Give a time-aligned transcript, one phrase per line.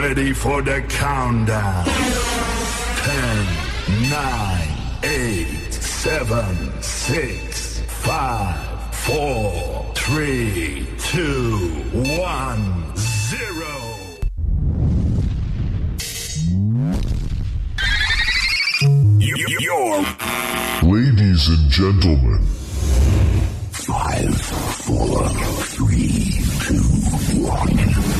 [0.00, 1.84] ready for the countdown.
[1.84, 3.46] 10,
[4.10, 4.68] 9,
[5.02, 13.66] 8, 7, 6, 5, 4, 3, 2, 1, 0.
[19.18, 20.02] You're
[20.82, 22.40] Ladies and gentlemen,
[23.70, 26.80] five, four, three, two,
[27.44, 28.19] one.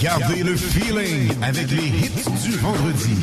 [0.00, 3.16] Gardez le feeling avec les hits du vendredi.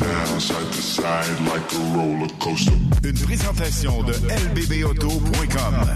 [3.04, 5.86] Une présentation de lbbauto.com.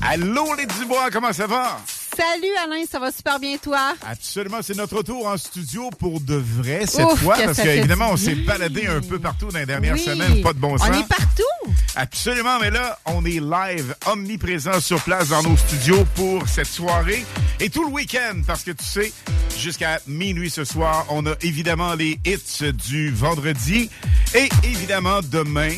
[0.00, 1.78] Allô les Dubois, comment ça va?
[2.16, 3.94] Salut Alain, ça va super bien toi?
[4.06, 7.62] Absolument, c'est notre tour en studio pour de vrai cette Ouf, fois, que parce ça
[7.62, 10.00] fait qu'évidemment, on s'est baladé un peu partout dans les dernières Oui.
[10.04, 10.88] semaines, pas de bon sens.
[10.90, 11.61] On est partout!
[11.94, 17.24] Absolument, mais là, on est live, omniprésent sur place dans nos studios pour cette soirée
[17.60, 19.12] et tout le week-end, parce que tu sais,
[19.58, 23.90] jusqu'à minuit ce soir, on a évidemment les hits du vendredi
[24.34, 25.72] et évidemment demain.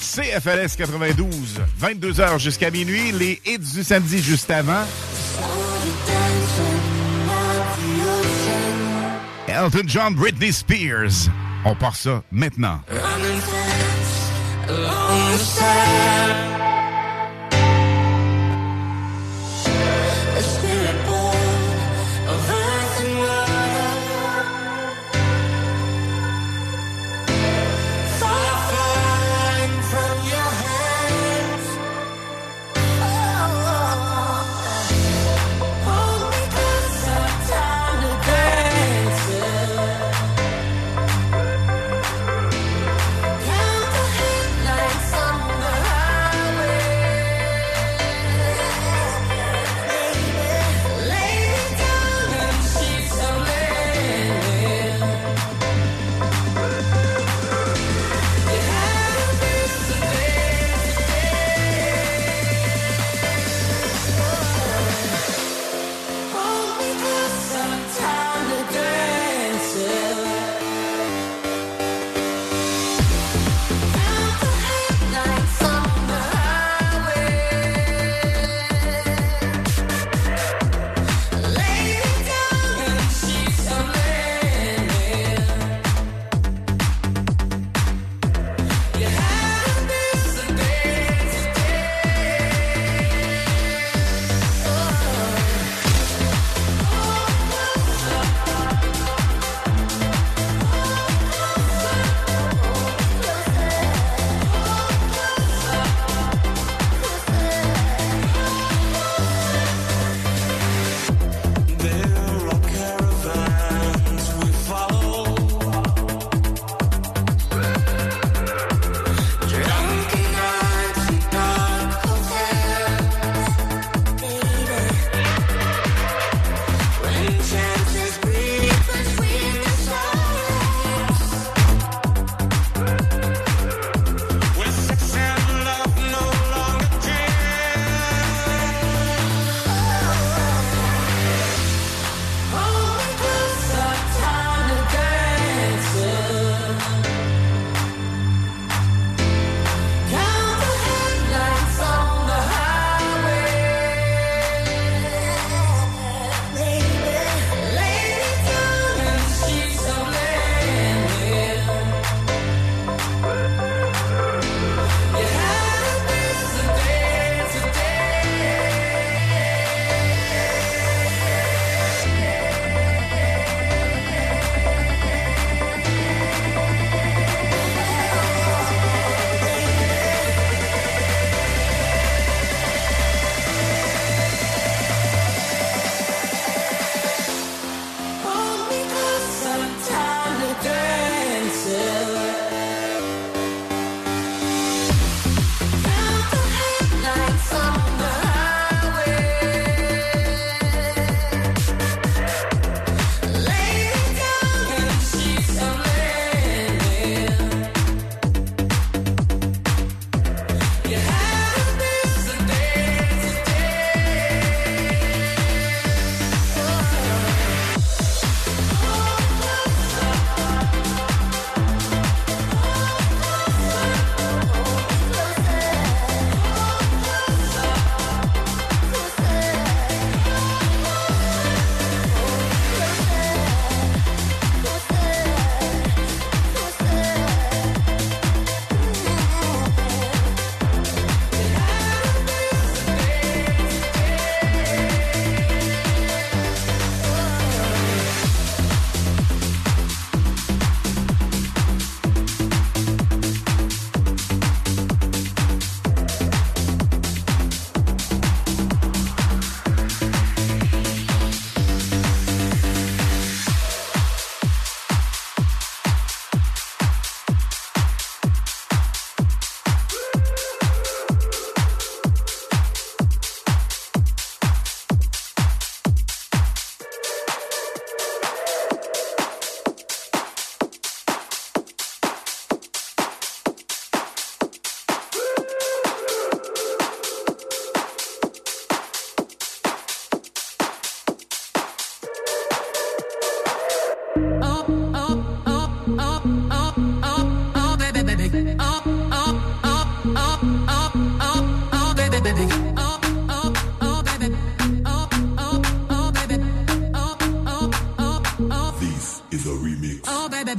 [0.00, 4.84] CFLS 92, 22h jusqu'à minuit, les hits du samedi juste avant.
[9.48, 11.30] Elton John, Britney Spears.
[11.64, 12.80] On part ça maintenant.
[14.68, 16.73] along the side.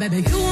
[0.10, 0.30] baby.
[0.30, 0.45] You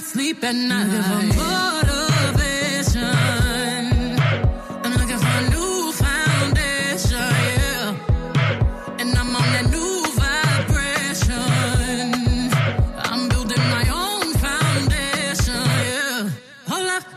[0.00, 0.86] sleep at night.
[0.86, 3.04] Looking for motivation.
[4.84, 9.00] I'm looking for a new foundation, yeah.
[9.00, 11.42] And I'm on that new vibration.
[13.10, 16.30] I'm building my own foundation, yeah.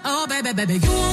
[0.06, 1.13] Oh baby, baby, you.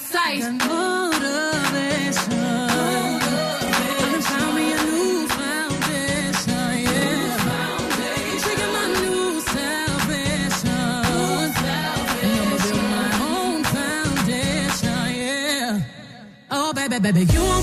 [17.13, 17.60] baby, you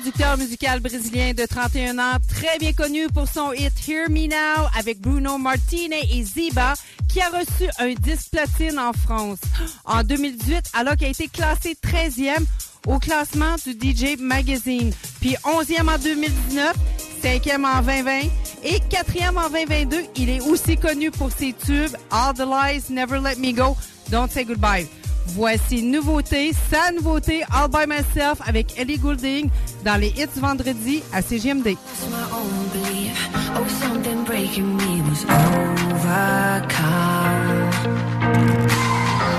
[0.00, 4.66] producteur musical brésilien de 31 ans, très bien connu pour son hit Hear Me Now
[4.78, 6.72] avec Bruno Martinez et Ziba,
[7.06, 9.40] qui a reçu un disque platine en France
[9.84, 12.46] en 2018, alors qu'il a été classé 13e
[12.86, 14.90] au classement du DJ Magazine,
[15.20, 16.74] puis 11e en 2019,
[17.22, 18.20] 5e en 2020
[18.64, 19.98] et 4e en 2022.
[20.16, 23.76] Il est aussi connu pour ses tubes All the Lies, Never Let Me Go,
[24.10, 24.86] Don't Say Goodbye.
[25.34, 29.48] Voici nouveauté, sa nouveauté, All by Myself avec Ellie Goulding,
[29.84, 31.76] dans les hits vendredi à CGMD.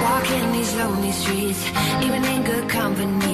[0.03, 1.65] Walking these lonely streets,
[2.03, 3.30] even in good company.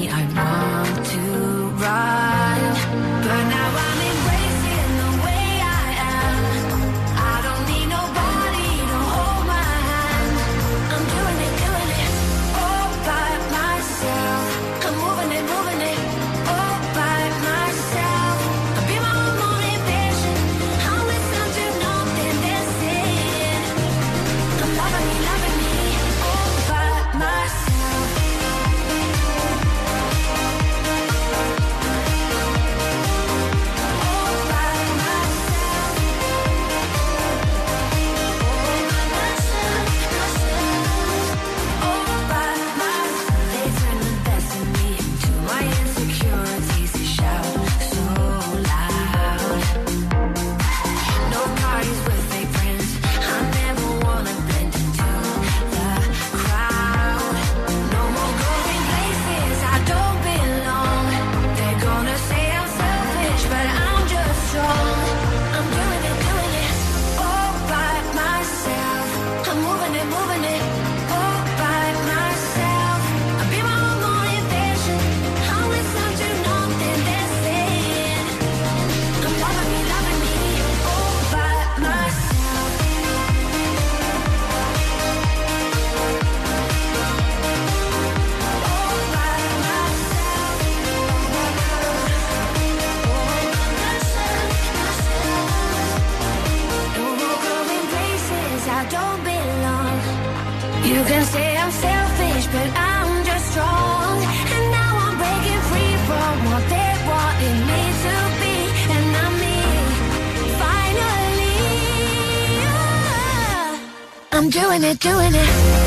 [114.59, 115.86] Doing it, doing it.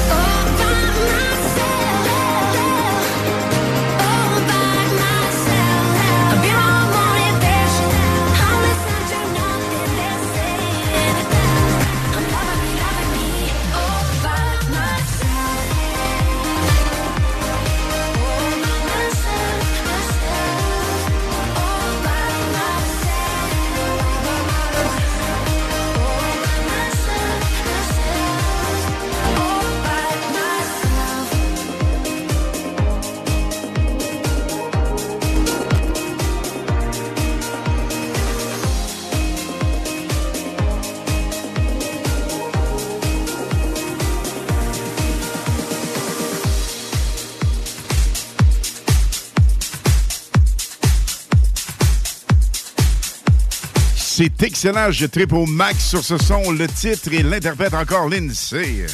[54.23, 54.91] C'est excellent.
[54.91, 56.51] Je tripe au max sur ce son.
[56.51, 58.85] Le titre et l'interprète encore Lindsay.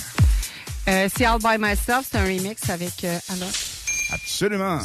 [0.86, 3.48] Euh, c'est All By Myself, c'est un remix avec euh, Alok.
[4.12, 4.78] Absolument.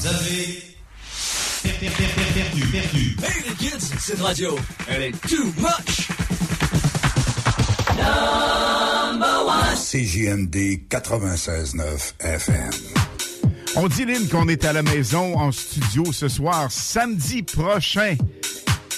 [1.62, 3.16] Perdu, perdu.
[3.22, 4.58] Hey les kids, cette radio,
[4.88, 6.08] elle est too much.
[9.76, 10.56] CJMD
[10.90, 12.72] 96.9 FM.
[13.76, 18.16] On dit, Lynn, qu'on est à la maison en studio ce soir, samedi prochain.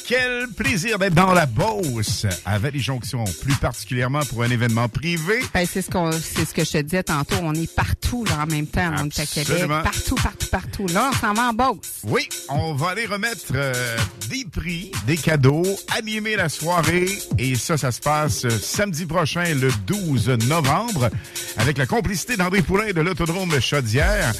[0.05, 5.39] Quel plaisir d'être dans la Beauce à Vallée-Jonction, plus particulièrement pour un événement privé.
[5.53, 7.37] Ben, c'est ce qu'on, c'est ce que je te disais tantôt.
[7.41, 8.91] On est partout, là, en même temps.
[8.99, 9.65] On est à Québec.
[9.67, 10.87] Partout, partout, partout.
[10.87, 12.01] Là, on s'en va en Beauce.
[12.03, 13.97] Oui, on va aller remettre euh,
[14.29, 15.65] des prix, des cadeaux,
[15.97, 17.07] animer la soirée.
[17.37, 21.09] Et ça, ça se passe euh, samedi prochain, le 12 novembre,
[21.57, 24.33] avec la complicité d'André Poulain de l'Autodrome Chaudière.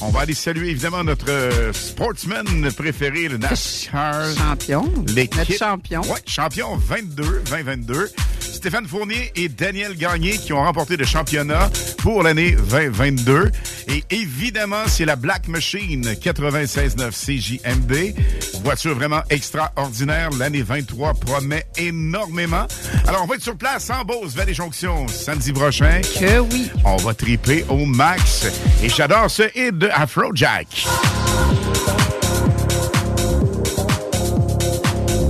[0.00, 4.32] On va aller saluer évidemment notre euh, sportsman préféré, le NASCAR.
[4.36, 4.84] Champion.
[5.08, 5.38] L'équipe.
[5.38, 6.00] Notre champion.
[6.04, 8.08] Oui, champion 22, 2022.
[8.58, 13.52] Stéphane Fournier et Daniel Gagné qui ont remporté le championnat pour l'année 2022.
[13.86, 18.16] Et évidemment, c'est la Black Machine 96.9 CJMD.
[18.64, 20.30] Voiture vraiment extraordinaire.
[20.36, 22.66] L'année 23 promet énormément.
[23.06, 26.00] Alors, on va être sur place en Beauce, Valley Jonction, samedi prochain.
[26.18, 26.68] Que oui.
[26.84, 28.48] On va triper au max.
[28.82, 30.66] Et j'adore ce hit de Afrojack.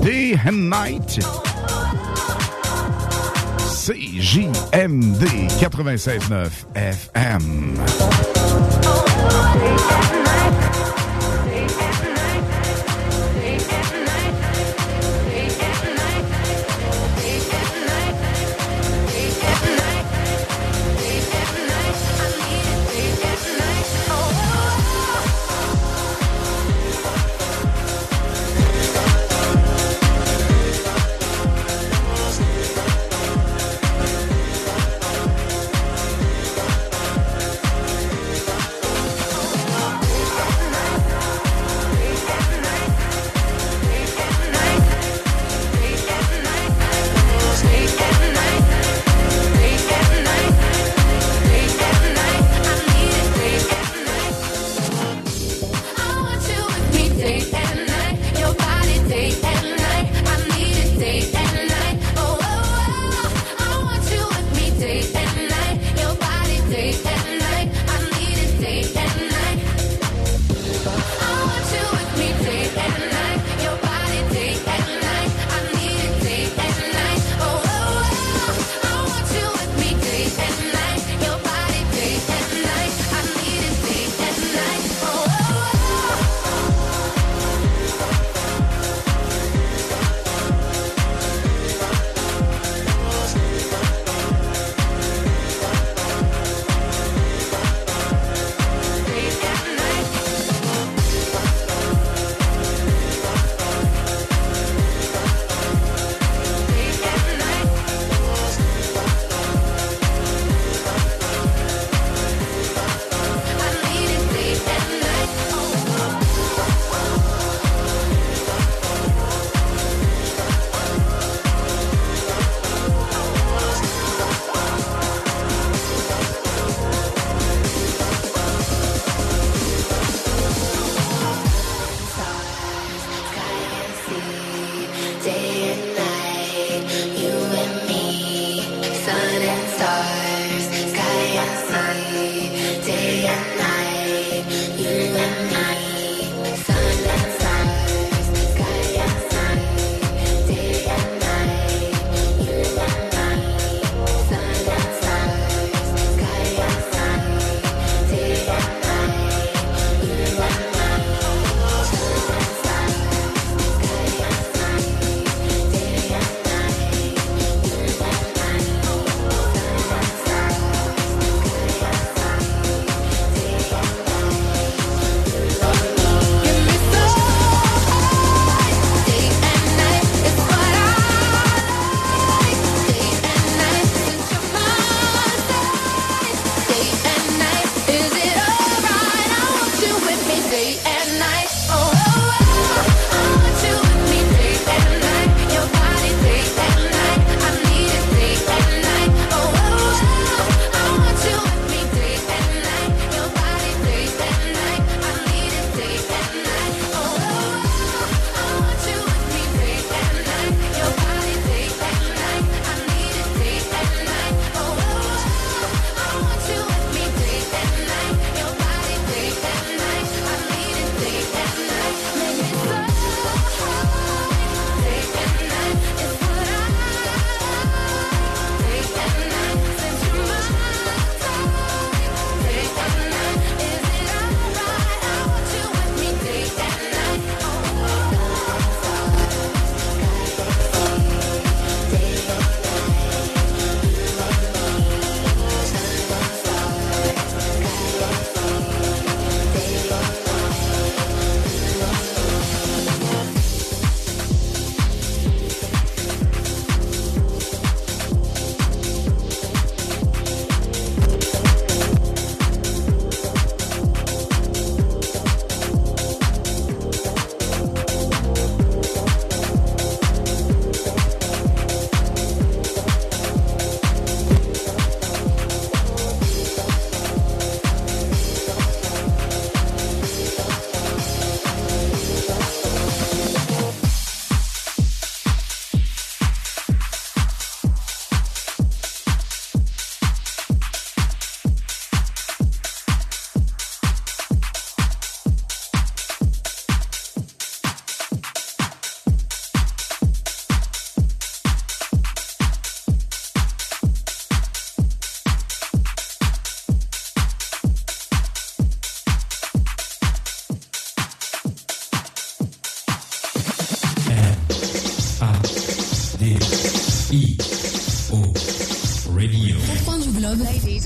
[0.02, 1.20] Day and Night.
[4.18, 7.78] CJMD 96.9 FM.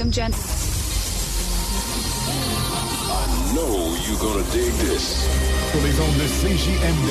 [0.02, 0.42] some gents.
[3.08, 3.12] I
[3.54, 5.22] know you're gonna dig this.
[5.70, 7.08] Sur les ondes de CJMD.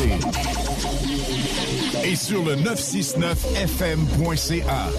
[2.04, 4.90] Et sur le 969fm.ca.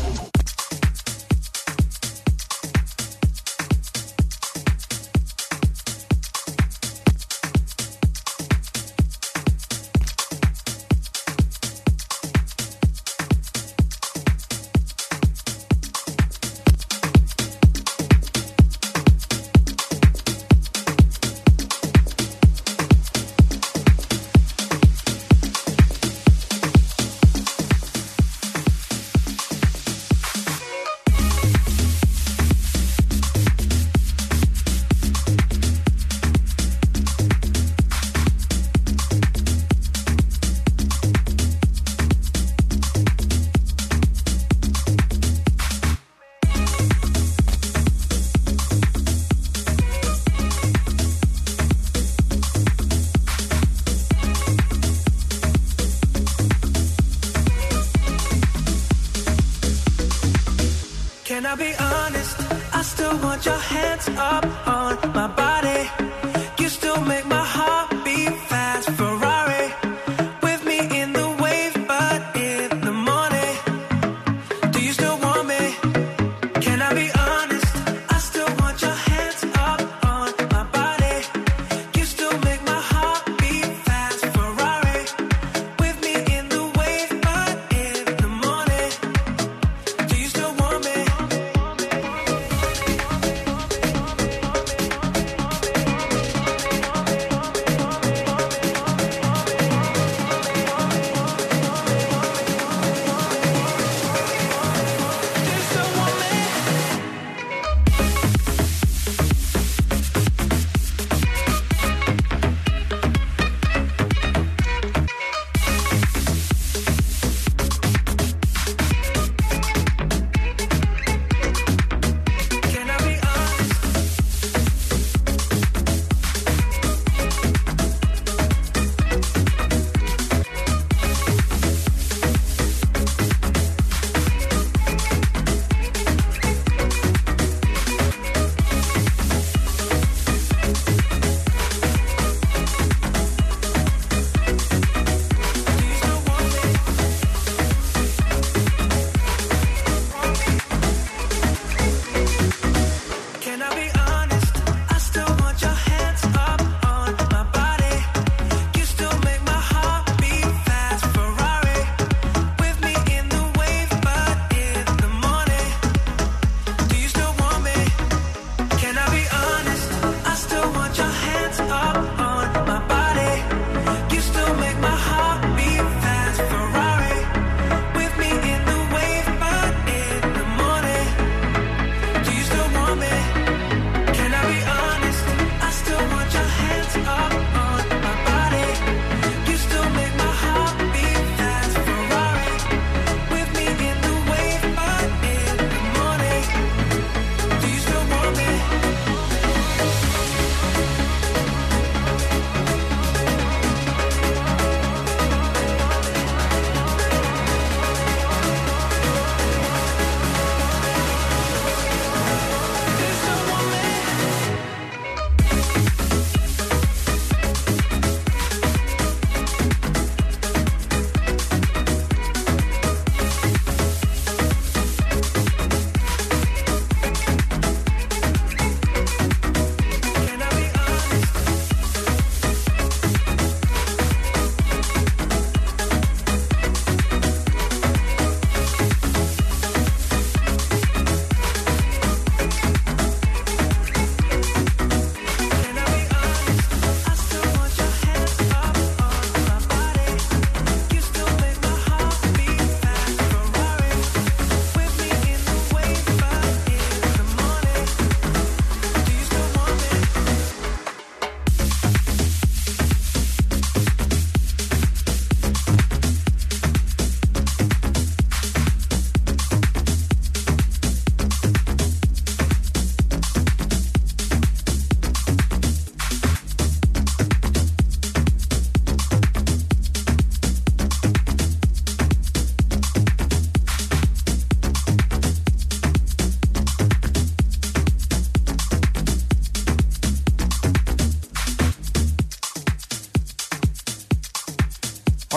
[61.53, 62.41] I'll be honest,
[62.73, 65.22] I still want your hands up on my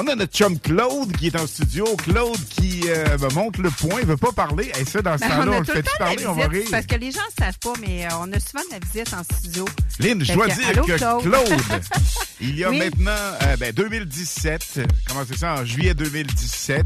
[0.06, 1.84] On a notre chum Claude qui est en studio.
[2.04, 4.72] Claude qui euh, me montre le point, il veut pas parler.
[4.80, 6.68] Et ça, dans ce Ben, temps-là, on le fait parler, on va rire.
[6.70, 9.14] Parce que les gens ne savent pas, mais euh, on a souvent de la visite
[9.14, 9.66] en studio.
[10.00, 11.22] Lynn, je dois que, dire allô, que Claude?
[11.24, 11.60] Claude,
[12.42, 12.78] il y a Oui?
[12.78, 13.12] maintenant
[13.44, 16.86] euh, ben, 2017, commencé ça en juillet 2017.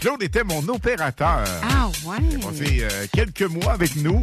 [0.00, 1.44] Claude était mon opérateur.
[1.62, 2.16] Ah, ouais.
[2.30, 4.20] Il a passé quelques mois avec nous.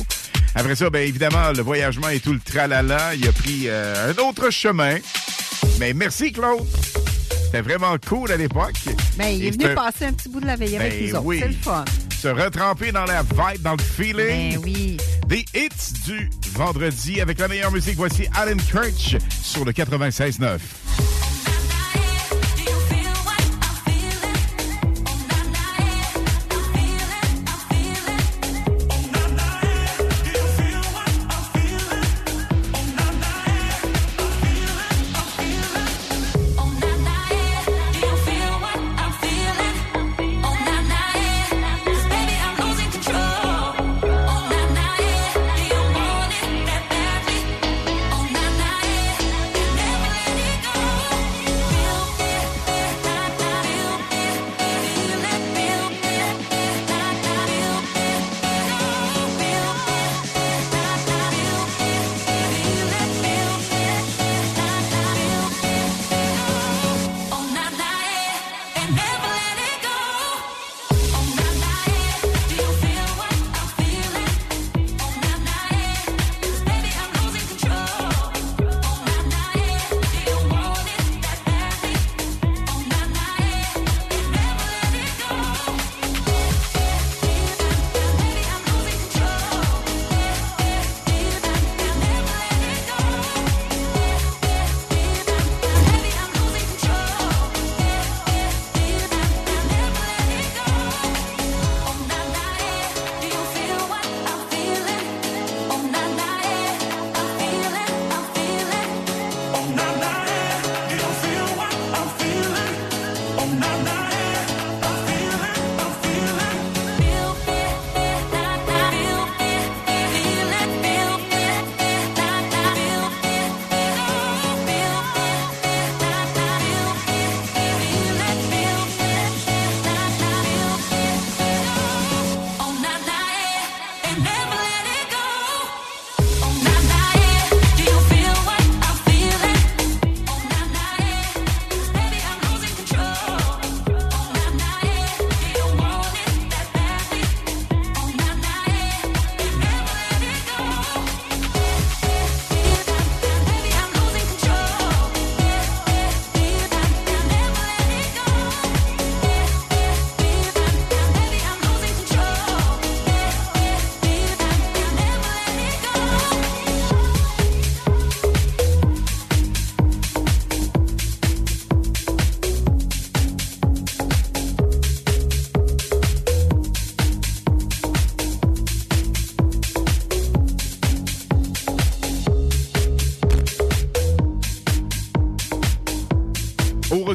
[0.55, 4.21] Après ça, bien évidemment, le voyagement et tout le tralala, il a pris euh, un
[4.23, 4.97] autre chemin.
[5.79, 6.65] Mais merci, Claude.
[7.45, 8.73] C'était vraiment cool à l'époque.
[9.17, 11.39] Ben, il est venu passer un petit bout de la veille avec Ben nous autres.
[11.39, 11.85] C'est le fun.
[12.19, 14.55] Se retremper dans la vibe, dans le feeling.
[14.55, 14.97] Ben oui.
[15.27, 17.95] Des hits du vendredi avec la meilleure musique.
[17.95, 20.59] Voici Alan Kirch sur le 96.9.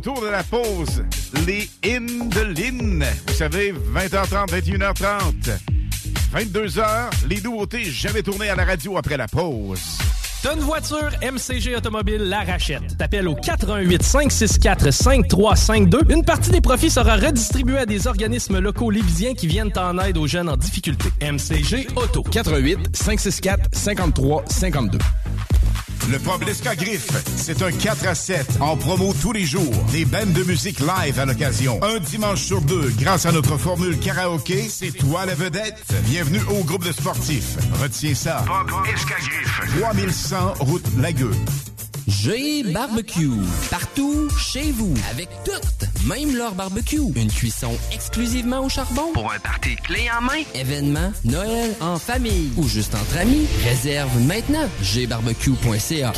[0.01, 1.05] retour de la pause,
[1.47, 3.05] les in de Lynn.
[3.27, 5.51] Vous savez, 20h30, 21h30.
[6.35, 9.99] 22h, les nouveautés jamais tournées à la radio après la pause.
[10.43, 12.97] T'as une voiture, MCG Automobile la rachète.
[12.97, 16.01] T'appelles au 418 564 5352.
[16.09, 20.17] Une partie des profits sera redistribuée à des organismes locaux lévisiens qui viennent en aide
[20.17, 21.11] aux jeunes en difficulté.
[21.21, 22.23] MCG Auto.
[22.23, 24.45] 418 564 53
[26.01, 26.13] 52.
[26.13, 29.73] Le pub L'Escagriffe, c'est un 4 à 7 en promo tous les jours.
[29.93, 31.81] Des bandes de musique live à l'occasion.
[31.83, 35.83] Un dimanche sur deux, grâce à notre formule karaoké, c'est toi la vedette.
[36.05, 37.57] Bienvenue au groupe de sportifs.
[37.81, 38.45] Retiens ça.
[38.47, 39.61] Pub Escagriffe.
[39.81, 41.35] 3100 route Lagueux.
[42.23, 43.31] G Barbecue.
[43.71, 44.93] Partout, chez vous.
[45.11, 47.01] Avec toutes, même leur barbecue.
[47.17, 49.11] Une cuisson exclusivement au charbon.
[49.15, 50.43] Pour un party clé en main.
[50.55, 53.47] Événement, Noël, en famille ou juste entre amis.
[53.65, 54.69] Réserve maintenant.
[54.83, 56.13] gbarbecue.ca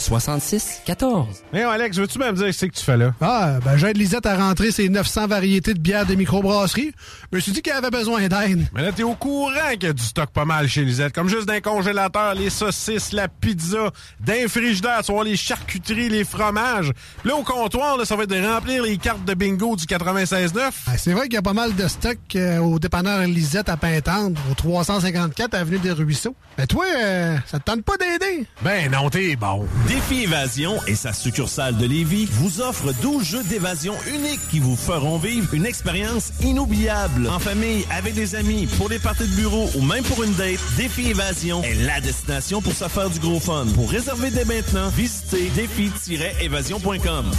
[0.00, 1.26] 418-809-6614.
[1.52, 3.14] Mais Alex, veux-tu même dire ce que tu fais là?
[3.20, 6.90] Ah, ben j'aide Lisette à rentrer ses 900 variétés de bières des microbrasseries.
[7.30, 8.66] Je me suis dit qu'elle avait besoin d'aide.
[8.74, 11.14] Mais là, t'es au courant qu'il y a du stock pas mal chez Lisette.
[11.14, 16.08] Comme juste d'un congélateur, les saucisses, la pizza, d'un frigidaire, tu vas voir les charcuteries,
[16.08, 16.92] les fromages.
[17.20, 19.84] Puis là, au comptoir, là, ça va être de remplir les cartes de bingo du
[19.84, 20.70] 96.9.
[20.86, 23.76] Ah, C'est vrai qu'il y a pas mal de stock euh, au dépanneur Lisette à
[23.76, 26.34] Pintendre, au 354 Avenue des Ruisseaux.
[26.56, 28.46] Mais toi, euh, ça te tente pas d'aider?
[28.62, 29.66] Ben non, t'es bon.
[29.86, 34.76] Défi Évasion et sa succursale de Lévis vous offre 12 jeux d'évasion uniques qui vous
[34.76, 37.28] feront vivre une expérience inoubliable.
[37.28, 40.58] En famille, avec des amis, pour les parties de bureau ou même pour une date,
[40.76, 43.66] Défi Évasion est la destination pour se faire du gros fun.
[43.74, 47.32] Pour réserver dès maintenant, visitez défi-évasion.com.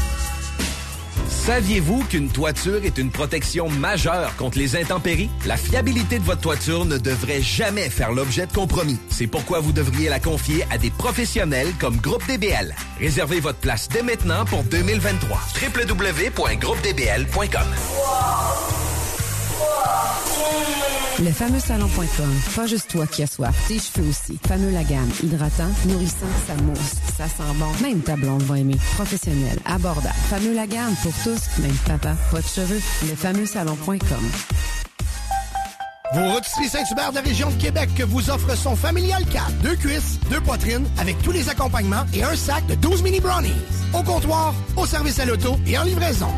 [1.30, 5.30] Saviez-vous qu'une toiture est une protection majeure contre les intempéries?
[5.46, 9.00] La fiabilité de votre toiture ne devrait jamais faire l'objet de compromis.
[9.10, 12.76] C'est pourquoi vous devriez la confier à des professionnels comme Groupe DBL.
[13.00, 15.40] Réservez votre place dès maintenant pour 2023.
[15.62, 17.68] www.groupedbl.com
[21.20, 22.42] Le fameux salon.com.
[22.56, 24.40] Pas juste toi qui as soif, tes cheveux aussi.
[24.48, 25.10] Fameux la gamme.
[25.22, 26.16] Hydratant, nourrissant,
[26.48, 27.70] ça mousse, ça sent bon.
[27.82, 28.78] Même ta blonde va aimer.
[28.96, 30.16] Professionnel, abordable.
[30.30, 32.82] Fameux la gamme pour tous, même papa, pas de cheveux.
[33.10, 34.00] Le fameux salon.com.
[36.14, 39.52] Vos rôtisseries Saint-Hubert de la région de Québec vous offrent son familial 4.
[39.62, 43.62] Deux cuisses, deux poitrines, avec tous les accompagnements et un sac de 12 mini brownies.
[43.94, 46.30] Au comptoir, au service à l'auto et en livraison.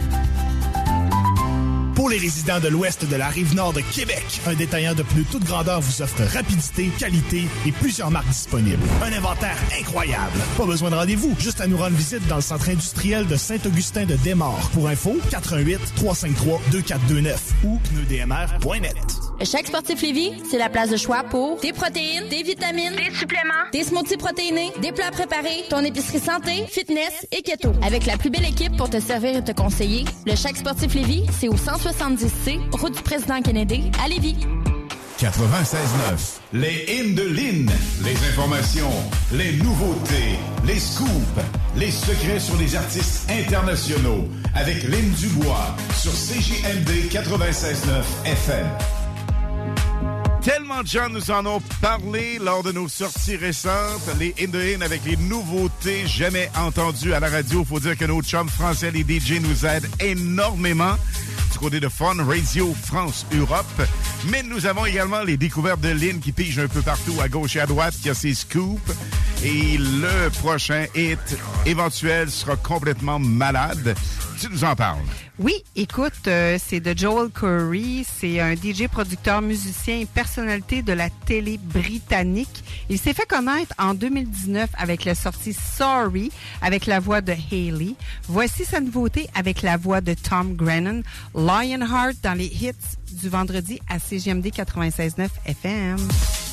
[1.96, 5.26] Pour les résidents de l'ouest de la rive nord de Québec, un détaillant de pneus
[5.30, 8.82] toute grandeur vous offre rapidité, qualité et plusieurs marques disponibles.
[9.04, 10.40] Un inventaire incroyable.
[10.58, 14.06] Pas besoin de rendez-vous, juste à nous rendre visite dans le centre industriel de Saint-Augustin
[14.06, 14.70] de Desmaures.
[14.74, 18.96] Pour info, 88 353 2429 ou pneudmr.net.
[19.40, 23.12] Le Chèque Sportif Lévis, c'est la place de choix pour des protéines, des vitamines, des
[23.12, 27.72] suppléments, des smoothies protéinés, des plats préparés, ton épicerie santé, fitness et keto.
[27.82, 31.26] Avec la plus belle équipe pour te servir et te conseiller, le Chèque Sportif Lévis,
[31.40, 34.36] c'est au 170C, route du président Kennedy, à Lévis.
[35.18, 36.40] 96.9.
[36.54, 37.72] Les hymnes de Lynn.
[38.04, 38.92] Les informations,
[39.32, 41.10] les nouveautés, les scoops,
[41.76, 44.28] les secrets sur les artistes internationaux.
[44.54, 48.68] Avec Lynn Dubois sur CJMD 96.9 FM.
[50.44, 54.10] Tellement de gens nous en ont parlé lors de nos sorties récentes.
[54.20, 57.64] Les In avec les nouveautés jamais entendues à la radio.
[57.64, 60.96] Faut dire que nos chums français, les DJ, nous aident énormément
[61.62, 63.66] côté de Fun Radio France Europe.
[64.32, 67.56] Mais nous avons également les découvertes de Lynn qui pigent un peu partout à gauche
[67.56, 68.82] et à droite, qui a ses scoops.
[69.44, 73.96] Et le prochain hit éventuel sera complètement malade.
[74.40, 74.98] Tu nous en parles.
[75.40, 78.06] Oui, écoute, euh, c'est de Joel Curry.
[78.06, 82.64] C'est un DJ, producteur, musicien et personnalité de la télé britannique.
[82.90, 87.96] Il s'est fait connaître en 2019 avec la sortie Sorry avec la voix de Haley.
[88.28, 91.02] Voici sa nouveauté avec la voix de Tom Grennan,
[91.34, 92.74] Lionheart dans les hits
[93.12, 96.51] du vendredi à CGMD 96.9 FM.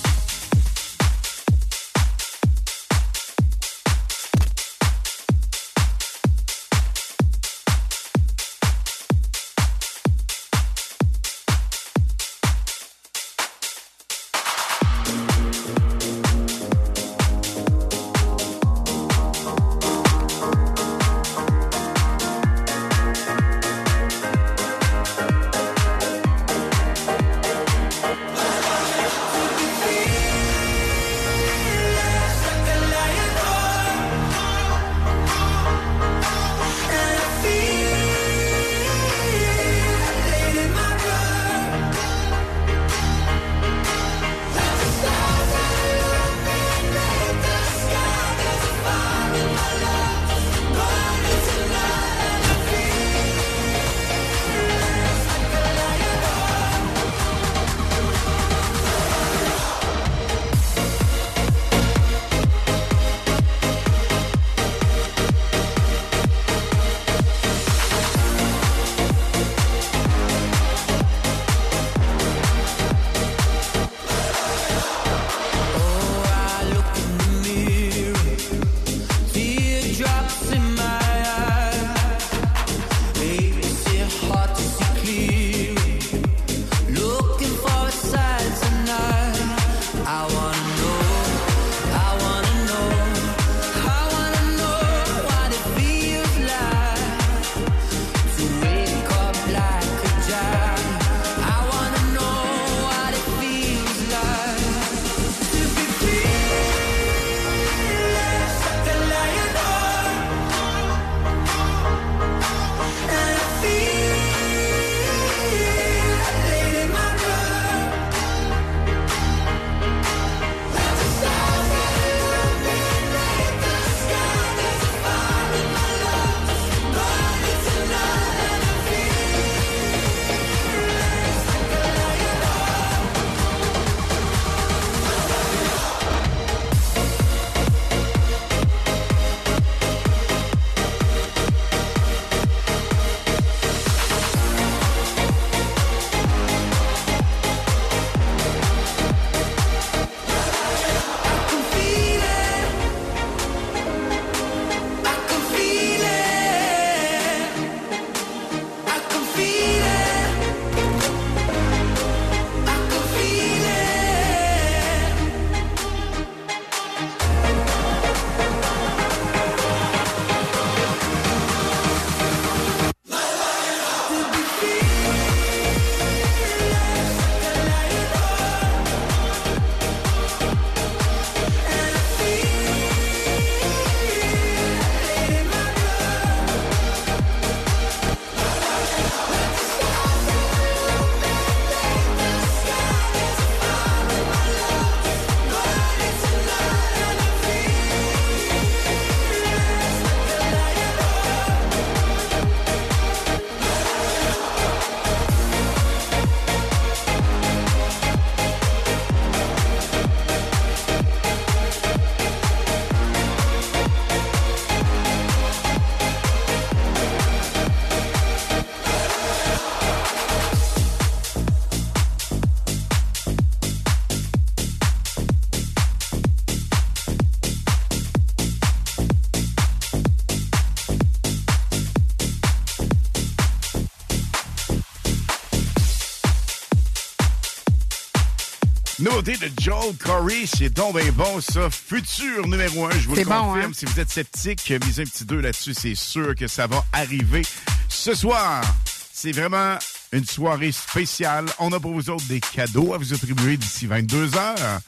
[239.28, 241.68] Nouveauté de Joel Corey, c'est donc bien bon ça.
[241.70, 243.70] Futur numéro un, je vous le bon, confirme.
[243.70, 243.74] hein?
[243.74, 247.42] Si vous êtes sceptique, misez un petit 2 là-dessus, c'est sûr que ça va arriver.
[247.90, 248.64] Ce soir,
[249.12, 249.76] c'est vraiment
[250.12, 251.44] une soirée spéciale.
[251.58, 254.80] On a pour vous autres des cadeaux à vous attribuer d'ici 22 heures.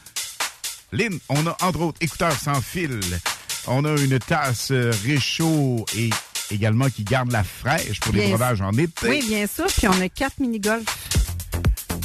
[0.93, 2.99] Lynn, on a entre autres écouteurs sans fil.
[3.67, 6.09] On a une tasse euh, réchaud et
[6.51, 9.07] également qui garde la fraîche pour les Bien- breuvages en été.
[9.09, 9.67] Oui, bien sûr.
[9.67, 10.85] Puis on a quatre mini-golf.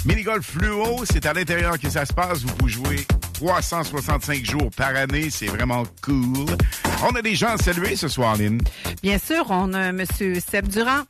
[0.05, 2.43] Mini-golf fluo, c'est à l'intérieur que ça se passe.
[2.43, 5.29] Vous pouvez jouer 365 jours par année.
[5.31, 6.45] C'est vraiment cool.
[7.03, 8.61] On a des gens à saluer ce soir, Lynn.
[9.01, 10.05] Bien sûr, on a M.
[10.05, 11.01] Seb Durand,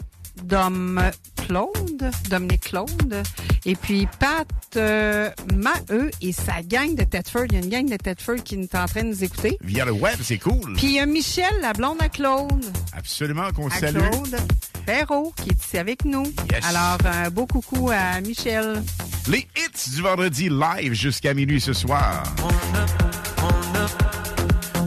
[0.43, 1.01] Dom
[1.47, 3.23] Claude, Dominique Claude,
[3.65, 7.45] et puis Pat euh, Maheu et sa gang de Tedford.
[7.49, 9.57] Il y a une gang de Tedford qui est en train de nous écouter.
[9.61, 10.73] Via le web, c'est cool.
[10.75, 12.65] Puis il y a Michel, la blonde à Claude.
[12.93, 13.99] Absolument qu'on salue.
[13.99, 14.38] Claude
[14.86, 16.25] Perrault, qui est ici avec nous.
[16.51, 16.65] Yes.
[16.65, 18.83] Alors, un beau coucou à Michel.
[19.27, 22.23] Les hits du vendredi live jusqu'à minuit ce soir.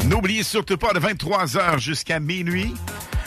[0.04, 2.74] N'oubliez surtout pas de 23h jusqu'à minuit.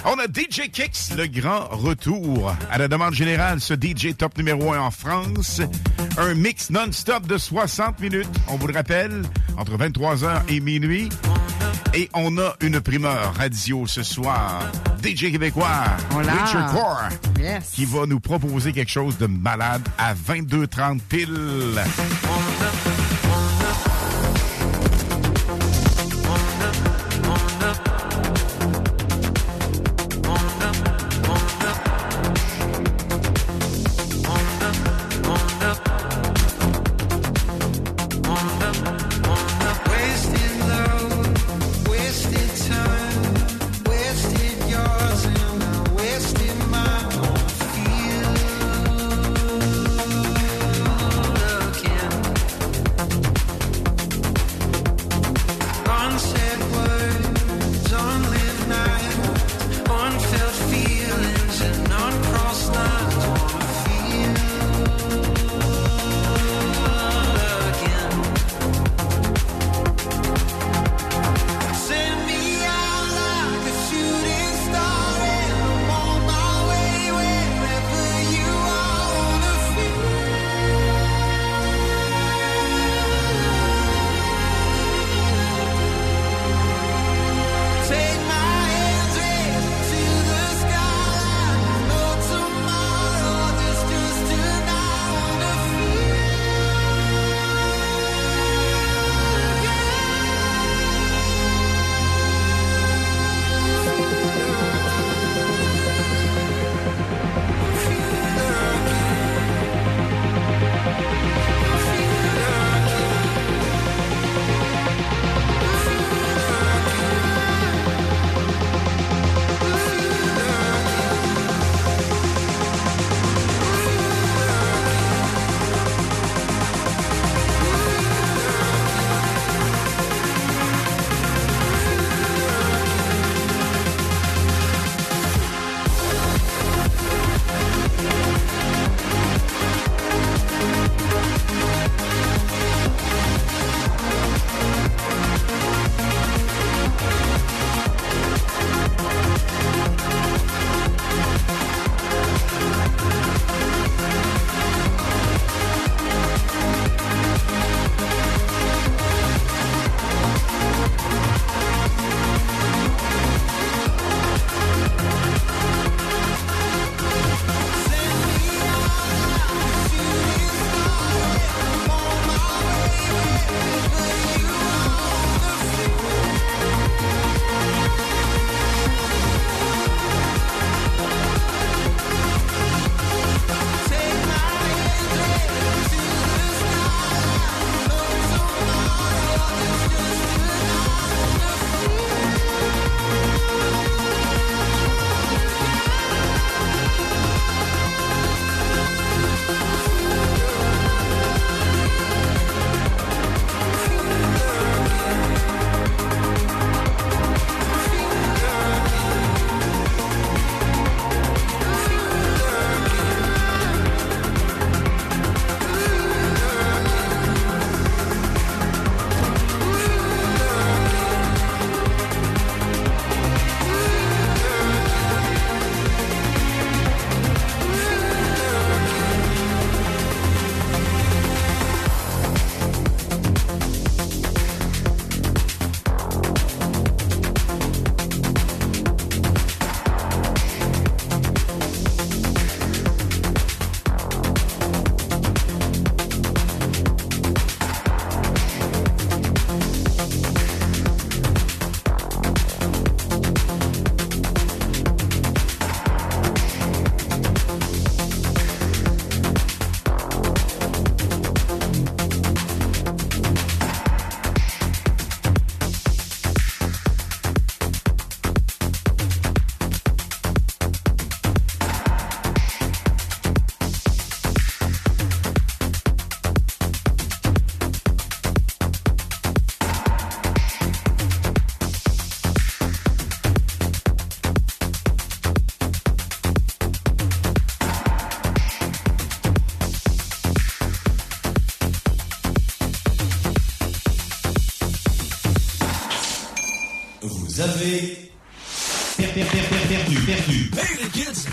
[0.06, 2.54] On a DJ Kicks, le grand retour.
[2.72, 5.62] À la demande générale, ce DJ top numéro 1 en France.
[6.18, 9.22] Un mix non-stop de 60 minutes, on vous le rappelle,
[9.58, 11.10] entre 23h et minuit.
[11.94, 14.62] Et on a une primeur radio ce soir.
[15.04, 15.84] DJ québécois.
[16.18, 17.72] Richard Core, Yes.
[17.74, 21.82] qui va nous proposer quelque chose de malade à 22h30 pile.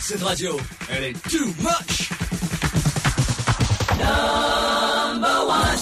[0.08, 0.56] Cette radio,
[0.88, 2.08] elle est too much.
[3.98, 5.76] Number one.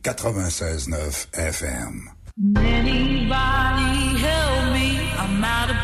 [0.00, 2.08] 96.9 FM.
[2.56, 5.00] Anybody help me?
[5.18, 5.76] I'm out of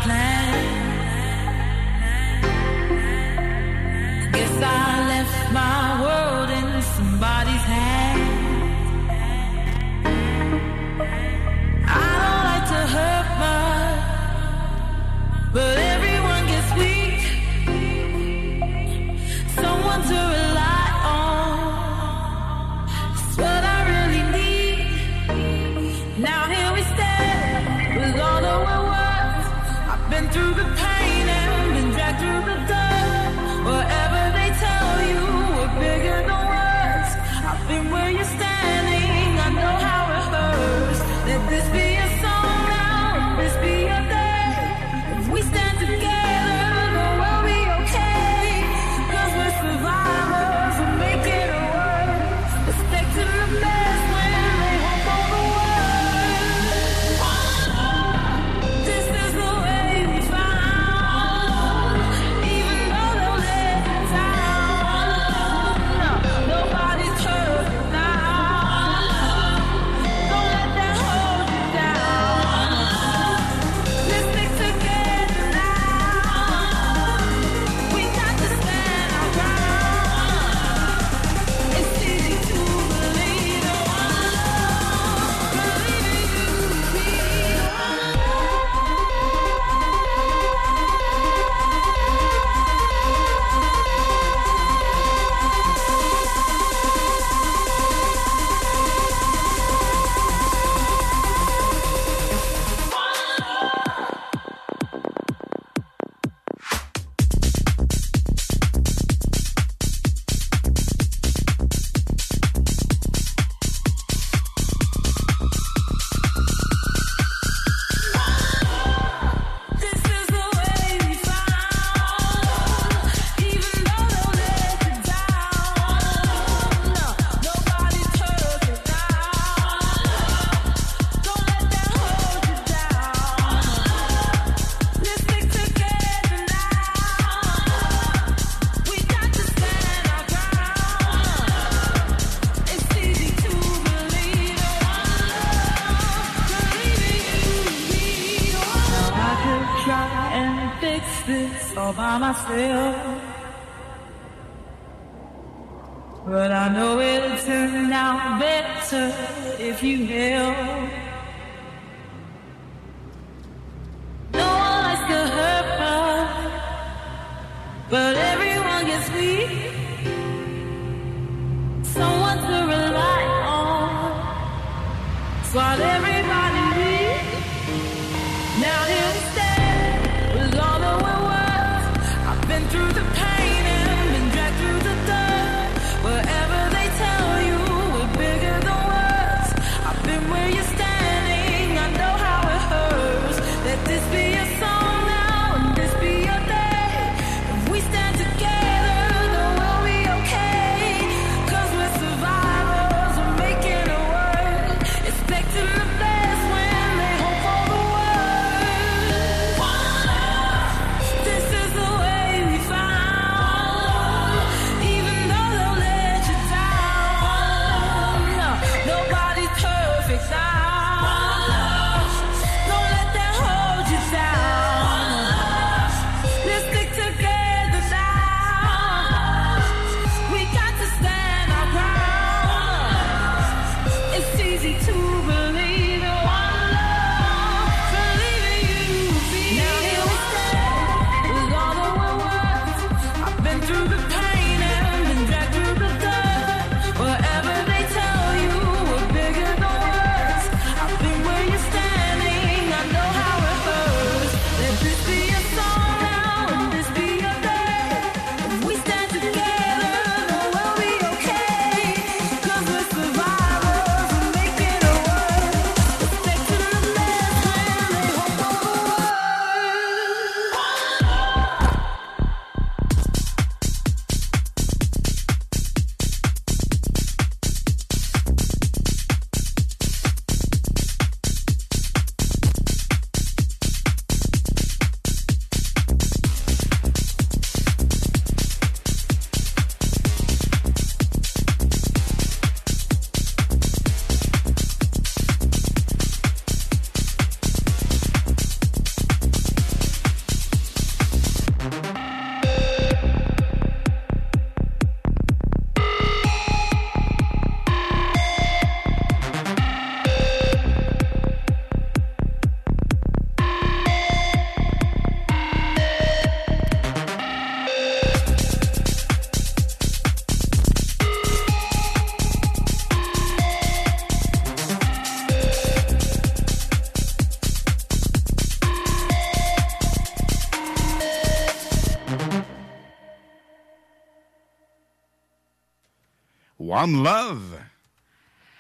[336.87, 337.59] One Love.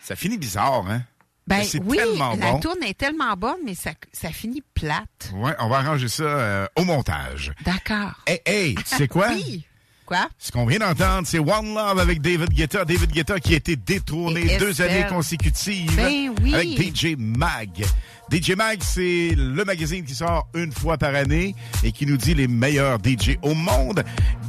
[0.02, 1.02] Ça finit bizarre, hein?
[1.46, 2.60] Ben oui, tellement la bon.
[2.60, 5.30] tourne est tellement bonne, mais ça, ça finit plate.
[5.32, 7.52] Ouais, on va arranger ça euh, au montage.
[7.64, 8.14] D'accord.
[8.26, 9.28] Hey, hey, tu sais quoi?
[9.30, 9.64] oui.
[10.06, 10.28] Quoi?
[10.38, 12.84] Ce qu'on vient d'entendre, c'est One Love avec David Guetta.
[12.84, 16.54] David Guetta qui a été détourné Et deux années consécutives Ben oui.
[16.54, 17.84] avec DJ Mag.
[18.30, 21.54] DJ Mag, c'est le magazine qui sort une fois par année
[21.84, 24.02] et qui nous dit les meilleurs DJ au monde.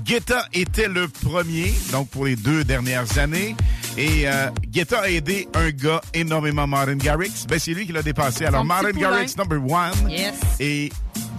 [0.03, 3.55] Guetta était le premier, donc pour les deux dernières années.
[3.97, 7.45] Et euh, Guetta a aidé un gars énormément, Martin Garrix.
[7.47, 8.45] Ben, c'est lui qui l'a dépassé.
[8.45, 8.91] Alors, Son Martin.
[8.91, 10.09] Garrix, number one.
[10.09, 10.33] Yes.
[10.59, 10.91] Et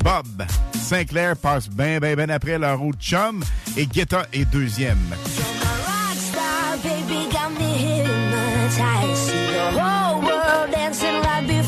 [0.04, 3.42] Bob Sinclair passe bien, bien, bien après leur route chum.
[3.76, 4.98] Et Guetta est deuxième.
[5.86, 7.68] Rockstar, baby, got me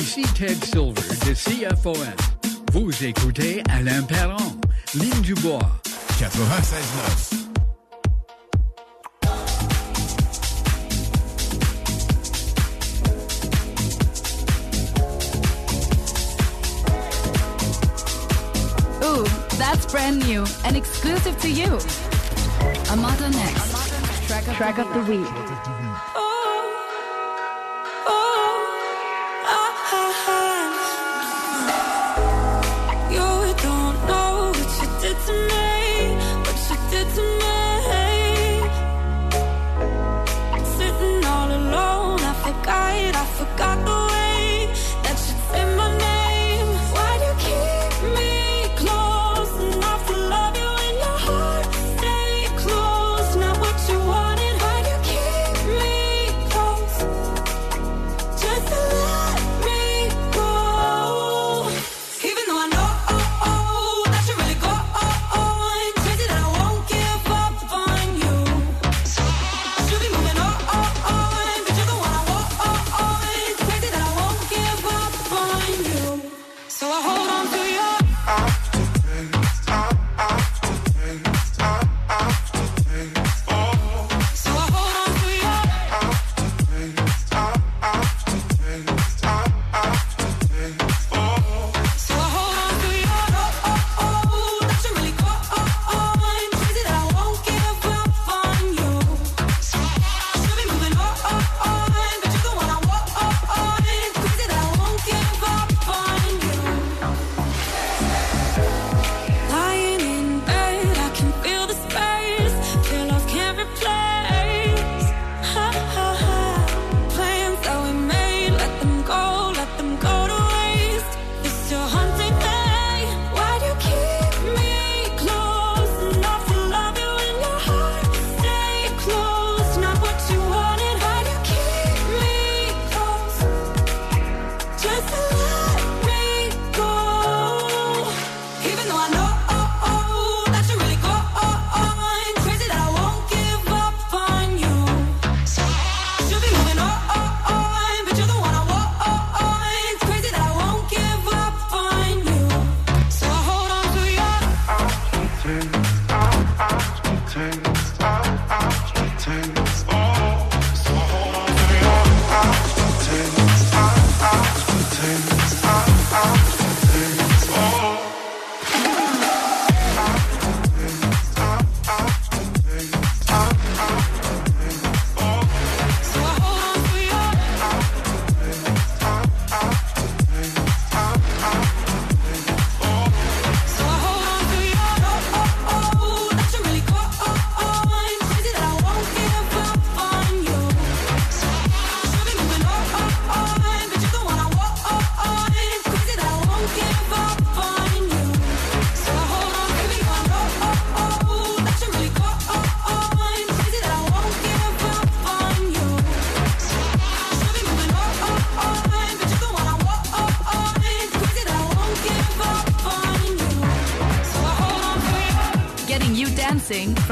[0.00, 1.94] ici Ted Silver de CFOM.
[2.72, 4.36] Vous écoutez Alain Perron,
[4.94, 5.60] ligne du bois.
[6.18, 7.36] 96.9.
[19.02, 19.24] Ooh,
[19.58, 21.78] that's brand new and exclusive to you.
[22.90, 23.70] Amata next.
[24.26, 26.19] Track of, Track of the week.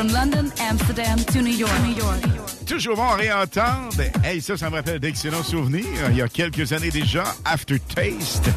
[0.09, 1.73] From London, Amsterdam to New York.
[1.85, 2.21] New York.
[2.67, 4.01] Toujours bon à réentendre.
[4.23, 5.85] Hey, ça, ça me rappelle d'excellents souvenirs.
[6.11, 8.51] Il y a quelques années déjà, Aftertaste.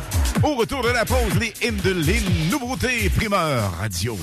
[0.43, 4.17] Au retour de la pause, les hymnes de l'hymne, nouveauté, primeur, radio.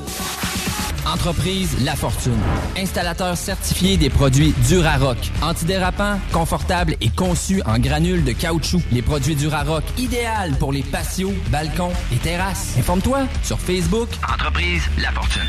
[1.06, 2.38] Entreprise La Fortune.
[2.76, 5.16] Installateur certifié des produits Durarock.
[5.40, 8.82] Antidérapant, confortable et conçu en granules de caoutchouc.
[8.92, 12.74] Les produits Durarock, idéal pour les patios, balcons et terrasses.
[12.78, 14.08] Informe-toi sur Facebook.
[14.30, 15.48] Entreprise La Fortune.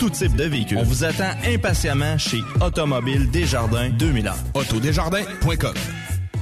[0.00, 0.78] tout type de véhicule.
[0.78, 4.32] On vous attend impatiemment chez Automobile Desjardins 2001.
[4.54, 5.74] Autodesjardins.com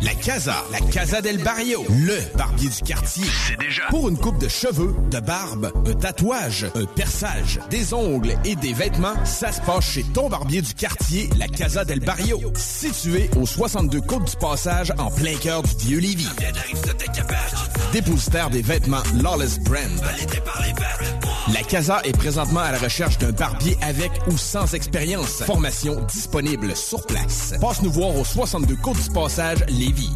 [0.01, 3.25] La Casa, la Casa del Barrio, le barbier du quartier.
[3.49, 3.83] C'est déjà.
[3.91, 8.73] Pour une coupe de cheveux, de barbe, un tatouage, un perçage, des ongles et des
[8.73, 12.41] vêtements, ça se passe chez ton barbier du quartier, la Casa del Barrio.
[12.55, 16.29] Situé au 62 Côte du Passage, en plein cœur du vieux Lévis.
[17.93, 19.81] Dépositaire des vêtements Lawless Brand.
[21.55, 25.43] La Casa est présentement à la recherche d'un barbier avec ou sans expérience.
[25.43, 27.55] Formation disponible sur place.
[27.61, 30.13] Passe nous voir au 62 Côte du Passage, Lévis.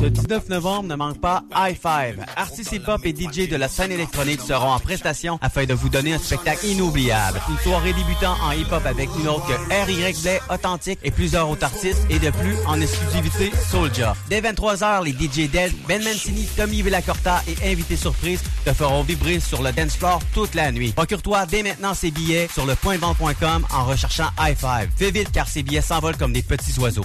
[0.00, 2.24] Le 19 novembre, ne manque pas High Five.
[2.36, 6.14] Artistes hip-hop et DJ de la scène électronique seront en prestation afin de vous donner
[6.14, 7.40] un spectacle inoubliable.
[7.48, 10.22] Une soirée débutant en hip-hop avec une autre que R.Y.
[10.22, 14.14] Blay, Authentique et plusieurs autres artistes et de plus en exclusivité Soulja.
[14.30, 19.40] Dès 23h, les DJ Del, Ben Mancini, Tommy Villacorta et invités surprises te feront vibrer
[19.40, 20.92] sur le dance floor toute la nuit.
[20.92, 22.74] Procure-toi dès maintenant ces billets sur le
[23.72, 24.90] en recherchant High Five.
[24.96, 27.04] Fais vite car ces billets s'envolent comme des petits oiseaux.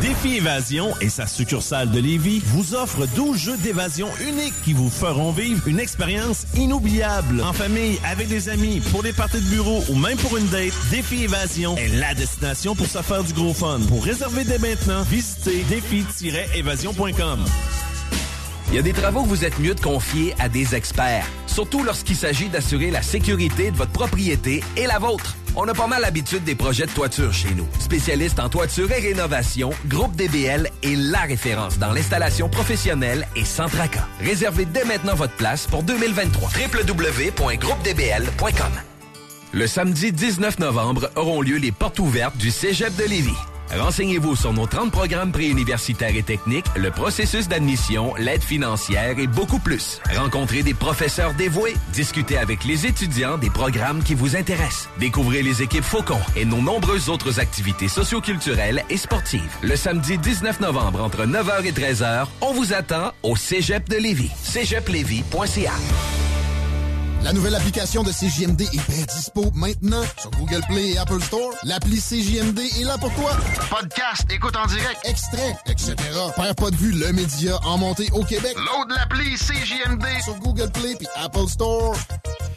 [0.00, 4.90] Défi Évasion et sa succursale de Lévis vous offre 12 jeux d'évasion uniques qui vous
[4.90, 7.42] feront vivre une expérience inoubliable.
[7.42, 10.72] En famille, avec des amis, pour des parties de bureau ou même pour une date,
[10.90, 13.80] Défi Évasion est la destination pour se faire du gros fun.
[13.88, 17.44] Pour réserver dès maintenant, visitez défi-évasion.com.
[18.72, 21.84] Il y a des travaux que vous êtes mieux de confier à des experts, surtout
[21.84, 25.36] lorsqu'il s'agit d'assurer la sécurité de votre propriété et la vôtre.
[25.56, 27.66] On a pas mal l'habitude des projets de toiture chez nous.
[27.78, 33.66] Spécialiste en toiture et rénovation, Groupe DBL est la référence dans l'installation professionnelle et sans
[33.66, 34.06] tracas.
[34.20, 36.48] Réservez dès maintenant votre place pour 2023.
[36.72, 38.72] www.groupedbl.com
[39.52, 43.36] Le samedi 19 novembre auront lieu les portes ouvertes du Cégep de Lévis.
[43.76, 49.58] Renseignez-vous sur nos 30 programmes préuniversitaires et techniques, le processus d'admission, l'aide financière et beaucoup
[49.58, 50.00] plus.
[50.14, 54.88] Rencontrez des professeurs dévoués, discutez avec les étudiants des programmes qui vous intéressent.
[54.98, 59.56] Découvrez les équipes Faucon et nos nombreuses autres activités socioculturelles et sportives.
[59.62, 64.30] Le samedi 19 novembre entre 9h et 13h, on vous attend au Cégep de Lévis.
[64.42, 65.72] cégeplévis.ca
[67.24, 71.52] La nouvelle application de CJMD est bien dispo maintenant sur Google Play et Apple Store.
[71.62, 73.30] L'appli CJMD est là pour toi.
[73.70, 75.94] Podcast, écoute en direct, extrait, etc.
[76.34, 78.56] Perds pas de vue, le média en montée au Québec.
[78.56, 81.94] Load l'appli CJMD sur Google Play et Apple Store.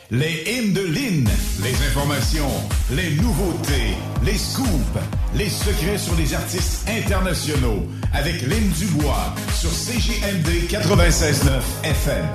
[0.10, 1.30] Les hymnes de Lynn,
[1.64, 2.52] les informations,
[2.92, 5.00] les nouveautés, les scoops,
[5.36, 12.26] les secrets sur les artistes internationaux avec Lynn Dubois sur CJMD 96.9 FM.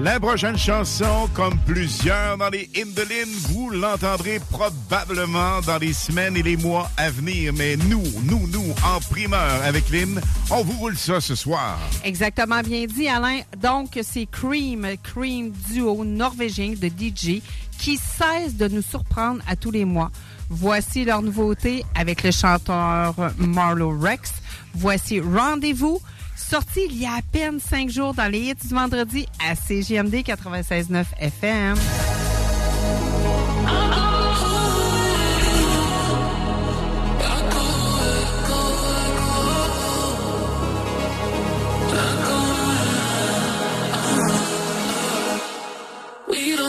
[0.00, 5.92] La prochaine chanson, comme plusieurs dans les hymnes de Lynn, vous l'entendrez probablement dans les
[5.92, 7.52] semaines et les mois à venir.
[7.54, 10.20] Mais nous, nous, nous, en primeur avec Lynn,
[10.50, 11.78] on vous roule ça ce soir.
[12.04, 13.40] Exactement bien dit, Alain.
[13.60, 17.42] Donc, c'est Cream, Cream duo norvégien de DJ
[17.78, 20.10] qui cesse de nous surprendre à tous les mois.
[20.48, 24.32] Voici leur nouveauté avec le chanteur Marlo Rex.
[24.74, 26.00] Voici Rendez-vous,
[26.48, 30.14] sorti il y a à peine cinq jours dans les hits du vendredi à CGMD
[30.16, 31.76] 96.9 FM.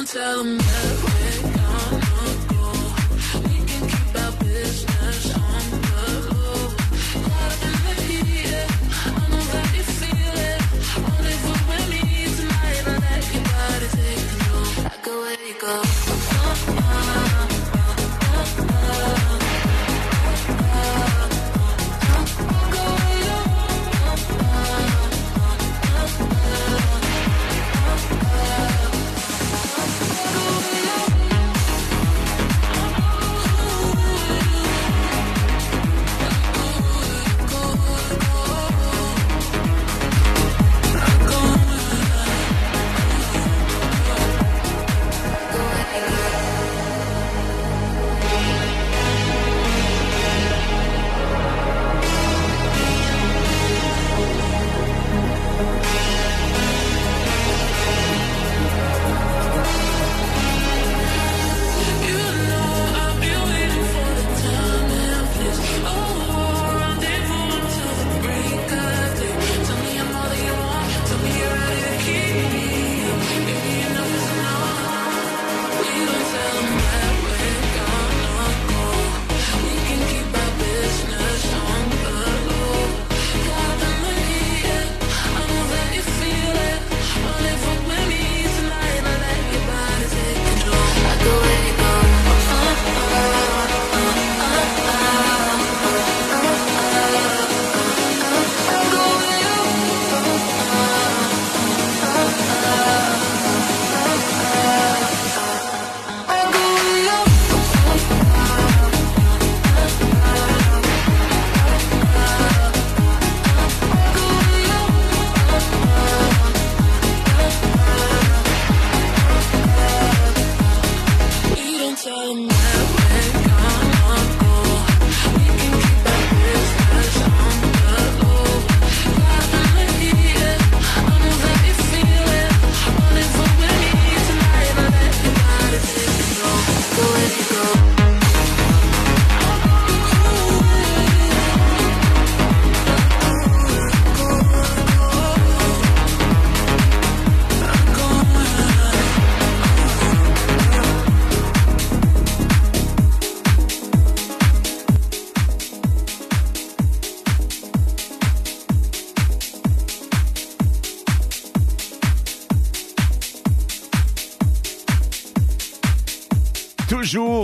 [0.08, 0.97] Tell
[15.68, 16.07] go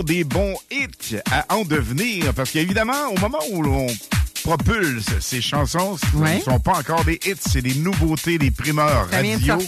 [0.04, 3.86] des bons hits à en devenir, parce qu'évidemment, au moment où on
[4.42, 9.08] propulse ces chansons, ce ne sont pas encore des hits, c'est des nouveautés, des primeurs
[9.10, 9.38] ça radio.
[9.38, 9.58] Vient.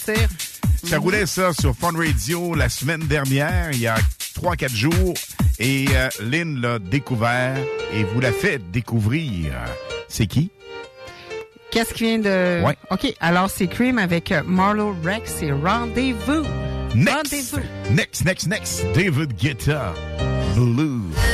[0.85, 1.03] Ça mhm.
[1.03, 3.97] roulait ça sur Fun Radio la semaine dernière, il y a
[4.39, 5.15] 3-4 jours,
[5.59, 7.57] et euh, Lynn l'a découvert
[7.95, 9.55] et vous l'a fait découvrir.
[10.09, 10.51] C'est qui?
[11.71, 12.63] Qu'est-ce qui vient de...
[12.63, 12.77] Ouais.
[12.91, 16.45] OK, alors c'est Cream avec Marlo Rex et Rendez-vous.
[16.97, 17.53] Next,
[17.91, 19.95] next, next, next, David Guetta,
[20.55, 21.26] Blue.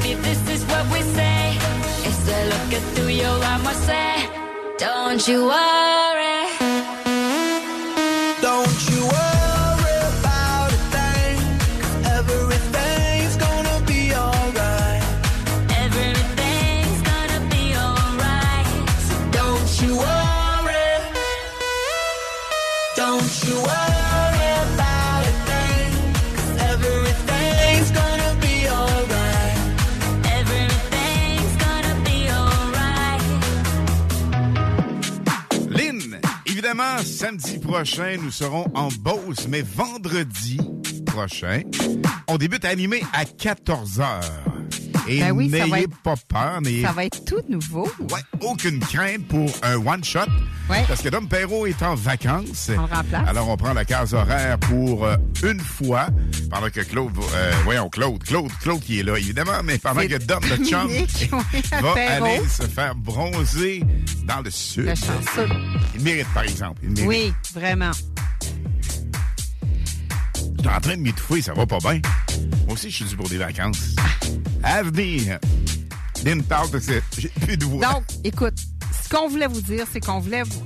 [0.00, 1.56] this is what we say.
[2.04, 4.28] It's a look through your eyes, I say,
[4.78, 6.51] don't you worry.
[37.72, 40.58] prochain, nous serons en Beauce, mais vendredi
[41.06, 41.62] prochain,
[42.28, 44.51] on débute à animer à 14 heures.
[45.08, 46.60] Et ben n'ayez pas peur.
[46.62, 46.82] Mais...
[46.82, 47.90] Ça va être tout nouveau.
[48.10, 50.20] Ouais, aucune crainte pour un one-shot.
[50.70, 50.84] Ouais.
[50.86, 52.70] Parce que Dom Perrault est en vacances.
[52.76, 53.28] On remplace.
[53.28, 56.06] Alors, on prend la case horaire pour euh, une fois.
[56.50, 57.12] Pendant que Claude...
[57.34, 58.22] Euh, voyons, Claude.
[58.22, 59.62] Claude, Claude qui est là, évidemment.
[59.64, 60.88] Mais pendant que Dom, le chum,
[61.80, 63.84] va aller se faire bronzer
[64.24, 64.86] dans le sud.
[64.86, 65.48] Le chanceux.
[65.94, 66.80] Il mérite, par exemple.
[66.82, 67.08] Il mérite.
[67.08, 67.90] Oui, vraiment.
[70.62, 72.00] Je suis en train de m'étouffer, ça va pas bien.
[72.66, 73.96] Moi aussi, je suis dû pour des vacances.
[74.62, 75.40] À venir.
[76.24, 76.80] Lynn parle de
[77.18, 77.84] J'ai plus de voix.
[77.84, 78.54] Donc, écoute,
[79.02, 80.62] ce qu'on voulait vous dire, c'est qu'on voulait vous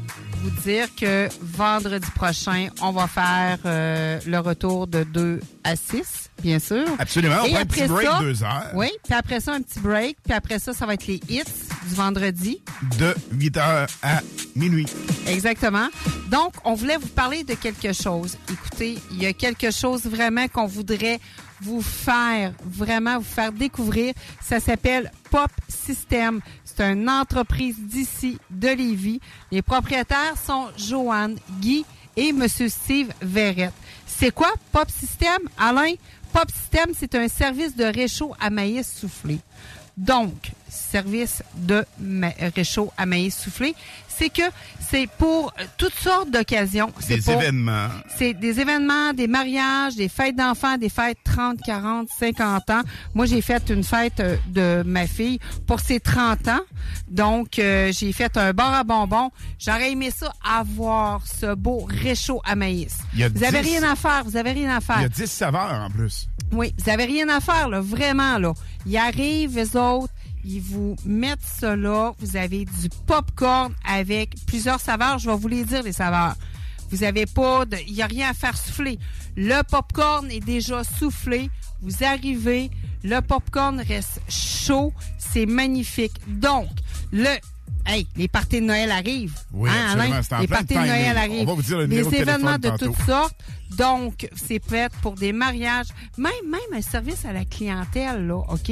[0.50, 6.58] dire que vendredi prochain, on va faire euh, le retour de 2 à 6, bien
[6.58, 6.84] sûr.
[6.98, 7.36] Absolument.
[7.42, 8.70] On Et après un petit break ça, heures.
[8.74, 10.16] Oui, puis après ça, un petit break.
[10.24, 11.42] Puis après ça, ça va être les hits
[11.88, 12.60] du vendredi.
[12.98, 14.20] De 8 heures à
[14.54, 14.86] minuit.
[15.26, 15.88] Exactement.
[16.30, 18.36] Donc, on voulait vous parler de quelque chose.
[18.50, 21.20] Écoutez, il y a quelque chose vraiment qu'on voudrait
[21.60, 24.14] vous faire vraiment vous faire découvrir.
[24.42, 26.40] Ça s'appelle Pop System.
[26.64, 29.20] C'est une entreprise d'ici, de Lévis.
[29.50, 31.84] Les propriétaires sont Joanne, Guy
[32.16, 32.46] et M.
[32.48, 33.72] Steve Verrette.
[34.06, 35.94] C'est quoi Pop System, Alain?
[36.32, 39.38] Pop System, c'est un service de réchaud à maïs soufflé.
[39.96, 41.84] Donc, service de
[42.54, 43.74] réchaud à maïs soufflé,
[44.18, 44.42] c'est que
[44.88, 46.92] c'est pour euh, toutes sortes d'occasions.
[47.08, 47.88] Des pour- événements.
[48.16, 52.82] c'est des événements, des mariages, des fêtes d'enfants, des fêtes 30, 40, 50 ans.
[53.14, 56.60] Moi, j'ai fait une fête euh, de ma fille pour ses 30 ans.
[57.08, 59.30] Donc, euh, j'ai fait un bar à bonbons.
[59.58, 62.96] J'aurais aimé ça avoir ce beau réchaud à maïs.
[63.14, 64.98] Vous avez 10 rien à faire, vous avez rien à faire.
[64.98, 66.28] Il y a 10 saveurs en plus.
[66.52, 68.52] Oui, vous avez rien à faire, là, vraiment, là.
[68.86, 70.12] Ils arrivent, les autres,
[70.46, 72.12] ils vous mettent là.
[72.20, 75.18] Vous avez du popcorn avec plusieurs saveurs.
[75.18, 76.36] Je vais vous les dire, les saveurs.
[76.90, 78.98] Vous avez pas de, il y a rien à faire souffler.
[79.36, 81.50] Le popcorn est déjà soufflé.
[81.82, 82.70] Vous arrivez,
[83.02, 84.92] le popcorn reste chaud.
[85.18, 86.14] C'est magnifique.
[86.28, 86.68] Donc,
[87.12, 87.36] le,
[87.86, 89.34] hey, les parties de Noël arrivent.
[89.52, 90.16] Oui, Hein, absolument.
[90.30, 90.40] Alain?
[90.40, 90.78] Les parties de.
[90.80, 91.46] Noël On arrivent.
[91.46, 93.34] va vous dire le Les numéro événements de toutes sortes.
[93.76, 98.70] Donc, c'est prêt pour des mariages, même même un service à la clientèle là, OK?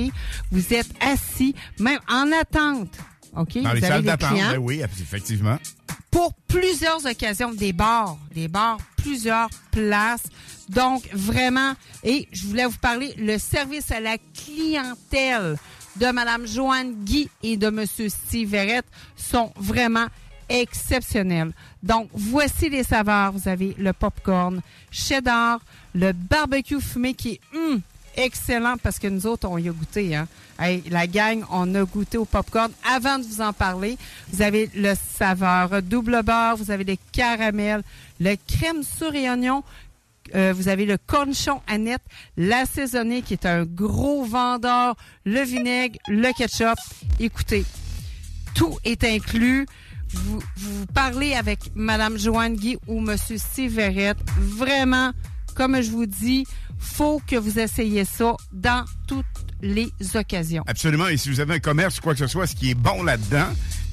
[0.52, 2.96] Vous êtes assis même en attente.
[3.36, 3.54] OK?
[3.60, 5.58] Dans les Vous avez salles des d'attente, clients ben oui, effectivement.
[6.10, 10.22] pour plusieurs occasions, des bars, des bars, plusieurs places.
[10.68, 11.74] Donc, vraiment,
[12.04, 15.56] et je voulais vous parler, le service à la clientèle
[15.96, 17.84] de Mme Joanne Guy et de M.
[18.08, 20.06] Steve Verrette sont vraiment
[20.48, 21.52] exceptionnels.
[21.82, 23.32] Donc, voici les saveurs.
[23.32, 24.60] Vous avez le popcorn
[24.90, 25.60] cheddar,
[25.94, 27.80] le barbecue fumé qui est hum,
[28.16, 30.14] excellent parce que nous autres, on y a goûté.
[30.14, 30.26] Hein?
[30.90, 32.70] La gang, on a goûté au popcorn.
[32.88, 33.96] Avant de vous en parler,
[34.32, 37.82] vous avez le saveur double beurre, vous avez le caramel,
[38.20, 39.64] le crème sur et oignon,
[40.34, 42.02] euh, vous avez le cornichon Annette,
[42.36, 46.78] l'assaisonné qui est un gros vendeur, le vinaigre, le ketchup.
[47.20, 47.64] Écoutez,
[48.54, 49.66] tout est inclus.
[50.12, 54.18] Vous, vous parlez avec Madame Joanne Guy ou Monsieur Steve Verrette.
[54.38, 55.12] Vraiment,
[55.54, 56.46] comme je vous dis,
[56.78, 59.24] faut que vous essayiez ça dans toutes
[59.62, 60.62] les occasions.
[60.66, 61.08] Absolument.
[61.08, 63.48] Et si vous avez un commerce quoi que ce soit, ce qui est bon là-dedans,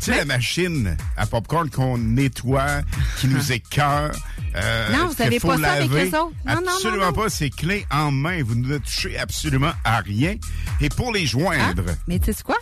[0.05, 2.81] sais, la machine à popcorn qu'on nettoie,
[3.19, 4.11] qui nous écœure.
[4.55, 6.31] euh, Non, vous qu'il avez faut pas ça avec eux autres.
[6.45, 7.13] Non, non, non, absolument non.
[7.13, 7.29] pas.
[7.29, 8.41] C'est clé en main.
[8.43, 10.35] Vous ne touchez absolument à rien.
[10.79, 11.95] Et pour les joindre, Hein?
[12.07, 12.57] Mais tu sais quoi?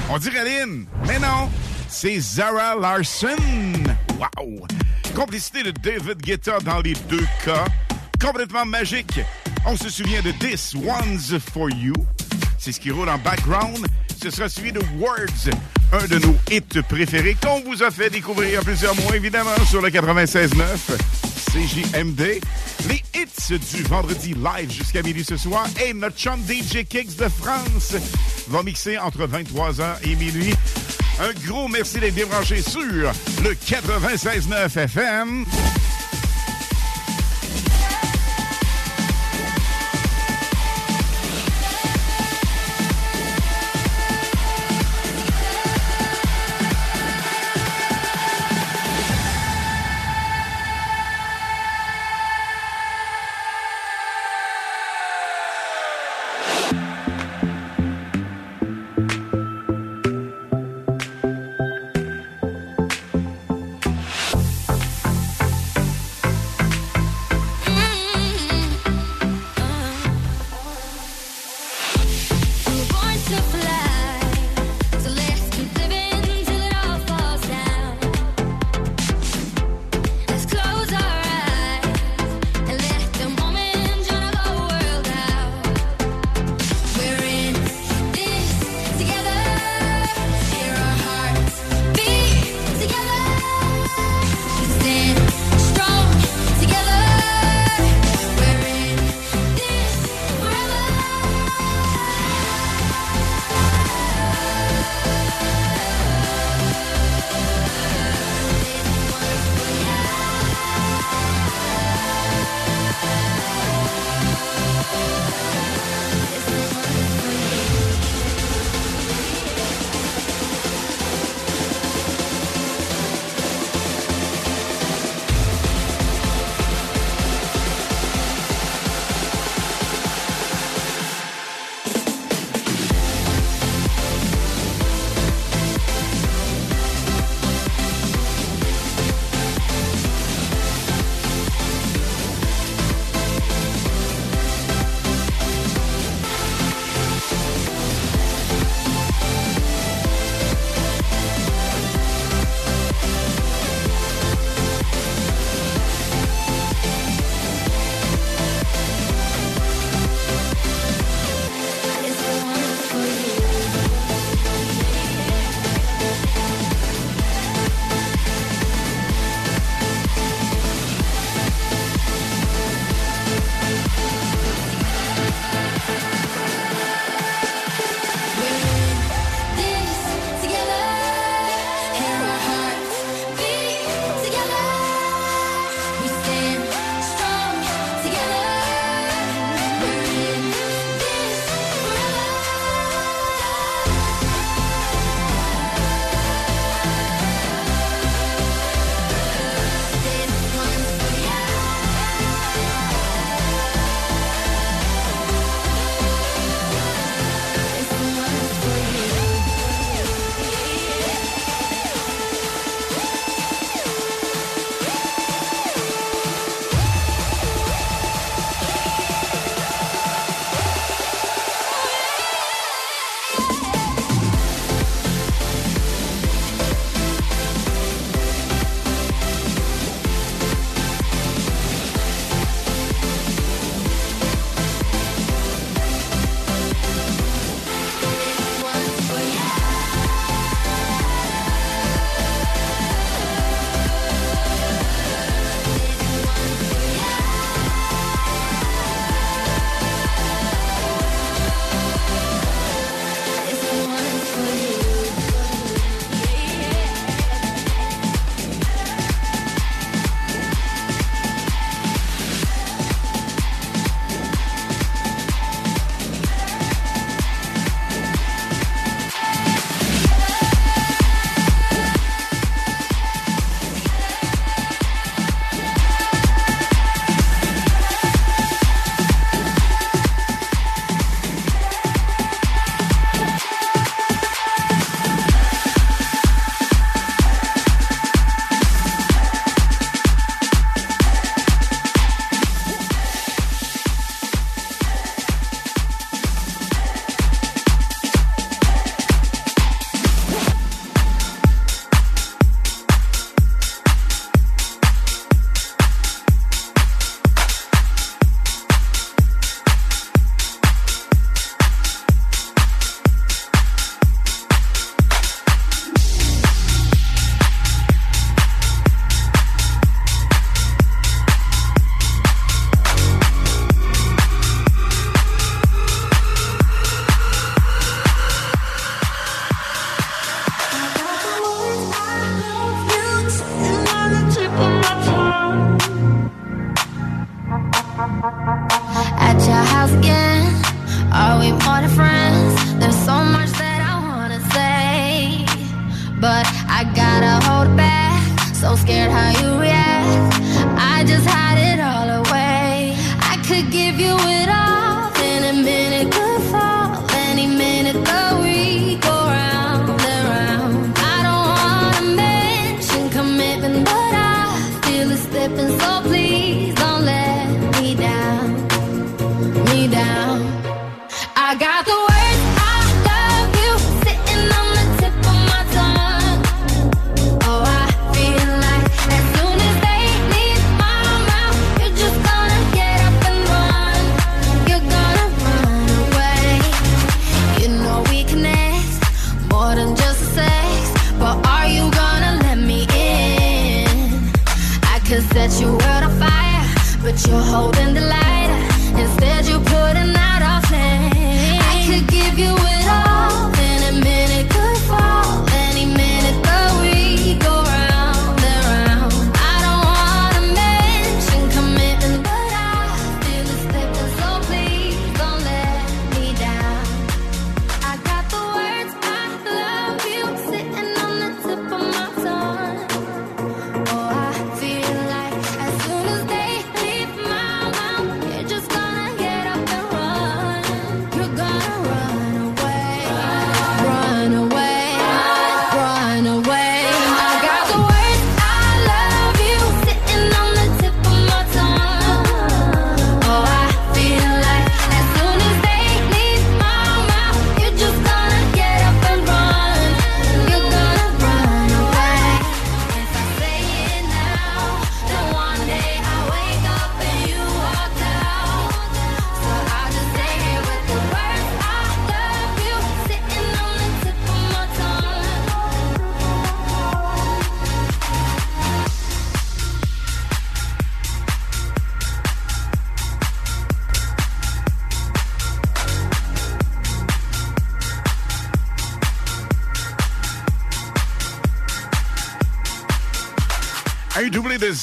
[0.09, 1.49] On dirait Lynn, mais non,
[1.89, 3.35] c'est Zara Larson.
[4.19, 4.67] Wow!
[5.15, 7.65] Complicité de David Guetta dans les deux cas.
[8.21, 9.19] Complètement magique.
[9.65, 11.93] On se souvient de This One's For You.
[12.57, 13.85] C'est ce qui roule en background.
[14.21, 15.53] Ce sera suivi de Words,
[15.93, 19.89] un de nos hits préférés qu'on vous a fait découvrir plusieurs mois, évidemment, sur le
[19.89, 20.55] 96.9
[21.51, 22.41] CJMD.
[22.89, 25.67] Les hits du vendredi live jusqu'à midi ce soir.
[25.85, 27.95] Et notre chum DJ Kicks de France
[28.47, 30.53] va mixer entre 23h et minuit.
[31.19, 35.45] Un gros merci d'être débranché sur le 96.9 FM.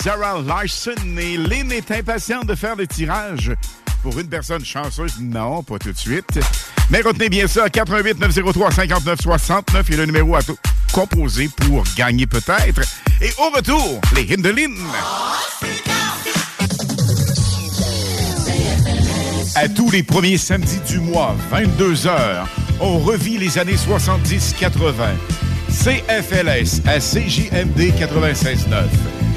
[0.04, 3.52] Zara Larson et Lynn est impatiente de faire le tirage.
[4.02, 6.40] Pour une personne chanceuse, non, pas tout de suite.
[6.90, 10.58] Mais retenez bien ça, 88 903 59 69 est le numéro à tout
[10.92, 12.82] composer pour gagner peut-être.
[13.22, 14.76] Et au retour, les Lynn.
[19.54, 22.44] À tous les premiers samedis du mois, 22h,
[22.78, 24.90] on revit les années 70-80.
[25.70, 29.03] CFLS à CJMD 96.9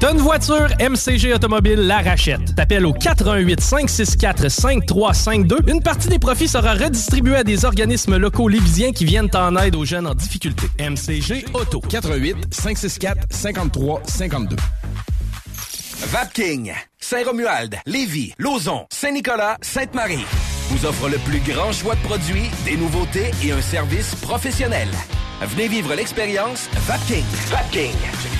[0.00, 2.54] T'as une voiture, MCG Automobile la rachète.
[2.56, 5.58] T'appelles au 418 564 5352.
[5.70, 9.76] Une partie des profits sera redistribuée à des organismes locaux lévisiens qui viennent en aide
[9.76, 10.68] aux jeunes en difficulté.
[10.78, 11.80] MCG Auto.
[11.80, 14.56] 418 564 53 52.
[16.06, 20.24] Vapking, Saint-Romuald, Lévis, Lauson, Saint-Nicolas, Sainte-Marie
[20.70, 24.88] vous offre le plus grand choix de produits, des nouveautés et un service professionnel.
[25.42, 27.24] Venez vivre l'expérience Vapking.
[27.50, 28.39] Vapking.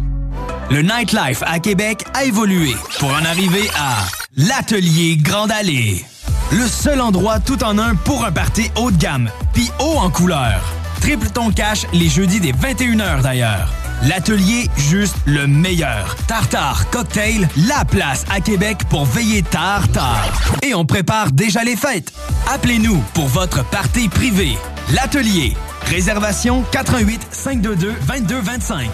[0.69, 4.05] Le nightlife à Québec a évolué pour en arriver à
[4.37, 6.05] l'Atelier Grande Allée.
[6.51, 10.09] Le seul endroit tout en un pour un party haut de gamme, puis haut en
[10.09, 10.61] couleur.
[11.01, 13.69] Triple ton cash les jeudis des 21h d'ailleurs.
[14.03, 16.15] L'atelier juste le meilleur.
[16.27, 20.31] Tartare, cocktail, la place à Québec pour veiller tard tard.
[20.63, 22.11] Et on prépare déjà les fêtes.
[22.51, 24.57] Appelez-nous pour votre party privé.
[24.93, 25.55] L'atelier.
[25.85, 28.89] Réservation 88 522 2225.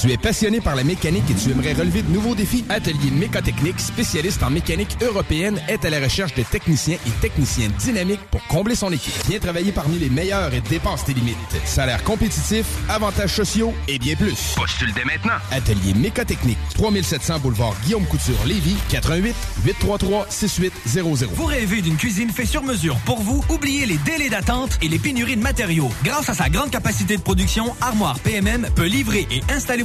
[0.00, 2.64] Tu es passionné par la mécanique et tu aimerais relever de nouveaux défis?
[2.68, 8.20] Atelier Mécotechnique, spécialiste en mécanique européenne, est à la recherche de techniciens et techniciennes dynamiques
[8.30, 9.12] pour combler son équipe.
[9.28, 11.36] Viens travailler parmi les meilleurs et dépasse tes limites.
[11.64, 14.54] Salaire compétitif, avantages sociaux et bien plus.
[14.54, 15.38] Postule dès maintenant.
[15.50, 19.34] Atelier Mécotechnique, 3700 boulevard Guillaume Couture, Lévis, 88
[19.64, 21.26] 833 6800.
[21.32, 23.42] Vous rêvez d'une cuisine faite sur mesure pour vous?
[23.48, 25.90] Oubliez les délais d'attente et les pénuries de matériaux.
[26.04, 29.82] Grâce à sa grande capacité de production, Armoire PMM peut livrer et installer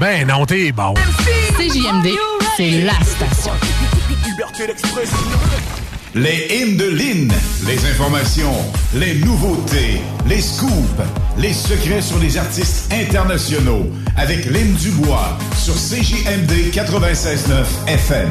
[0.00, 0.94] Ben non, t'es bon.
[1.58, 2.08] CJMD,
[2.56, 3.52] c'est la station.
[6.14, 7.30] Les hymnes de Lynn,
[7.66, 8.54] les informations,
[8.94, 11.02] les nouveautés, les scoops,
[11.36, 13.86] les secrets sur les artistes internationaux
[14.16, 18.30] avec Lynn Dubois sur CJMD 96.9 FM.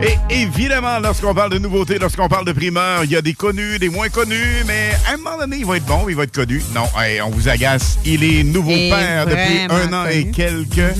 [0.00, 3.78] Et évidemment, lorsqu'on parle de nouveautés, lorsqu'on parle de primeurs, il y a des connus,
[3.78, 6.34] des moins connus, mais à un moment donné, il va être bon, il va être
[6.34, 6.62] connu.
[6.74, 7.98] Non, hey, on vous agace.
[8.04, 10.94] Il est nouveau Et père depuis un an et quelques.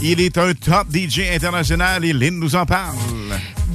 [0.00, 2.94] Il est un top DJ international et Lynn nous en parle.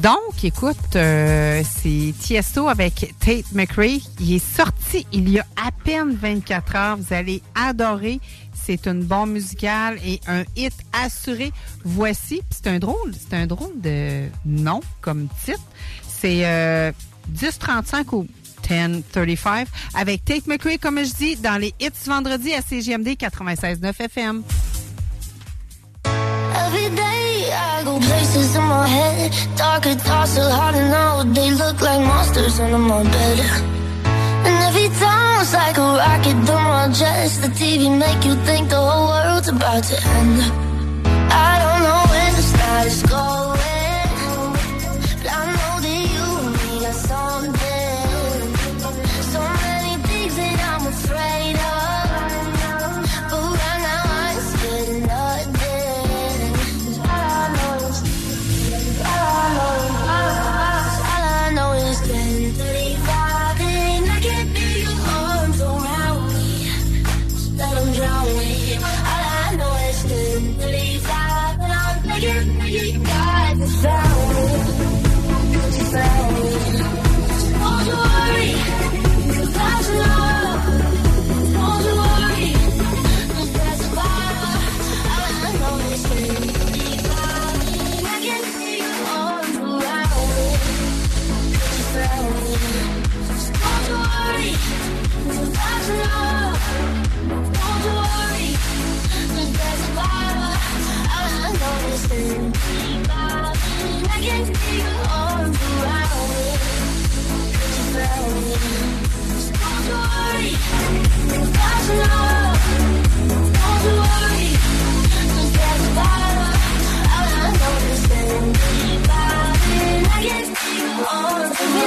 [0.02, 4.02] Donc, écoute, euh, c'est Tiesto avec Tate McRae.
[4.20, 6.98] Il est sorti il y a à peine 24 heures.
[6.98, 8.20] Vous allez adorer.
[8.66, 11.52] C'est une bombe musicale et un hit assuré.
[11.84, 15.62] Voici, c'est un drôle, c'est un drôle de nom comme titre.
[16.08, 16.92] C'est euh,
[17.42, 18.28] 1035 ou
[18.70, 24.44] 1035 avec Tate McRae, comme je dis, dans les hits vendredi à CGMD 96.9 FM.
[27.54, 29.32] I go places in my head.
[29.60, 31.36] Hard.
[31.36, 33.83] They look like monsters my bed.
[34.74, 37.44] Time it's like a rocket my chest.
[37.44, 40.42] The TV make you think the whole world's about to end.
[41.32, 43.43] I don't know where the stars going.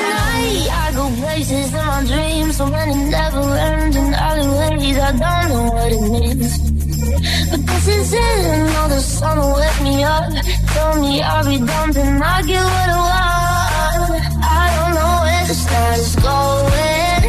[0.03, 4.99] Night I go places in my dreams, so many never ending alleyways.
[4.99, 6.53] I don't know what it means.
[7.51, 10.33] But this is it, all the sun will wake me up.
[10.73, 11.59] Tell me I'll be
[12.23, 12.99] I'll get what I
[14.11, 14.25] want.
[14.43, 15.45] I don't know where
[16.17, 17.25] going,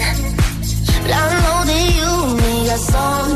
[1.03, 2.11] but I know that you
[2.41, 3.27] me got something.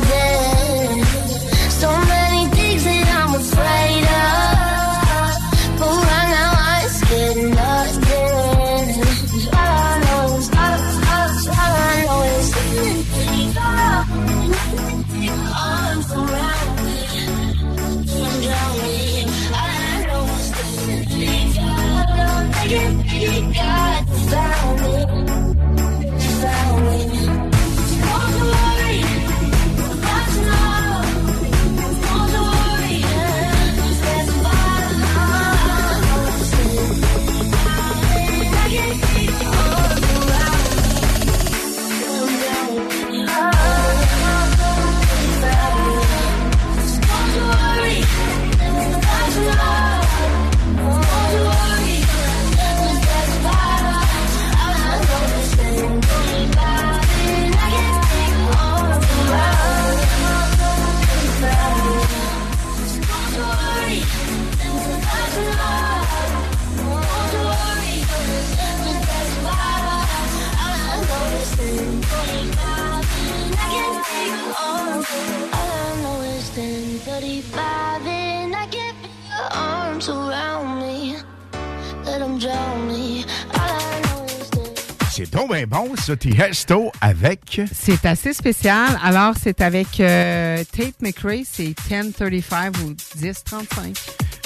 [85.31, 87.61] C'est donc bien bon, ça, Tiesto avec...
[87.71, 88.99] C'est assez spécial.
[89.01, 93.97] Alors, c'est avec euh, Tate McRae, c'est 1035 ou 1035.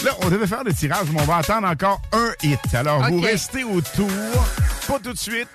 [0.04, 2.60] Là, on devait faire le tirage, mais on va attendre encore un hit.
[2.74, 4.10] Alors, vous restez autour.
[4.88, 5.48] Pas tout de suite.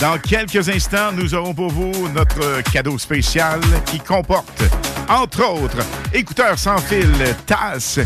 [0.00, 4.62] Dans quelques instants, nous aurons pour vous notre cadeau spécial qui comporte,
[5.08, 7.08] entre autres, écouteurs sans fil,
[7.46, 8.00] tasse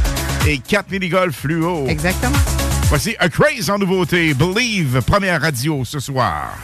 [0.46, 1.86] et 4 mini-golf fluo.
[1.86, 2.61] Exactement.
[2.93, 4.35] Voici A Craze en nouveauté.
[4.35, 6.59] Believe, première radio ce soir.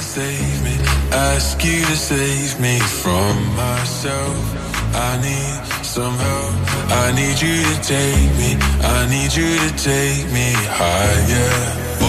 [0.00, 0.66] Save.
[1.12, 4.94] Ask you to save me from myself.
[4.94, 6.54] I need some help.
[6.90, 8.56] I need you to take me.
[8.82, 12.05] I need you to take me higher.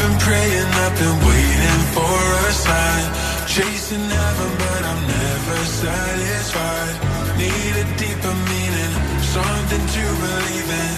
[0.00, 2.16] Been praying, I've been waiting for
[2.48, 3.06] a sign.
[3.54, 6.94] Chasing heaven, but I'm never satisfied.
[7.40, 8.94] Need a deeper meaning,
[9.36, 10.92] something to believe in.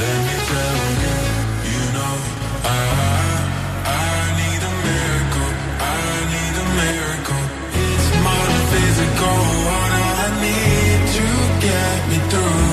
[0.00, 1.18] Let me tell you,
[1.72, 2.14] you know,
[2.70, 2.84] I,
[3.86, 6.04] I need a miracle, I
[6.34, 7.44] need a miracle.
[7.82, 9.38] It's than physical,
[9.68, 11.26] what I need to
[11.66, 12.63] get me through.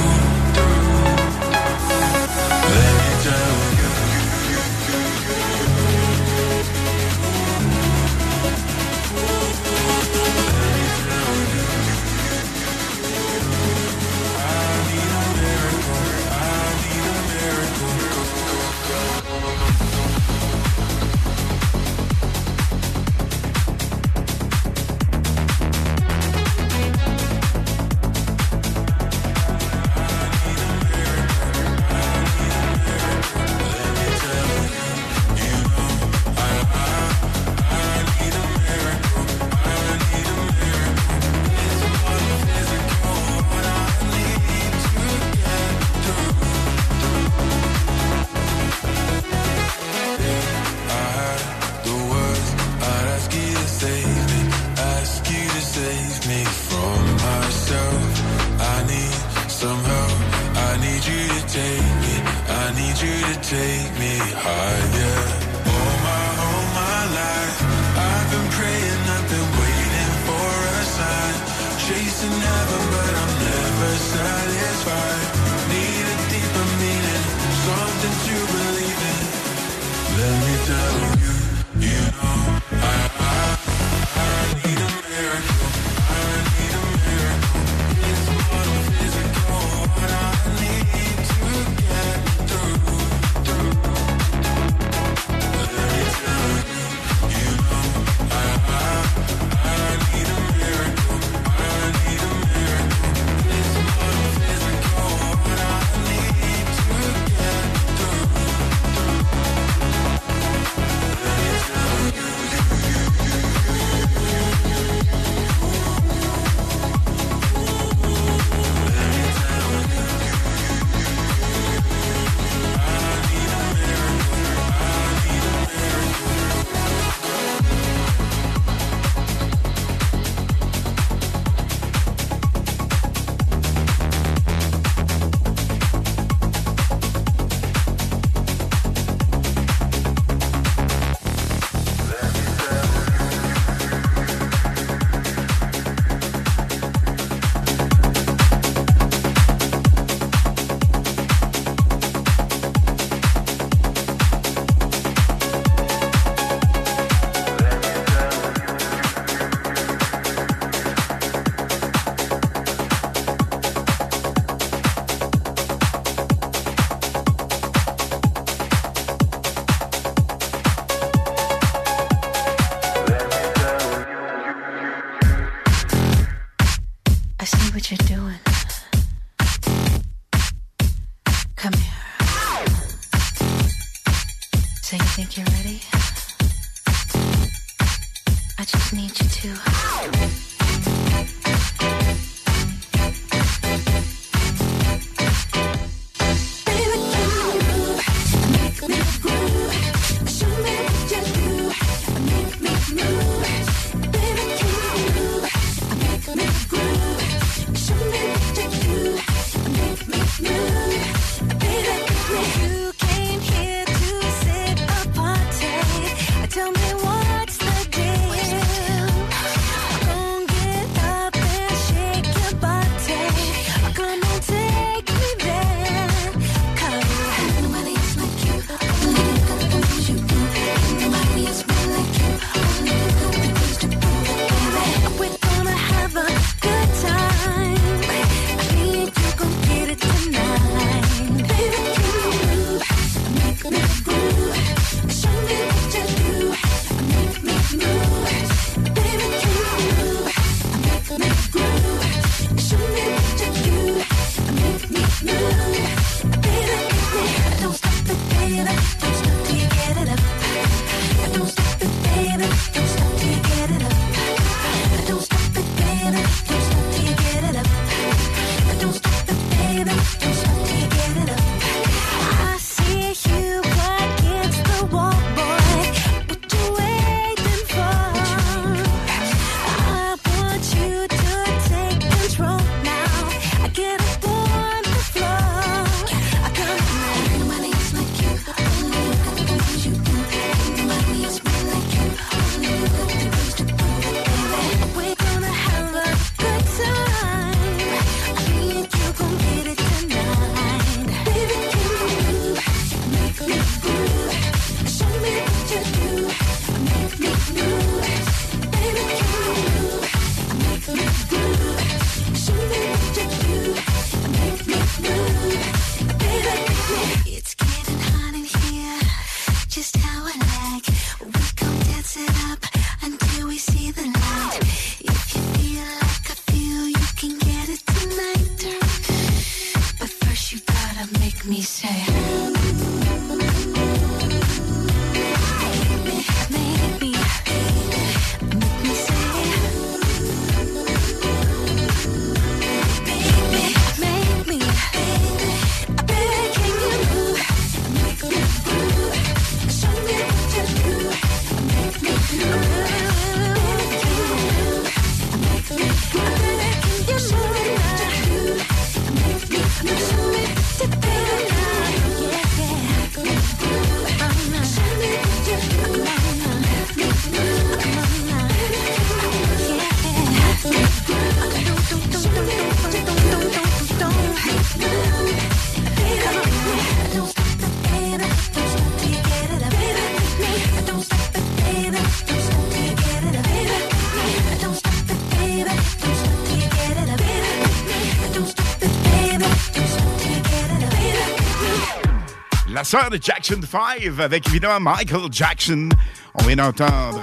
[392.91, 395.88] Sœur de Jackson 5 avec évidemment Michael Jackson.
[396.34, 397.22] On vient d'entendre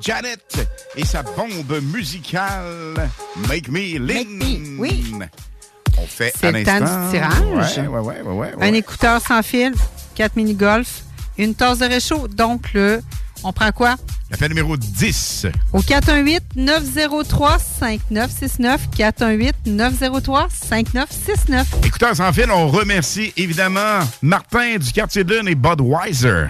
[0.00, 0.66] Janet
[0.96, 2.94] et sa bombe musicale
[3.46, 4.78] Make Me Lynn.
[4.78, 5.12] oui.
[5.98, 7.76] On fait C'est le temps du tirage.
[7.76, 9.74] Ouais, ouais, ouais, Un écouteur sans fil,
[10.14, 11.02] 4 mini-golf,
[11.36, 12.26] une tasse de réchaud.
[12.28, 13.02] Donc, le,
[13.44, 13.96] on prend quoi?
[14.32, 15.46] Appel numéro 10.
[15.72, 18.78] Au 418-903-5969.
[19.66, 21.64] 418-903-5969.
[21.84, 26.46] Écouteurs sans fil, on remercie évidemment Martin du quartier de Lune et Budweiser.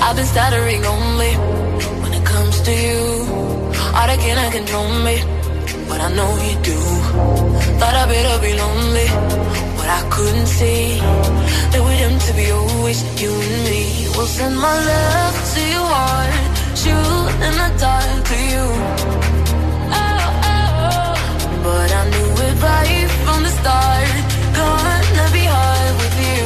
[0.00, 1.34] I've been stuttering lonely
[2.02, 3.24] when it comes to you.
[3.96, 5.22] All that can control me,
[5.88, 6.74] but I know you do.
[7.78, 9.06] Thought I better be lonely,
[9.84, 10.98] but I couldn't see
[11.70, 14.08] that we're doomed to be always you and me.
[14.16, 16.32] We'll send my love to your heart,
[16.82, 18.64] shoot in the dark to you.
[20.00, 21.12] Oh, oh,
[21.66, 24.08] but I knew it right from the start.
[24.60, 26.43] Gonna be hard with you.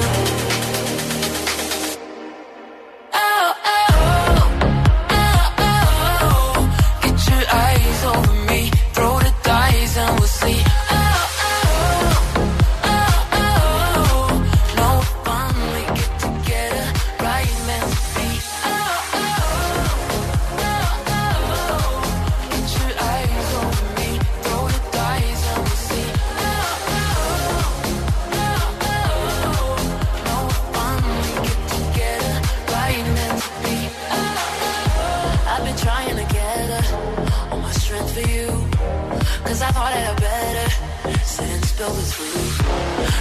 [41.78, 42.58] Spill the truth.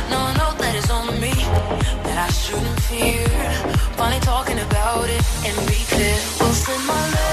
[0.10, 1.34] No, know that it's on me,
[2.06, 3.28] that I shouldn't fear.
[3.98, 6.18] Finally talking about it and be clear.
[6.40, 7.27] We'll send my love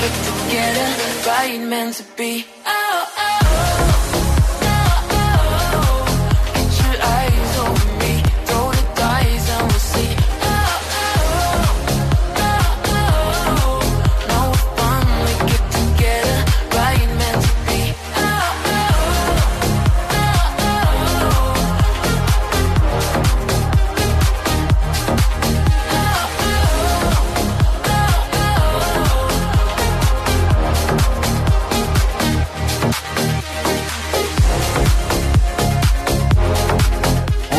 [0.00, 0.88] get together,
[1.26, 2.44] right meant to be.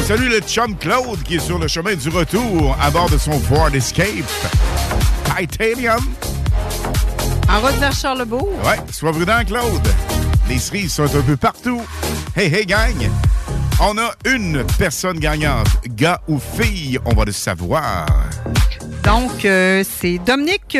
[0.09, 3.39] Salue le chum Claude qui est sur le chemin du retour à bord de son
[3.41, 4.07] Ford Escape.
[5.37, 6.03] Titanium.
[7.47, 8.49] En route vers Charlebourg.
[8.65, 9.87] Ouais, sois prudent, Claude.
[10.47, 11.83] Les cerises sont un peu partout.
[12.35, 13.07] Hey, hey, gang.
[13.79, 15.67] On a une personne gagnante.
[15.89, 18.07] Gars ou fille, on va le savoir.
[19.03, 20.79] Donc, euh, c'est Dominique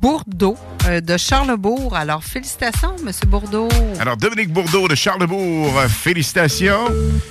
[0.00, 0.56] Bourdeau
[0.86, 1.94] de Charlebourg.
[1.96, 3.68] Alors, félicitations, Monsieur Bourdeau.
[4.00, 6.88] Alors, Dominique Bourdeau de Charlebourg, euh, félicitations.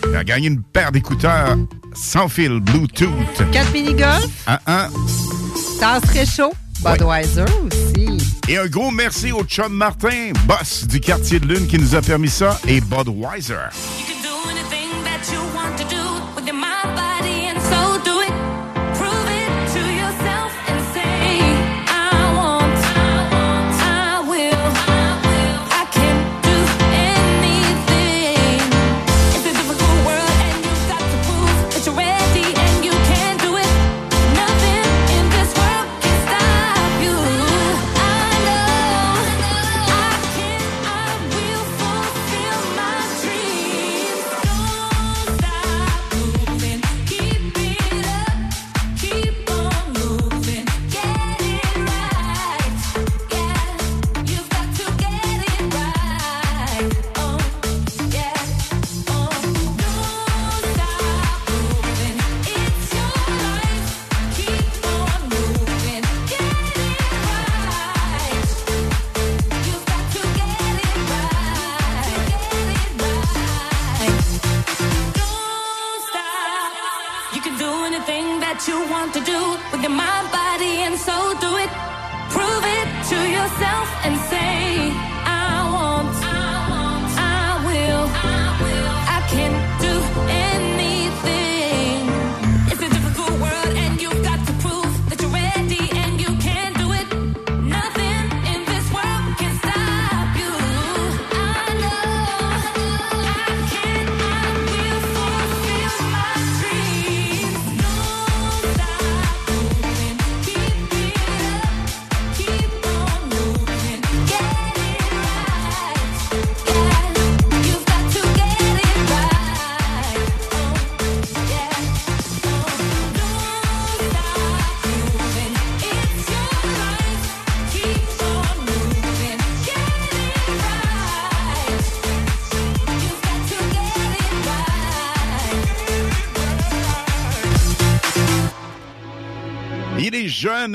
[0.10, 1.58] Il a gagné une paire d'écouteurs
[1.94, 3.10] sans fil Bluetooth.
[3.52, 4.90] 4 mini-golf, Un, un.
[5.80, 6.54] tasse réchaud,
[6.84, 8.08] Budweiser aussi.
[8.48, 12.02] Et un gros merci au chum Martin, boss du quartier de Lune, qui nous a
[12.02, 13.56] permis ça, et Budweiser.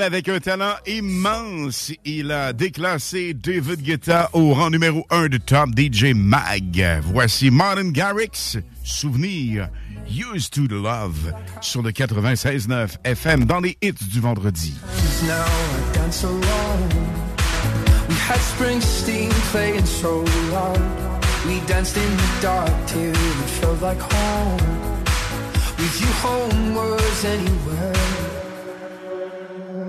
[0.01, 1.91] avec un talent immense.
[2.05, 7.01] Il a déclassé David Guetta au rang numéro 1 du Top DJ Mag.
[7.03, 9.69] Voici Martin Garrix, Souvenir,
[10.09, 14.73] Used to the Love, sur le 96.9 FM dans les hits du vendredi.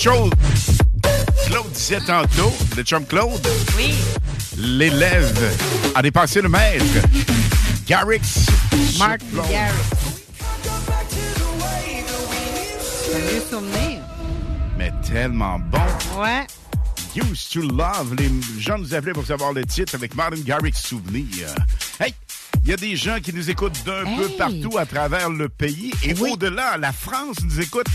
[0.00, 0.34] Claude,
[1.46, 3.46] Claude disait tantôt, le chum Claude.
[3.76, 3.94] Oui.
[4.56, 5.54] L'élève
[5.94, 7.06] a dépassé le maître.
[7.86, 8.46] Garrix.
[8.98, 9.74] Mark Garrix.
[14.78, 15.78] Mais tellement bon.
[16.18, 16.46] Ouais.
[17.14, 18.14] Used to Love.
[18.16, 21.48] Les gens nous appelaient pour savoir le titre avec Martin Garrix Souvenir.
[21.98, 22.14] Hey!
[22.62, 25.92] Il y a des gens qui nous écoutent d'un peu partout à travers le pays
[26.02, 26.78] et au-delà.
[26.78, 27.86] La France nous écoute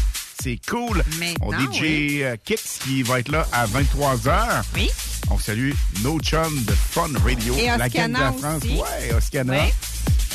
[0.46, 1.04] c'est cool.
[1.42, 2.24] On DJ oui.
[2.24, 4.62] Euh, Kix qui va être là à 23h.
[4.76, 4.92] Oui.
[5.32, 5.72] On salue
[6.04, 8.62] No chums de Fun Radio, Et la Gamme de la France.
[8.64, 9.54] Ouais, Oscana.
[9.54, 9.74] Oui.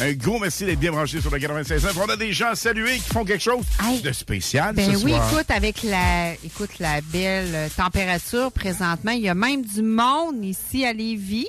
[0.01, 3.09] Un gros merci d'être bien branché sur le 96 On a des gens salués qui
[3.13, 3.65] font quelque chose
[4.03, 4.75] de spécial.
[4.75, 9.65] Ben oui, écoute, avec la, écoute, la belle euh, température présentement, il y a même
[9.65, 11.47] du monde ici à Lévis.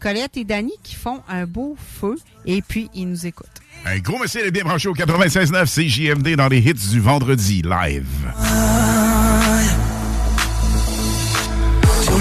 [0.00, 2.16] Colette et Dany qui font un beau feu
[2.46, 3.61] et puis ils nous écoutent.
[3.84, 8.04] Un gros merci d'être bien branché au 96.9 CJMD dans les hits du vendredi live.
[12.04, 12.18] Too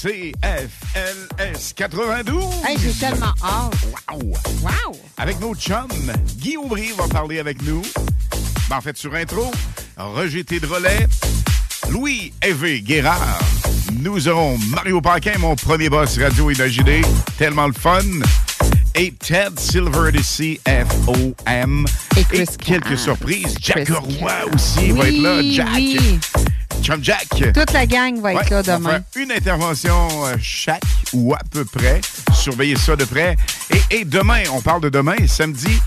[0.00, 2.44] CFLS 92.
[2.64, 3.74] Hey, j'ai tellement hâte.
[4.12, 4.32] Wow!
[4.62, 4.96] Wow!
[5.16, 5.88] Avec nos chums,
[6.36, 7.82] Guy Aubry va parler avec nous.
[8.70, 9.50] Ben, en fait, sur intro,
[9.96, 11.08] Roger Tédrolet,
[11.90, 13.40] Louis Hervé Guérard.
[14.00, 17.04] Nous aurons Mario Paquin, mon premier boss radio et d'AJD.
[17.36, 17.98] Tellement le fun.
[18.94, 21.86] Et Ted Silver de CFOM.
[22.16, 23.02] Et Et, Chris quelques Cass.
[23.02, 23.54] surprises.
[23.60, 25.42] Jack Chris Roy aussi va être là.
[25.42, 25.68] Jack.
[25.74, 26.20] oui.
[26.82, 27.26] Chum Jack.
[27.54, 29.00] Toute la gang va être Ouais, là demain.
[29.16, 30.82] une intervention euh, chaque
[31.12, 32.00] ou à peu près.
[32.34, 33.36] Surveillez ça de près.
[33.70, 35.78] Et, et demain, on parle de demain, samedi.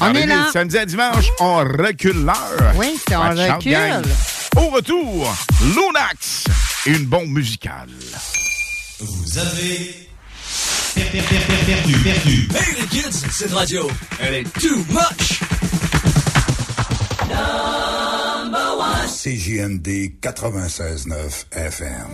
[0.00, 0.48] On est là.
[0.52, 2.72] Samedi à dimanche, on recule l'heure.
[2.74, 3.72] Oui, c'est on ciao, recule.
[3.72, 4.02] gang.
[4.56, 6.44] Au retour, Lunax
[6.86, 7.88] et une bombe musicale.
[9.00, 10.08] Vous avez
[10.94, 12.48] per- per- per- per- perdu, perdu.
[12.54, 13.88] Hey les kids, cette radio,
[14.20, 15.40] elle est too much.
[18.82, 22.10] CJMD 96.9 FM.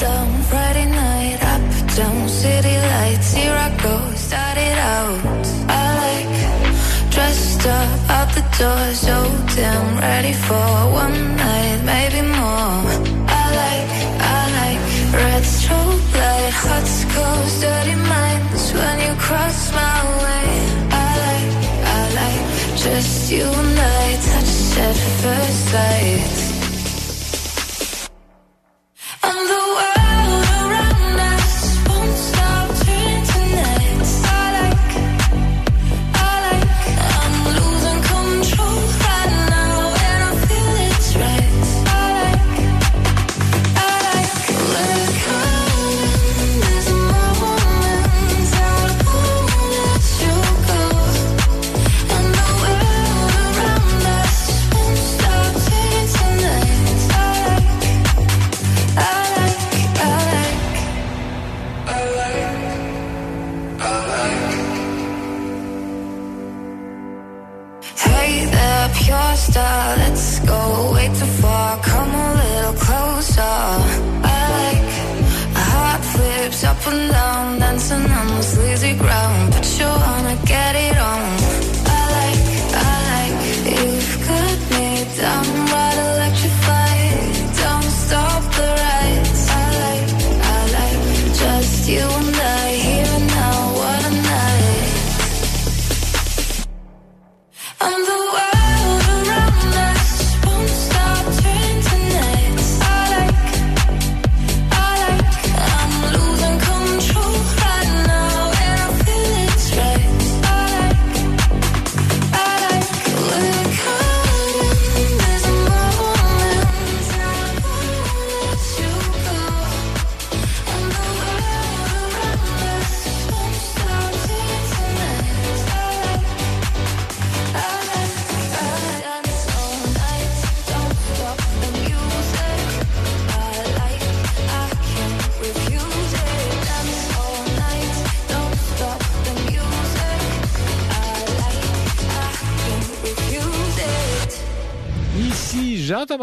[0.00, 3.34] Down Friday night, up down city lights.
[3.34, 5.46] Here I go, started out.
[5.68, 9.16] I like dressed up out the door, so
[9.56, 10.68] damn ready for
[11.04, 12.80] one night, maybe more.
[13.28, 13.90] I like,
[14.36, 14.80] I like
[15.20, 20.48] red strobe light, hot cold, dirty minds when you cross my way.
[21.04, 21.52] I like,
[21.96, 22.42] I like
[22.84, 24.37] just you and I,
[24.78, 26.37] at first sight.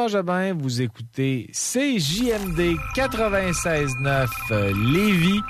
[0.07, 5.41] Vous écoutez CJMD 96.9 euh, Lévis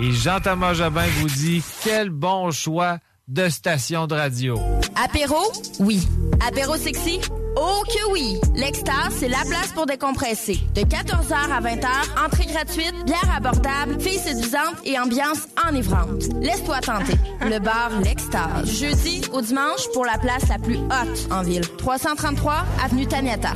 [0.00, 2.98] et Jean-Thomas Jobin vous dit quel bon choix
[3.28, 4.58] de station de radio.
[4.96, 5.52] Apéro?
[5.78, 6.08] Oui.
[6.44, 7.20] Apéro sexy?
[7.64, 8.40] Oh que oui!
[8.56, 10.58] L'Extase, c'est la place pour décompresser.
[10.74, 16.24] De 14h à 20h, entrée gratuite, bière abordable, filles séduisantes et ambiance enivrante.
[16.40, 17.14] Laisse-toi tenter.
[17.40, 18.68] Le bar L'Extase.
[18.68, 21.62] Jeudi au dimanche pour la place la plus haute en ville.
[21.78, 23.52] 333 Avenue Taniata.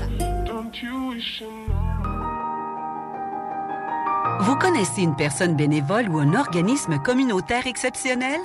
[4.39, 8.39] Vous connaissez une personne bénévole ou un organisme communautaire exceptionnel?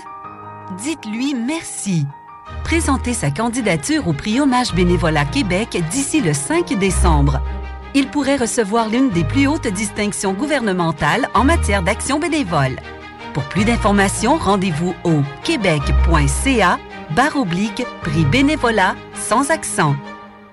[0.79, 2.07] Dites-lui merci.
[2.63, 7.41] Présentez sa candidature au prix Hommage Bénévolat Québec d'ici le 5 décembre.
[7.93, 12.77] Il pourrait recevoir l'une des plus hautes distinctions gouvernementales en matière d'action bénévole.
[13.33, 16.79] Pour plus d'informations, rendez-vous au québec.ca
[17.15, 19.95] barre oblique prix bénévolat sans accent.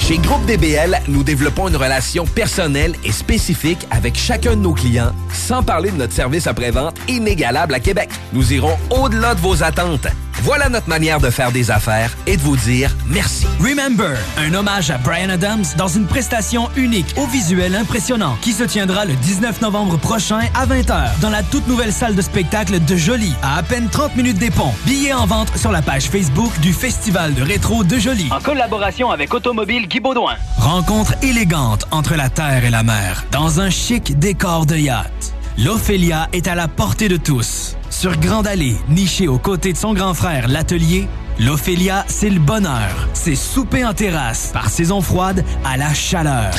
[0.00, 5.12] Chez Groupe DBL, nous développons une relation personnelle et spécifique avec chacun de nos clients,
[5.32, 8.10] sans parler de notre service après-vente inégalable à Québec.
[8.32, 10.06] Nous irons au-delà de vos attentes.
[10.42, 13.46] Voilà notre manière de faire des affaires et de vous dire merci.
[13.58, 18.62] Remember, un hommage à Brian Adams dans une prestation unique au visuel impressionnant qui se
[18.62, 22.96] tiendra le 19 novembre prochain à 20h dans la toute nouvelle salle de spectacle de
[22.96, 24.74] Jolie à à peine 30 minutes des ponts.
[24.84, 28.28] Billets en vente sur la page Facebook du Festival de rétro de Jolie.
[28.30, 30.34] En collaboration avec Automobile Guy Baudouin.
[30.58, 35.34] Rencontre élégante entre la terre et la mer dans un chic décor de yacht.
[35.58, 37.75] L'Ophélia est à la portée de tous.
[37.98, 41.08] Sur Grande Allée, nichée aux côtés de son grand frère, l'Atelier,
[41.40, 42.90] l'Ophélia, c'est le bonheur.
[43.14, 46.50] C'est souper en terrasse, par saison froide à la chaleur.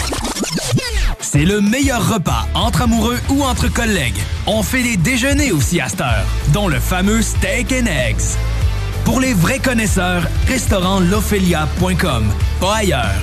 [1.19, 4.17] C'est le meilleur repas entre amoureux ou entre collègues.
[4.47, 8.35] On fait des déjeuners aussi à cette heure, dont le fameux steak and eggs.
[9.05, 12.25] Pour les vrais connaisseurs, restaurant l'Ophélia.com,
[12.59, 13.21] pas ailleurs.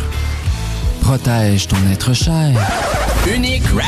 [1.05, 2.51] Protège ton être cher.
[3.29, 3.87] Unique Wrap.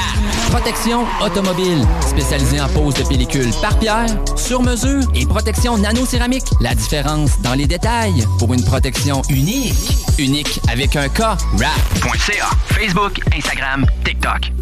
[0.51, 1.83] Protection automobile.
[2.03, 4.07] Spécialisée en pose de pellicule par pierre,
[4.37, 6.45] sur mesure et protection nano-céramique.
[6.61, 9.97] La différence dans les détails pour une protection unique.
[10.19, 11.21] Unique avec un K.
[11.55, 12.51] Wrap.ca.
[12.67, 14.53] Facebook, Instagram, TikTok.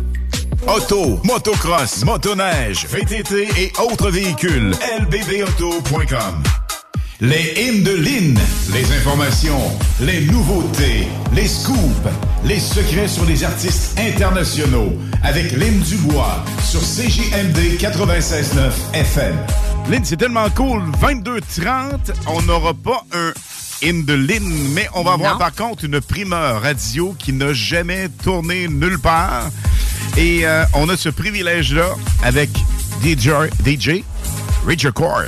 [0.69, 4.71] Auto, motocross, motoneige, VTT et autres véhicules.
[5.01, 6.64] lbbauto.com.
[7.21, 8.37] Les hymnes de Lynn,
[8.73, 9.61] les informations,
[10.01, 12.09] les nouveautés, les scoops,
[12.45, 14.93] les secrets sur les artistes internationaux
[15.23, 19.37] avec Lynn Dubois sur CJMD 96.9 FM.
[19.89, 20.83] Lynn, c'est tellement cool.
[21.01, 23.33] 22h30, on n'aura pas un
[23.81, 28.09] hymne de Lynn, mais on va avoir par contre une primeur radio qui n'a jamais
[28.25, 29.51] tourné nulle part.
[30.17, 32.51] Et euh, on a ce privilège-là avec
[33.05, 33.31] DJ,
[33.65, 34.03] DJ
[34.67, 35.25] Richard Core.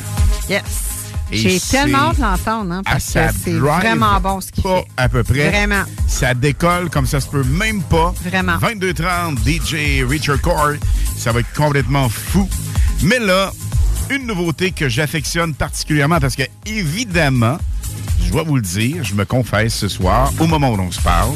[0.51, 0.86] Yes.
[1.33, 4.87] J'ai tellement hâte de l'entendre, hein, parce que c'est vraiment bon ce qu'il pas fait.
[4.97, 5.51] à peu près.
[5.51, 5.83] Vraiment.
[6.07, 8.15] Ça décolle comme ça se peut même pas.
[8.25, 8.57] Vraiment.
[8.59, 10.75] 22h30, DJ Richard Core.
[11.17, 12.49] Ça va être complètement fou.
[13.03, 13.53] Mais là,
[14.11, 17.59] une nouveauté que j'affectionne particulièrement parce que, évidemment,
[18.25, 21.01] je dois vous le dire, je me confesse ce soir, au moment où l'on se
[21.01, 21.33] parle,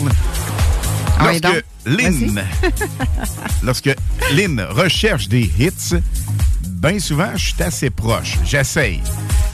[1.19, 2.43] Ah oui, lorsque Lynn,
[3.63, 3.91] lorsque
[4.35, 5.97] Lynn recherche des hits,
[6.81, 8.39] bien souvent, je suis assez proche.
[8.45, 9.01] J'essaye.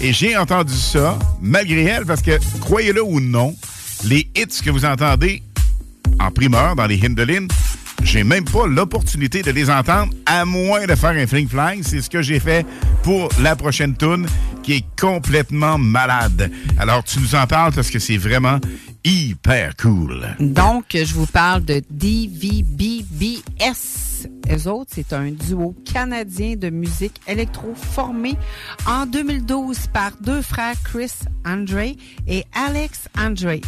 [0.01, 3.55] Et j'ai entendu ça, malgré elle, parce que, croyez-le ou non,
[4.05, 5.43] les hits que vous entendez
[6.21, 7.49] en primeur dans les Lynn,
[8.03, 11.79] j'ai même pas l'opportunité de les entendre, à moins de faire un fling flang.
[11.83, 12.67] C'est ce que j'ai fait
[13.03, 14.27] pour la prochaine tune,
[14.63, 16.51] qui est complètement malade.
[16.79, 18.59] Alors, tu nous en parles parce que c'est vraiment
[19.05, 20.27] hyper cool.
[20.41, 23.37] Donc, je vous parle de DVBBS.
[24.51, 28.35] Eux autres, c'est un duo canadien de musique électro formé
[28.87, 31.13] en 2012 par deux frères Chris
[31.45, 31.95] Andre
[32.27, 33.61] et Alex Andre.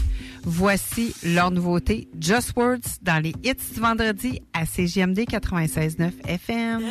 [0.45, 6.83] Voici leur nouveauté, Just Words, dans les hits du vendredi à CGMD 96.9 FM.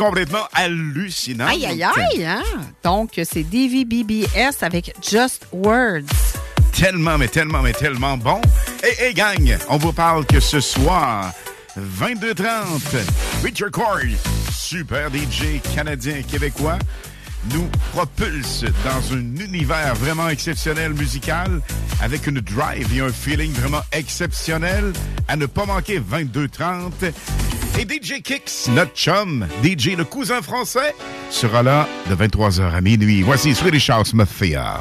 [0.00, 1.50] Complètement hallucinante.
[1.50, 2.24] Aïe, aïe, aïe!
[2.24, 2.42] Hein?
[2.82, 6.08] Donc, c'est DVBBS avec Just Words.
[6.72, 8.40] Tellement, mais tellement, mais tellement bon.
[8.82, 11.30] Et hey, gang, on vous parle que ce soir,
[11.78, 12.80] 22h30,
[13.44, 14.12] Richard Corey,
[14.50, 16.78] super DJ canadien québécois,
[17.52, 21.60] nous propulse dans un univers vraiment exceptionnel musical
[22.00, 24.94] avec une drive et un feeling vraiment exceptionnel
[25.28, 27.12] à ne pas manquer 22h30.
[27.78, 30.94] Et DJ Kicks, notre chum, DJ le cousin français,
[31.30, 33.22] sera là de 23h à minuit.
[33.22, 34.80] Voici Swedish House Mafia.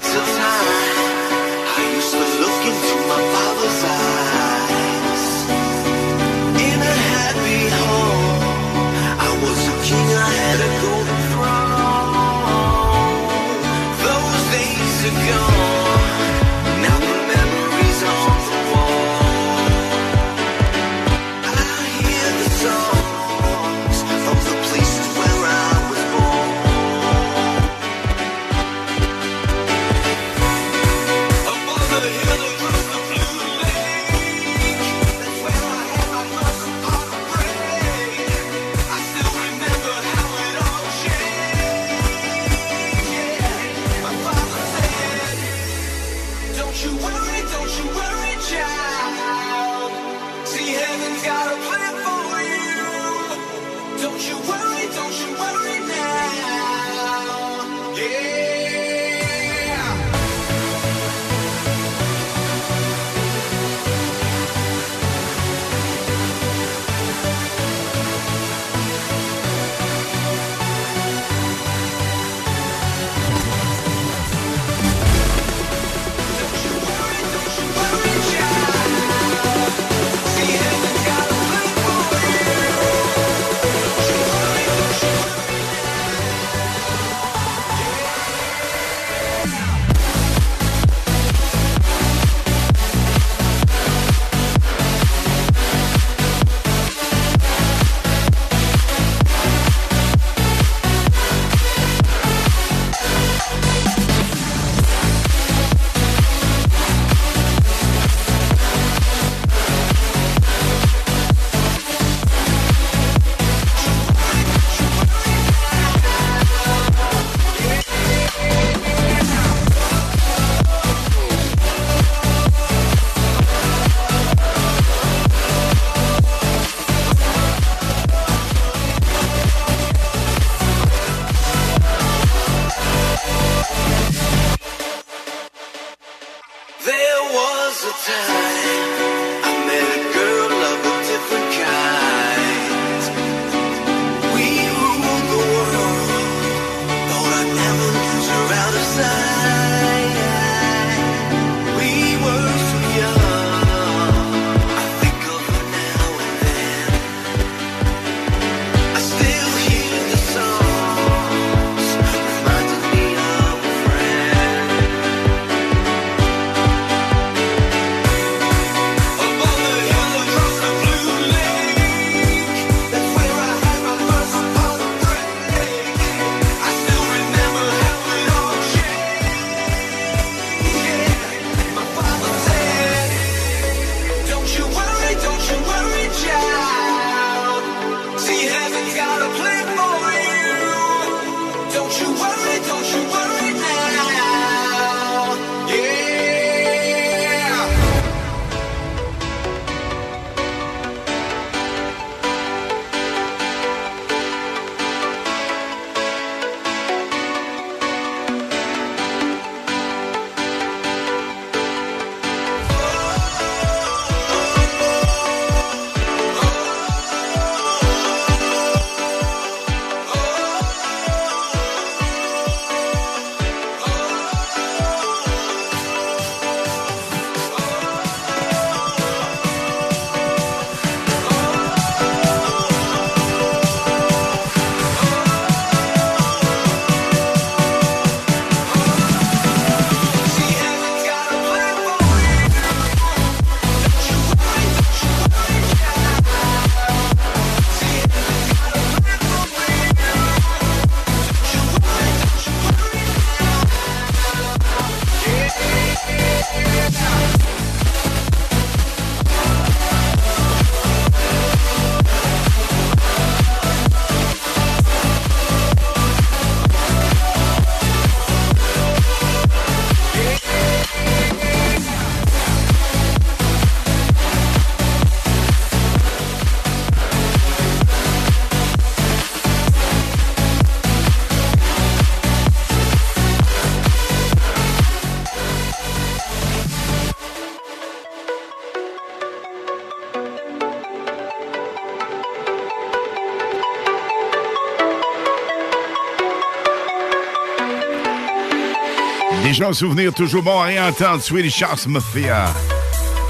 [299.69, 301.21] Excellent souvenir, toujours bon à rien réentendre.
[301.21, 302.51] Swedish Charles Mafia.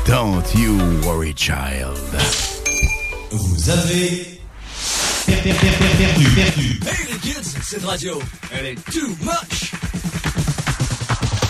[0.06, 2.00] Don't you worry, child.
[3.32, 4.40] Vous avez
[5.26, 5.54] perdu,
[5.98, 6.80] perdu, perdu.
[6.88, 8.22] Hey les kids, cette radio,
[8.54, 9.74] elle est too much.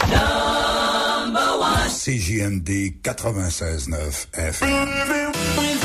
[0.10, 1.90] Number one.
[1.90, 5.79] CJMD 96.9 FM.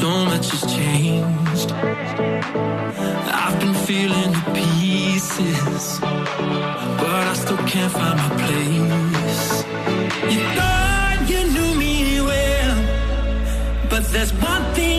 [0.00, 1.70] So much has changed.
[3.42, 9.64] I've been feeling the pieces, but I still can't find my place.
[10.34, 12.76] You thought you knew me well,
[13.90, 14.89] but there's one thing.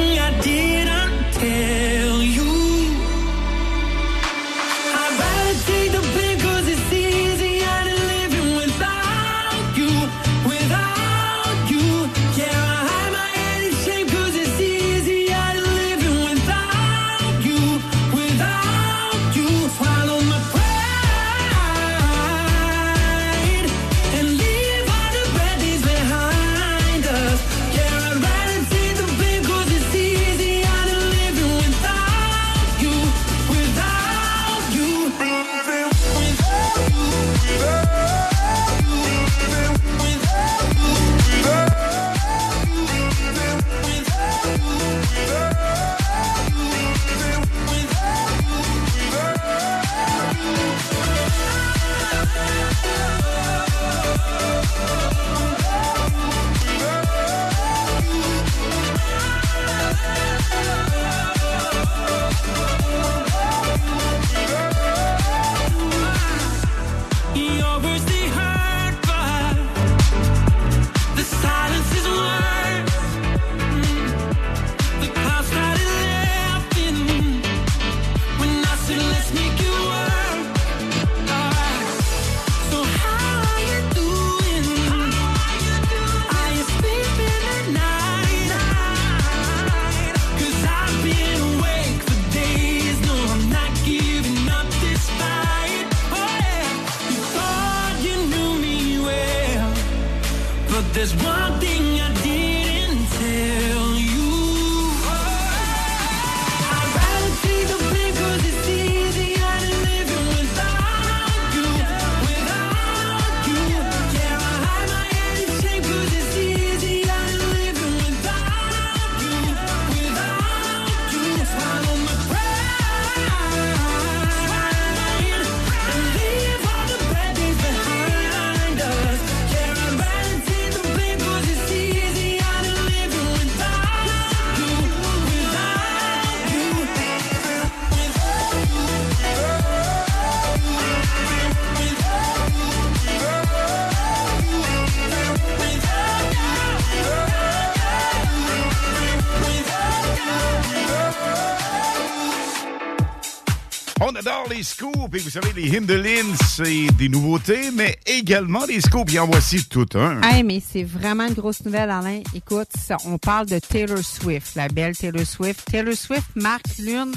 [155.20, 159.14] Vous savez, les Hindolines, c'est des nouveautés, mais également des scoops.
[159.14, 160.22] Et en voici tout un.
[160.22, 162.22] Hey, mais c'est vraiment une grosse nouvelle, Alain.
[162.34, 162.70] Écoute,
[163.06, 165.66] on parle de Taylor Swift, la belle Taylor Swift.
[165.70, 167.12] Taylor Swift marque l'une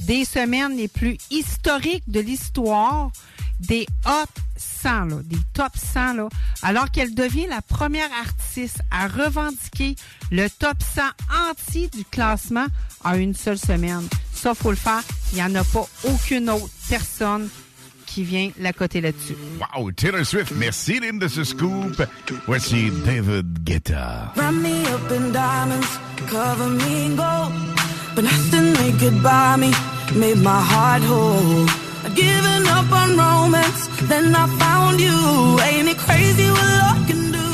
[0.00, 3.10] des semaines les plus historiques de l'histoire
[3.60, 6.28] des Hot 100, là, des top 100, là,
[6.62, 9.96] alors qu'elle devient la première artiste à revendiquer
[10.30, 11.02] le top 100
[11.50, 12.66] entier du classement
[13.04, 14.06] en une seule semaine.
[14.36, 15.02] Ça, faut le faire.
[15.32, 17.48] Il n'y en a pas aucune autre personne
[18.06, 19.36] qui vient la coter là-dessus.
[19.74, 22.00] Wow, Taylor Swift, merci, Lynn, de ce scoop.
[22.46, 24.32] Voici David Guetta.
[24.36, 25.98] Wrap me up in diamonds,
[26.30, 27.52] cover me in gold.
[28.14, 29.72] But nothing they could buy me
[30.14, 31.66] made my heart whole.
[32.04, 35.60] I'd given up on romance, then I found you.
[35.60, 37.48] Ain't it crazy what love can do?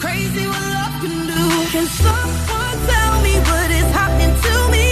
[0.00, 1.44] Crazy what love can do.
[1.70, 4.87] Can someone tell me what is happening to me?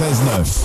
[0.00, 0.59] 16-9.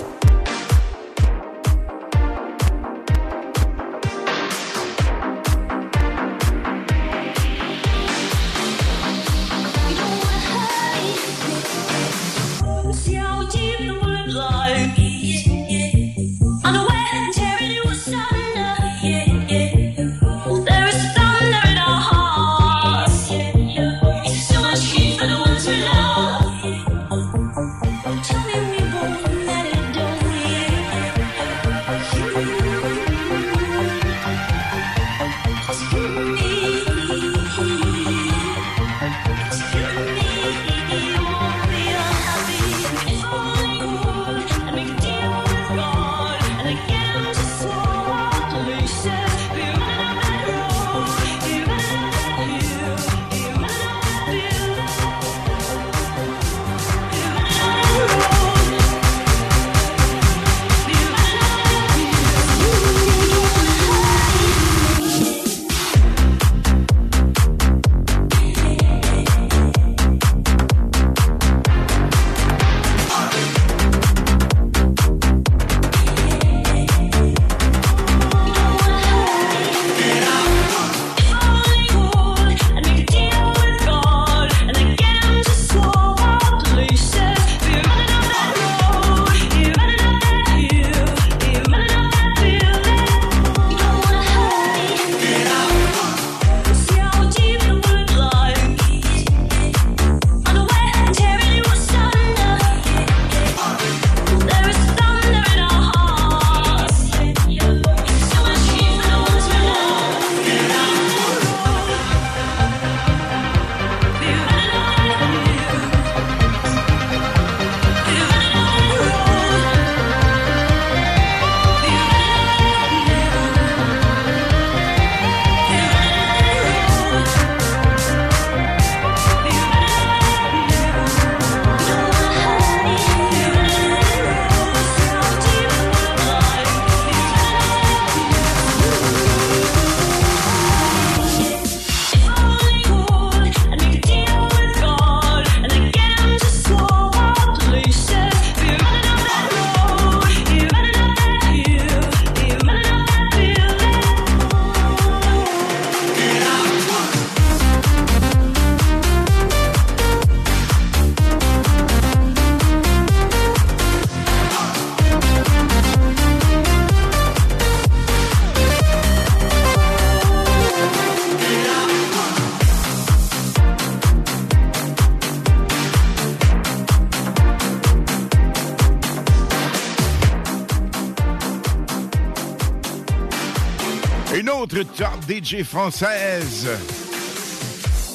[184.98, 186.68] Top DJ française.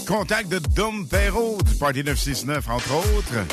[0.07, 3.47] Contact de Dom Perrault du Party 969, entre autres.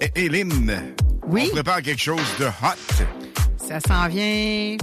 [0.00, 0.94] Et Hélène.
[1.26, 1.48] Oui?
[1.50, 3.04] On prépare quelque chose de hot.
[3.68, 4.76] Ça s'en vient.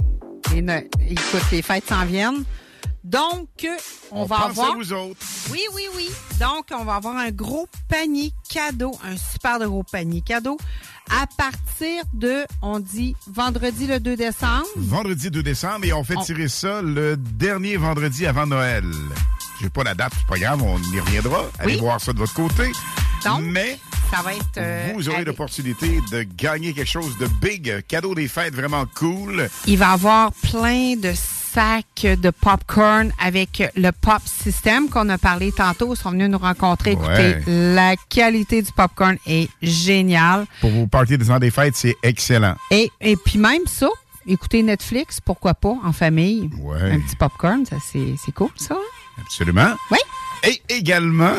[0.52, 2.44] Les ne- Écoute, les fêtes s'en viennent.
[3.02, 3.48] Donc,
[4.10, 4.72] on, On va pense avoir.
[4.72, 5.20] à vous autres.
[5.50, 6.08] Oui, oui, oui.
[6.40, 10.56] Donc, on va avoir un gros panier cadeau, un super de gros panier cadeau
[11.10, 14.64] à partir de, on dit, vendredi le 2 décembre.
[14.76, 18.84] Vendredi 2 décembre et on fait On- tirer ça le dernier vendredi avant Noël.
[19.60, 21.44] J'ai pas la date, c'est pas grave, on y reviendra.
[21.58, 21.80] Allez Oui.
[21.80, 22.72] voir ça de votre côté.
[23.24, 23.78] Donc, Mais
[24.10, 24.44] Ça va être.
[24.58, 29.48] euh, vous aurez l'opportunité de gagner quelque chose de big, cadeau des fêtes vraiment cool.
[29.66, 31.12] Il va y avoir plein de
[31.60, 35.94] sacs de popcorn avec le Pop System qu'on a parlé tantôt.
[35.94, 36.92] Ils sont venus nous rencontrer.
[36.92, 37.74] Écoutez, Ouais.
[37.74, 40.44] la qualité du popcorn est géniale.
[40.60, 42.56] Pour vos parties de temps des fêtes, c'est excellent.
[42.70, 43.88] Et, et puis même ça,
[44.26, 46.50] écoutez Netflix, pourquoi pas, en famille.
[46.60, 46.78] Ouais.
[46.92, 48.76] Un petit popcorn, ça c'est c'est cool, ça.
[49.18, 49.74] Absolument.
[49.90, 49.98] Oui.
[50.44, 51.32] Et également,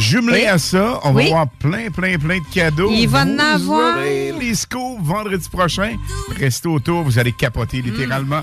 [0.00, 0.46] jumelé Oui.
[0.46, 1.24] à ça, on Oui.
[1.30, 2.90] va avoir plein, plein, plein de cadeaux.
[2.92, 3.40] Il va en Vous
[3.72, 3.98] avoir.
[3.98, 5.94] les scoops vendredi prochain.
[6.40, 8.42] Restez autour, vous allez capoter littéralement.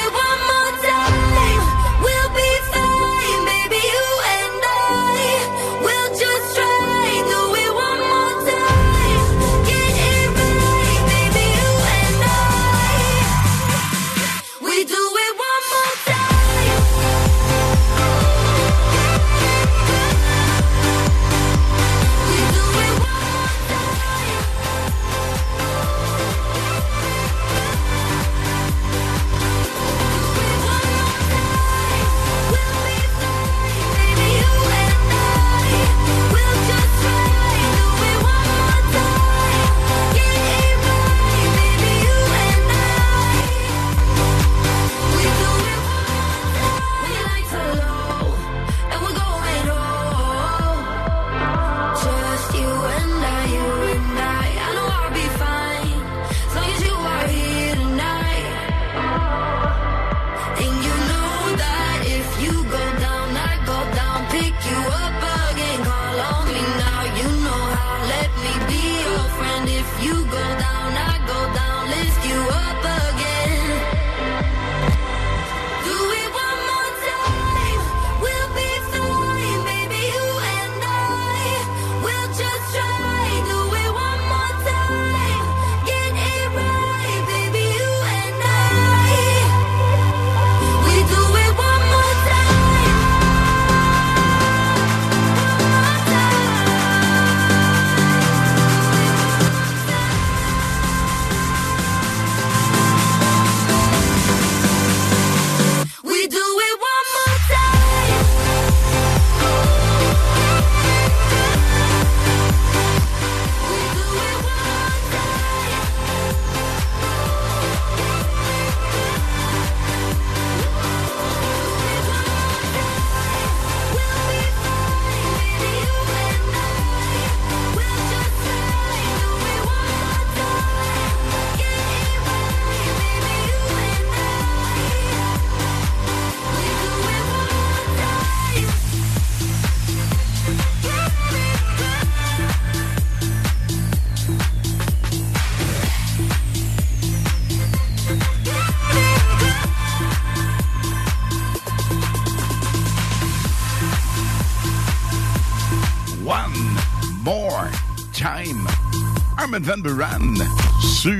[159.51, 160.37] Armin Van Buren
[160.81, 161.11] sur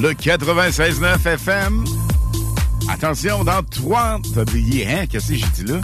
[0.00, 1.84] le 96.9 FM.
[2.88, 4.20] Attention, dans trois...
[4.34, 5.04] T'as dit, hein?
[5.06, 5.80] Qu'est-ce que j'ai dit là?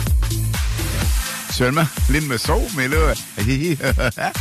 [1.51, 3.13] Seulement, Lynn me sauve, mais là...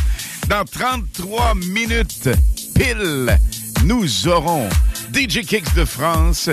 [0.48, 2.30] dans 33 minutes
[2.74, 3.38] pile,
[3.84, 4.68] nous aurons
[5.12, 6.48] DJ Kicks de France.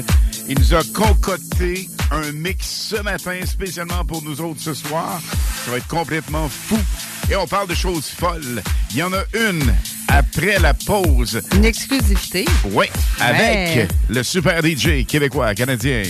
[0.49, 5.21] Il nous a concocté un mix ce matin spécialement pour nous autres ce soir.
[5.63, 6.77] Ça va être complètement fou.
[7.29, 8.61] Et on parle de choses folles.
[8.91, 9.73] Il y en a une
[10.11, 11.41] après la pause.
[11.55, 12.45] Une exclusivité?
[12.65, 12.87] Oui,
[13.19, 13.87] avec Ouais.
[14.09, 16.03] le super DJ québécois, canadien.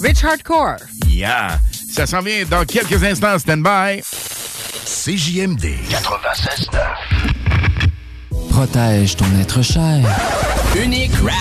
[0.00, 0.76] Rich Hardcore.
[1.08, 1.58] Yeah.
[1.92, 3.38] Ça s'en vient dans quelques instants.
[3.38, 4.02] Stand by.
[4.84, 6.78] CJMD 96.9.
[8.50, 10.00] Protège ton être cher.
[10.82, 11.34] Unique Wrap.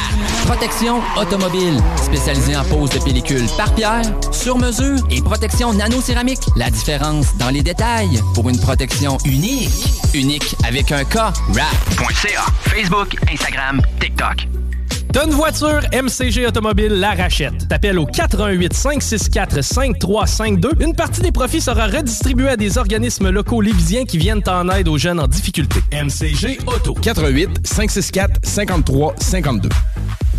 [0.45, 1.79] Protection automobile.
[1.95, 6.41] Spécialisée en pose de pellicule par pierre, sur mesure et protection nano-céramique.
[6.55, 9.69] La différence dans les détails pour une protection unique.
[10.13, 11.15] Unique avec un K.
[11.49, 12.45] Wrap.ca.
[12.61, 14.47] Facebook, Instagram, TikTok.
[15.13, 17.67] T'as une voiture, MCG Automobile la rachète.
[17.67, 20.69] T'appelles au 418 564 5352.
[20.79, 24.87] Une partie des profits sera redistribuée à des organismes locaux lévisiens qui viennent en aide
[24.87, 25.81] aux jeunes en difficulté.
[25.91, 26.93] MCG Auto.
[26.93, 29.69] 88 564 53 52.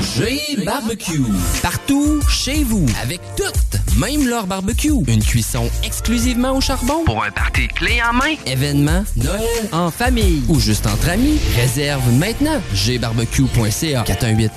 [0.00, 1.24] G Barbecue.
[1.62, 4.92] Partout, chez vous, avec toutes, même leur barbecue.
[5.08, 7.04] Une cuisson exclusivement au charbon.
[7.04, 8.34] Pour un party clé en main.
[8.46, 9.40] Événement, Noël,
[9.72, 11.38] en famille ou juste entre amis.
[11.56, 12.60] Réserve maintenant.
[12.72, 14.52] gbarbecue.ca 418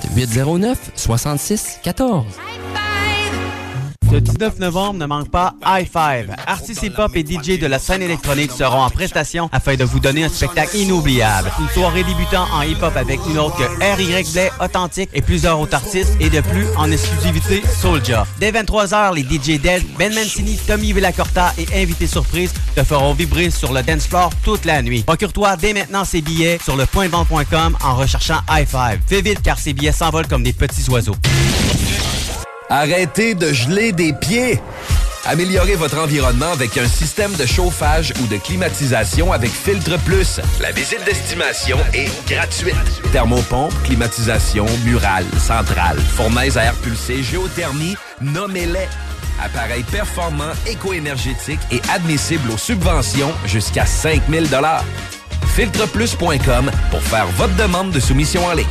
[4.12, 4.14] 809 66 14.
[4.14, 6.34] Le 19 novembre, ne manque pas High Five.
[6.46, 10.24] Artistes hip-hop et DJ de la scène électronique seront en prestation afin de vous donner
[10.24, 11.50] un spectacle inoubliable.
[11.60, 14.32] Une soirée débutant en hip-hop avec une autre que R.Y.
[14.32, 18.26] Blais, Authentique et plusieurs autres artistes et de plus en exclusivité Soulja.
[18.38, 23.50] Dès 23h, les DJ Del, Ben Mancini, Tommy Villacorta et invités surprises te feront vibrer
[23.50, 25.02] sur le dance floor toute la nuit.
[25.02, 26.86] Procure-toi dès maintenant ces billets sur le
[27.82, 29.00] en recherchant High Five.
[29.06, 31.16] Fais vite car ces billets s'envolent comme des petits oiseaux.
[32.74, 34.58] Arrêtez de geler des pieds.
[35.26, 40.40] Améliorez votre environnement avec un système de chauffage ou de climatisation avec Filtre Plus.
[40.58, 42.74] La visite d'estimation est gratuite.
[43.12, 48.88] Thermopompe, climatisation, murale, centrale, fournaise à air pulsé, géothermie, nommez-les.
[49.44, 54.48] Appareil performant, éco-énergétique et admissible aux subventions jusqu'à 5000
[55.54, 58.66] Filtreplus.com pour faire votre demande de soumission en ligne.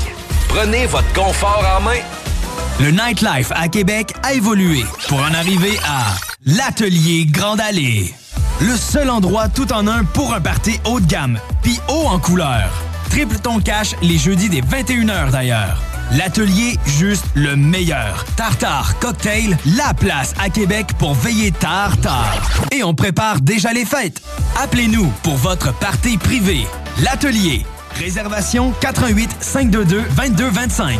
[0.47, 1.99] Prenez votre confort en main.
[2.79, 8.13] Le nightlife à Québec a évolué pour en arriver à l'Atelier Grande Allée.
[8.59, 12.19] Le seul endroit tout en un pour un party haut de gamme, puis haut en
[12.19, 12.71] couleur.
[13.09, 15.81] Triple ton cash les jeudis des 21h d'ailleurs.
[16.13, 18.25] L'atelier juste le meilleur.
[18.35, 22.41] Tartare, cocktail, la place à Québec pour veiller tard tard.
[22.71, 24.21] Et on prépare déjà les fêtes.
[24.61, 26.65] Appelez-nous pour votre party privé.
[27.03, 27.65] L'atelier.
[27.95, 30.99] Réservation 88 522 2225.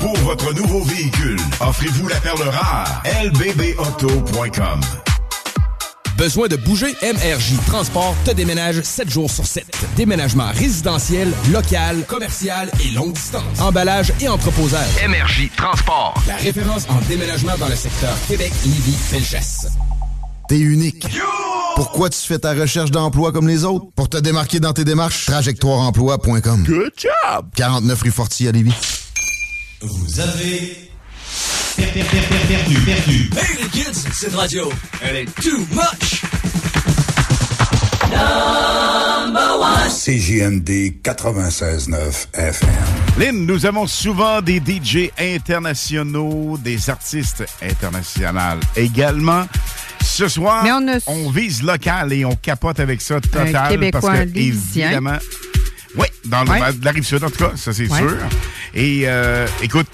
[0.00, 3.02] Pour votre nouveau véhicule, offrez-vous la perle rare.
[3.24, 4.80] lbbauto.com.
[6.16, 6.96] Besoin de bouger?
[7.02, 9.64] MRJ Transport te déménage 7 jours sur 7.
[9.96, 13.60] Déménagement résidentiel, local, commercial et longue distance.
[13.60, 14.88] Emballage et entreposage.
[15.08, 16.14] MRJ Transport.
[16.26, 19.68] La référence en déménagement dans le secteur Québec, Lévis, Felchasse.
[20.48, 21.06] T'es unique.
[21.76, 23.86] Pourquoi tu fais ta recherche d'emploi comme les autres?
[23.94, 26.64] Pour te démarquer dans tes démarches, trajectoireemploi.com.
[26.64, 27.46] Good job!
[27.54, 28.72] 49 rue Forti à Lévis.
[29.80, 30.88] Vous avez
[31.76, 33.30] per- per- per- per- perdu, perdu.
[33.36, 34.68] Hey les kids, cette radio,
[35.02, 36.22] elle est too much.
[39.88, 42.68] CJMD 96.9 FM.
[43.18, 49.46] Lynn, nous avons souvent des DJ internationaux, des artistes internationaux également.
[50.02, 50.88] Ce soir, Mais on
[51.28, 53.68] a- vise local et on capote avec ça total.
[53.68, 55.18] Québécois parce que, évidemment,
[55.96, 56.60] oui, dans le, Ouais.
[56.82, 57.98] la rive sud, en tout cas, ça c'est Ouais.
[57.98, 58.16] sûr.
[58.74, 59.86] Et euh, écoute,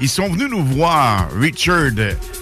[0.00, 1.90] ils sont venus nous voir, Richard,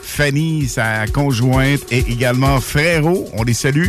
[0.03, 3.29] Fanny, sa conjointe, et également Frérot.
[3.35, 3.89] On les salue.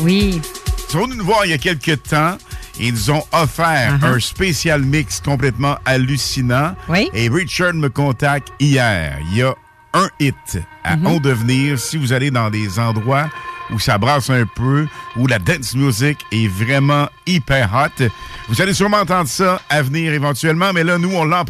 [0.00, 0.40] Oui.
[0.88, 2.36] Ils sont venus nous voir il y a quelques temps.
[2.80, 4.16] Ils nous ont offert Uh-huh.
[4.16, 6.74] un spécial mix complètement hallucinant.
[6.88, 7.08] Oui.
[7.14, 9.16] Et Richard me contacte hier.
[9.30, 9.54] Il y a
[9.92, 10.34] un hit
[10.82, 11.06] à Mhm.
[11.06, 13.30] On Devenir si vous allez dans des endroits
[13.70, 14.86] où ça brasse un peu,
[15.16, 18.04] où la dance music est vraiment hyper hot.
[18.48, 21.44] Vous allez sûrement entendre ça à venir éventuellement, mais là, nous, on l'a.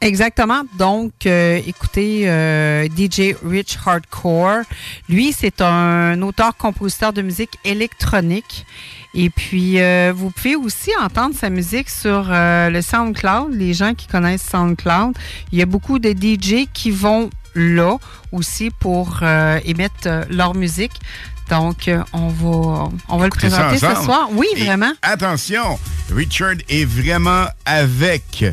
[0.00, 0.62] Exactement.
[0.76, 4.62] Donc, euh, écoutez, euh, DJ Rich Hardcore,
[5.08, 8.66] lui, c'est un auteur-compositeur de musique électronique.
[9.14, 13.54] Et puis, euh, vous pouvez aussi entendre sa musique sur le SoundCloud.
[13.54, 15.16] Les gens qui connaissent SoundCloud,
[15.52, 17.96] il y a beaucoup de DJ qui vont là
[18.32, 20.92] aussi pour euh, émettre euh, leur musique.
[21.50, 24.28] Donc, euh, on va, on va le présenter ce soir.
[24.32, 24.92] Oui, Et vraiment.
[25.02, 25.78] Attention,
[26.10, 28.44] Richard est vraiment avec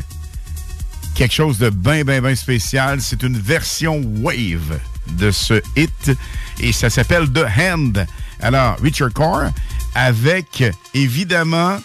[1.14, 3.00] quelque chose de bien, bien, bien spécial.
[3.00, 4.78] C'est une version wave
[5.12, 6.12] de ce hit
[6.60, 8.06] et ça s'appelle The Hand.
[8.40, 9.50] Alors, Richard Core
[9.94, 10.64] avec
[10.94, 11.78] évidemment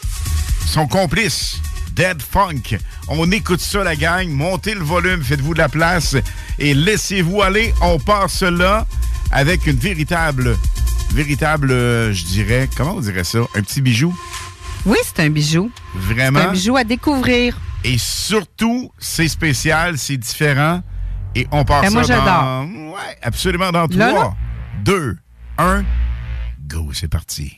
[0.66, 1.58] son complice,
[1.92, 2.78] Dead Funk.
[3.10, 4.28] On écoute ça, la gang.
[4.30, 6.16] Montez le volume, faites-vous de la place
[6.60, 7.74] et laissez-vous aller.
[7.82, 8.86] On part cela
[9.32, 10.58] avec une véritable,
[11.14, 13.40] véritable, euh, je dirais, comment on dirait ça?
[13.56, 14.18] Un petit bijou?
[14.86, 15.72] Oui, c'est un bijou.
[15.96, 16.40] Vraiment?
[16.40, 17.58] C'est un bijou à découvrir.
[17.84, 20.82] Et surtout, c'est spécial, c'est différent.
[21.36, 22.08] Et on part Ben, ça moi, dans...
[22.08, 22.94] j'adore.
[22.94, 24.34] Ouais, absolument dans Là, 3, là.
[24.84, 25.18] 2,
[25.58, 25.84] 1,
[26.68, 27.58] go, c'est parti.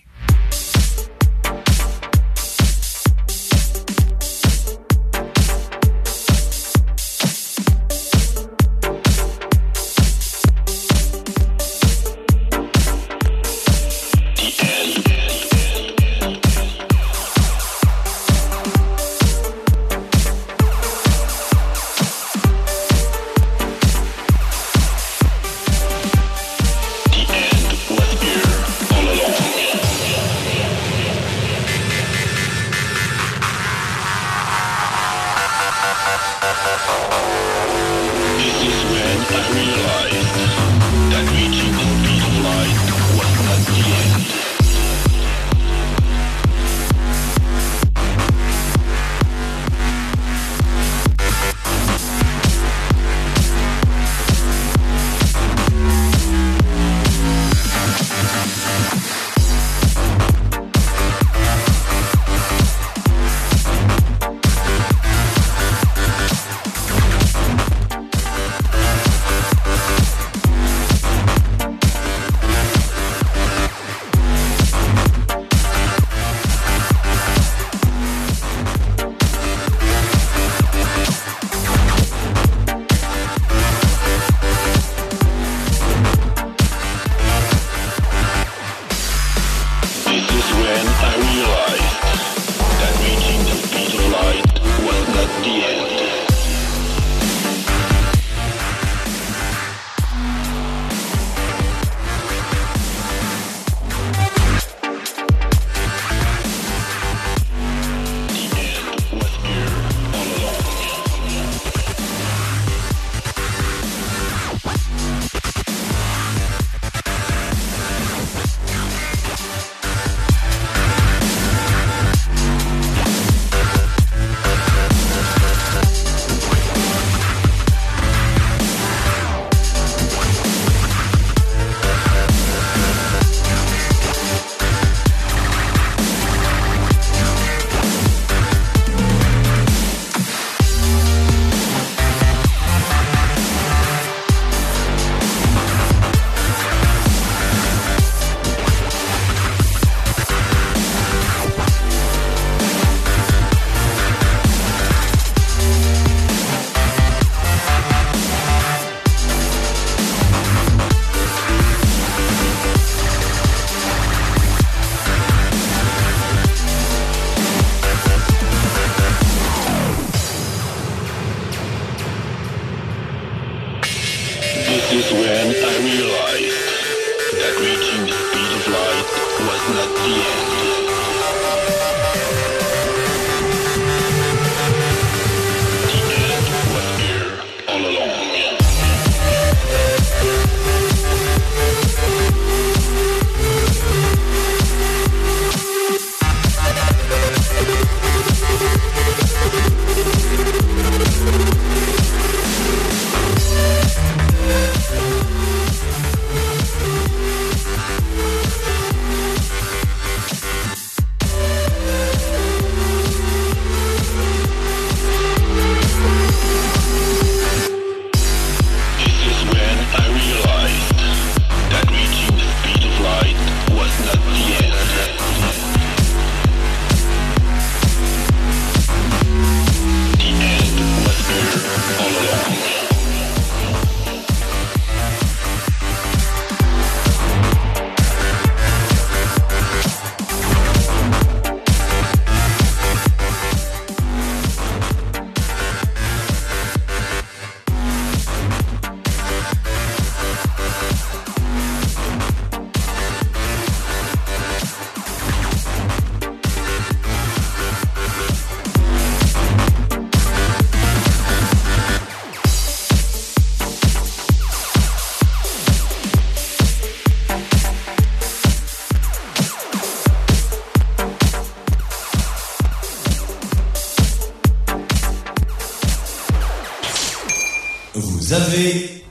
[278.59, 279.03] Avez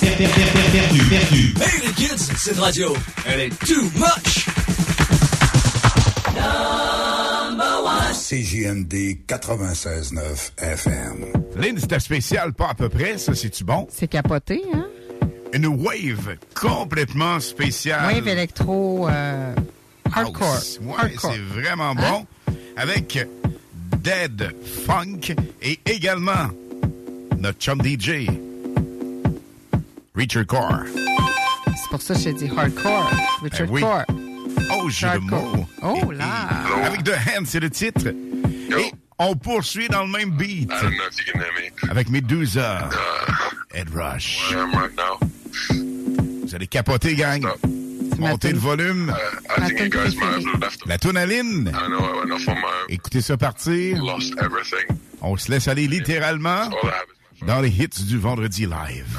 [0.00, 1.54] per- per- per- per- perdu, perdu.
[1.60, 2.94] Hey les kids, cette radio,
[3.26, 4.46] elle est too much.
[8.12, 11.26] CJMD 96.9 FM.
[11.56, 13.88] Lynn, c'était spécial, pas à peu près, ça, c'est-tu bon?
[13.90, 14.86] C'est capoté, hein?
[15.52, 18.14] Une wave complètement spéciale.
[18.14, 19.52] Wave électro euh,
[20.12, 20.46] hardcore.
[20.54, 20.78] House.
[20.82, 21.32] Ouais, Hardcore.
[21.32, 22.26] c'est vraiment bon.
[22.76, 23.18] Avec
[23.98, 24.54] Dead
[24.86, 26.48] Funk et également
[27.38, 28.26] notre chum DJ,
[30.20, 30.84] Richard Core.
[31.64, 33.10] C'est pour ça que j'ai dit hardcore.
[33.42, 33.80] Richard Ben oui.
[33.80, 34.04] Core.
[34.70, 35.66] Oh, j'ai le mot.
[35.82, 36.46] Oh là!
[36.84, 38.08] Avec The Hand, c'est le titre.
[38.08, 40.70] Et on poursuit dans le même beat.
[41.88, 42.90] Avec Medusa.
[43.72, 44.54] Ed Rush.
[45.70, 47.46] Vous allez capoter, gang.
[48.18, 49.16] Montez le volume.
[49.56, 50.86] I think you guys might have left.
[50.86, 51.72] La tonaline.
[51.74, 52.90] I know I went off on my own.
[52.90, 54.04] Écoutez ça partir.
[54.04, 54.98] Lost everything.
[55.22, 56.68] On se laisse aller littéralement
[57.46, 59.09] dans les hits du vendredi live.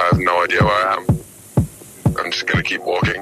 [0.00, 1.06] I have no idea where I am.
[2.18, 3.19] I'm just to keep walking.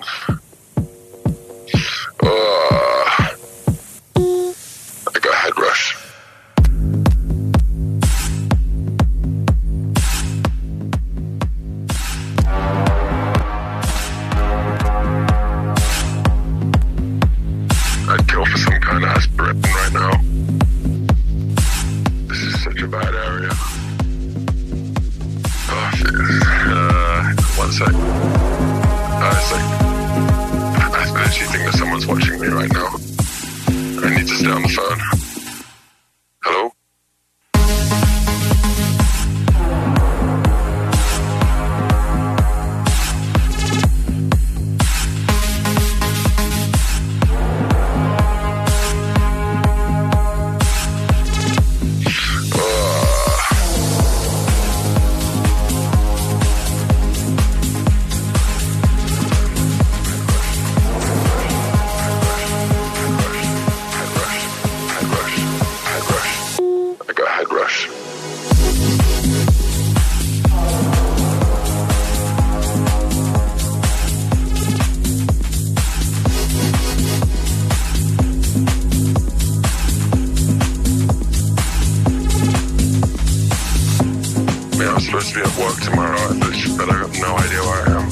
[85.39, 86.35] Be at work tomorrow,
[86.77, 88.07] but I have no idea where I am.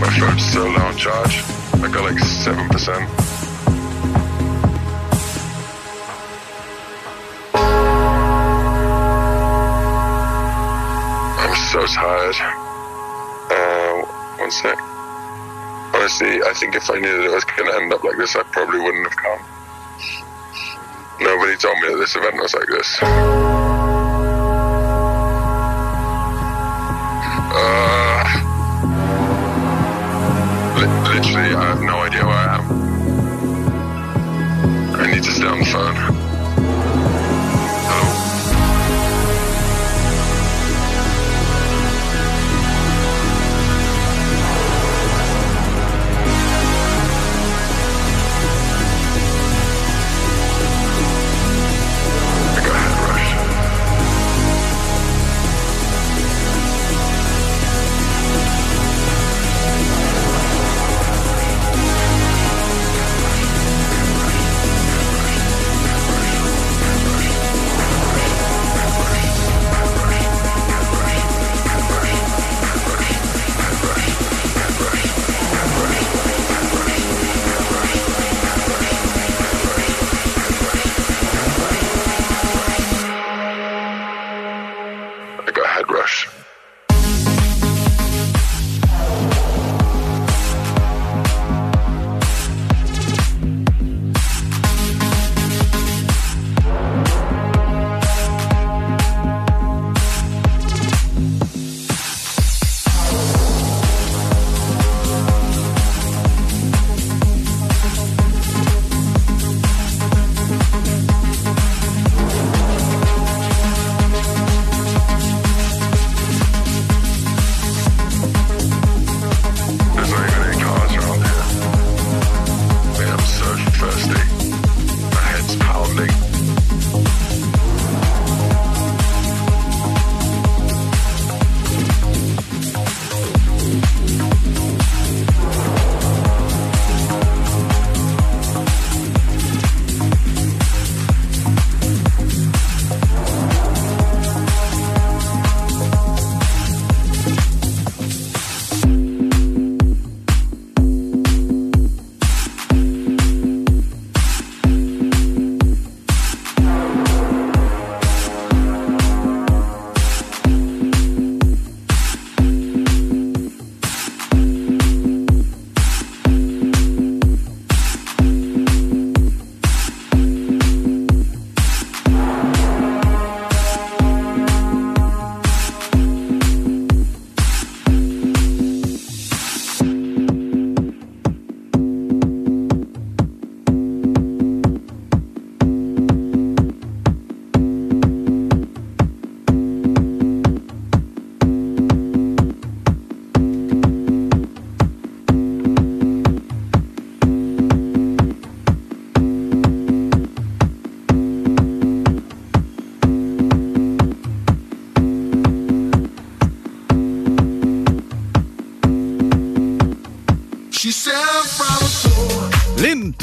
[0.00, 1.42] My phone's so low on charge.
[1.74, 2.64] I got like 7%.
[11.40, 12.36] I'm so tired.
[13.50, 14.02] Uh,
[14.40, 14.78] one sec.
[15.94, 18.36] Honestly, I think if I knew that it was going to end up like this,
[18.36, 19.63] I probably wouldn't have come.
[21.20, 23.63] Nobody told me that this event was like this.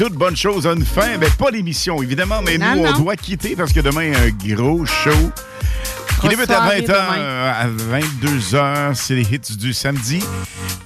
[0.02, 1.16] Toute bonne chose a une fin.
[1.20, 4.84] Mais pas l'émission, évidemment, mais Non, nous, on doit quitter parce que demain, un gros
[4.84, 5.10] show.
[6.20, 7.52] Qui Grosse débute à soirée 20h, demain.
[7.52, 10.20] à 22h, c'est les hits du samedi.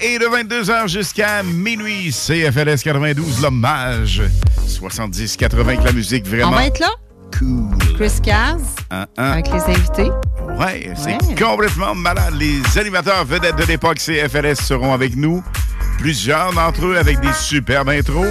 [0.02, 4.22] Et de 22h jusqu'à minuit, CFLS 92, l'hommage
[4.68, 6.90] 70-80 avec la musique vraiment On va être là?
[7.38, 7.70] cool.
[7.96, 9.30] Chris Caz, Hein, hein.
[9.32, 10.10] avec les invités.
[10.58, 11.34] Ouais, c'est Ouais.
[11.38, 12.34] complètement malade.
[12.38, 15.42] Les animateurs vedettes de l'époque CFLS seront avec nous.
[15.98, 18.26] Plusieurs d'entre eux avec des superbes intros.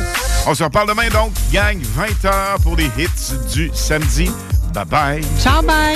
[0.47, 4.29] On se reparle demain donc, gang, 20h pour les hits du samedi.
[4.73, 5.21] Bye bye.
[5.39, 5.95] Ciao, bye!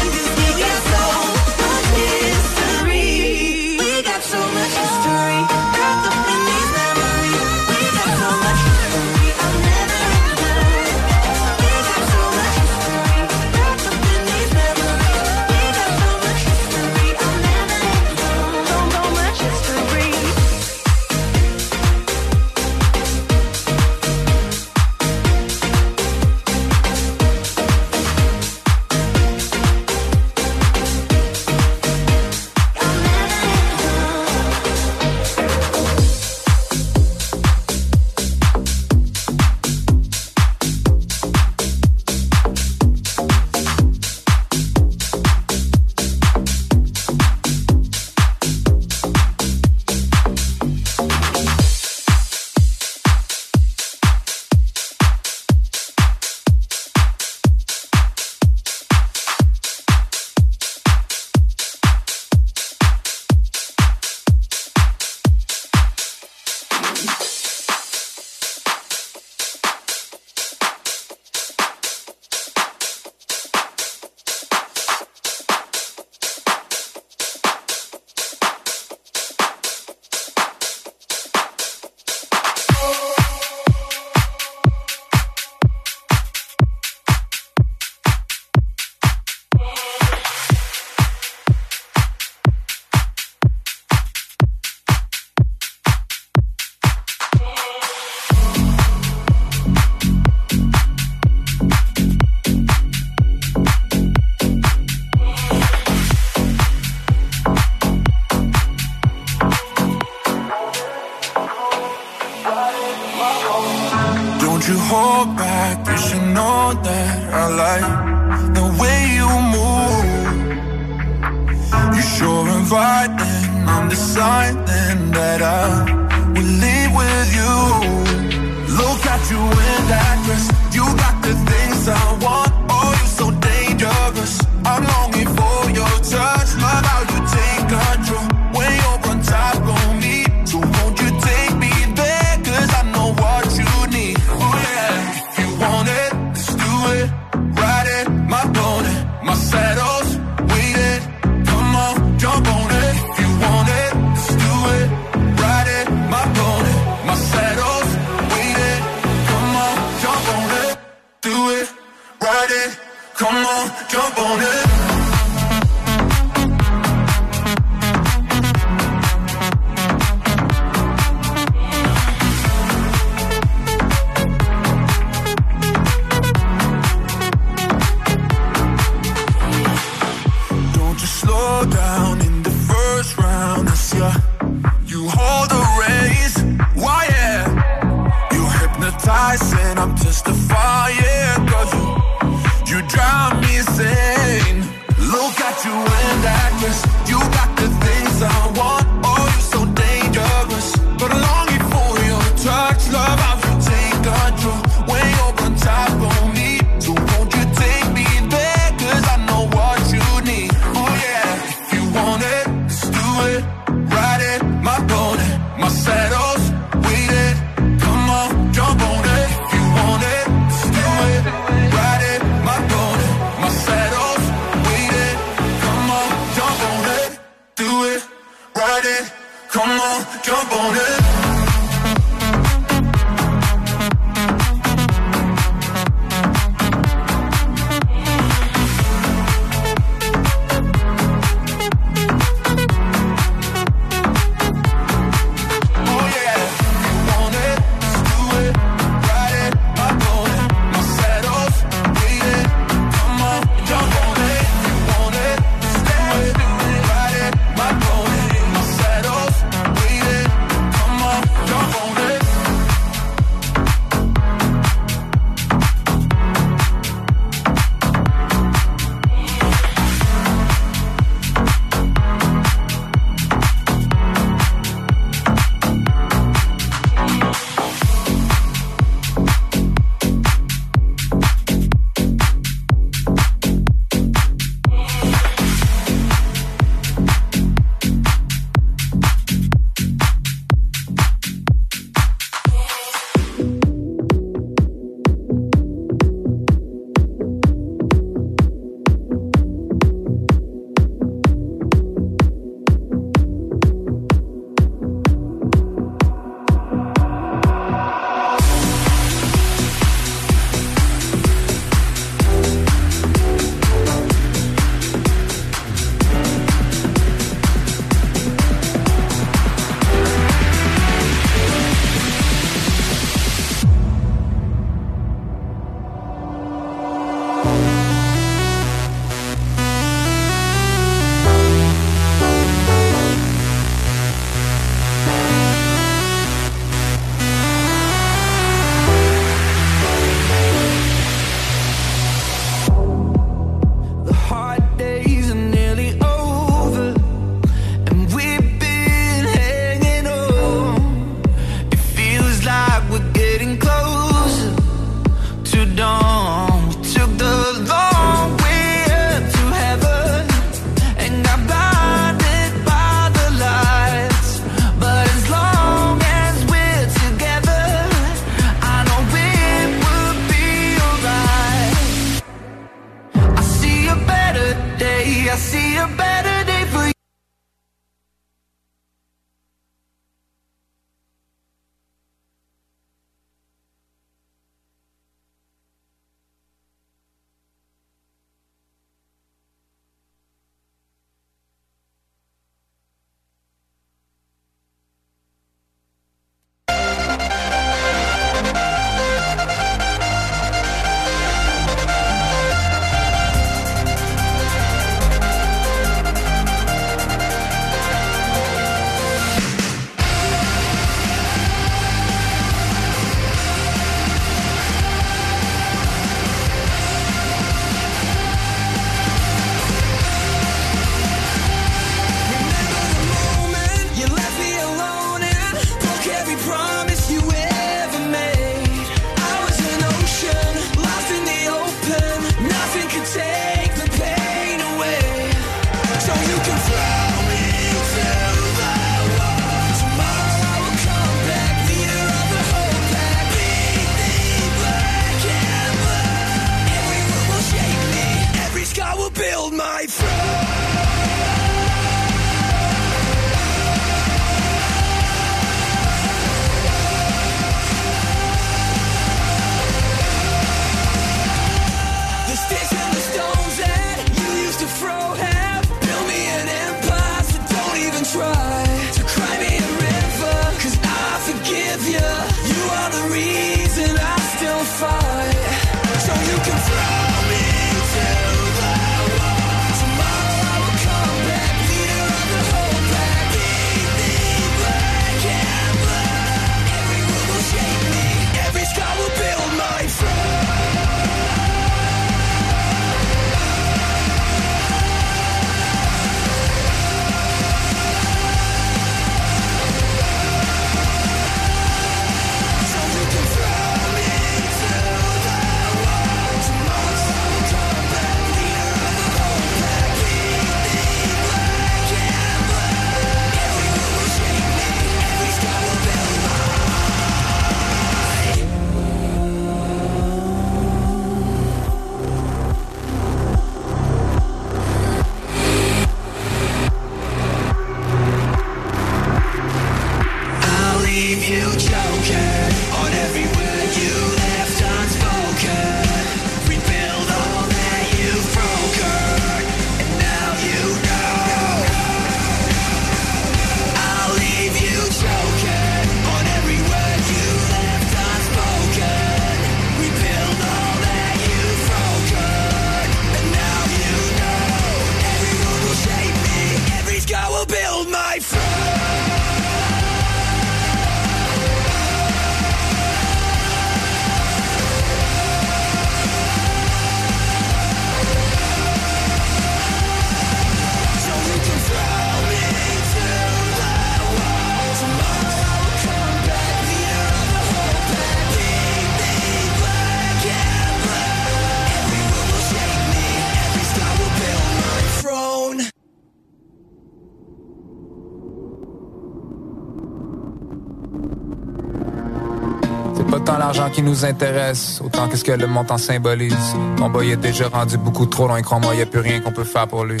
[593.38, 596.54] L'argent qui nous intéresse, autant que ce que le montant symbolise.
[596.78, 599.44] Mon boy est déjà rendu beaucoup trop loin, crois-moi, y a plus rien qu'on peut
[599.44, 600.00] faire pour lui.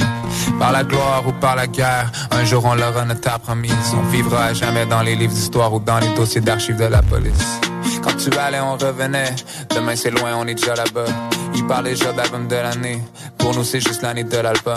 [0.58, 3.94] Par la gloire ou par la guerre, un jour on l'aura notre promise.
[3.96, 7.02] On vivra à jamais dans les livres d'histoire ou dans les dossiers d'archives de la
[7.02, 7.60] police.
[8.02, 9.34] Quand tu allais, on revenait.
[9.74, 11.06] Demain c'est loin, on est déjà là-bas.
[11.54, 13.02] Il parle déjà d'album de l'année.
[13.38, 14.76] Pour nous, c'est juste l'année de l'album.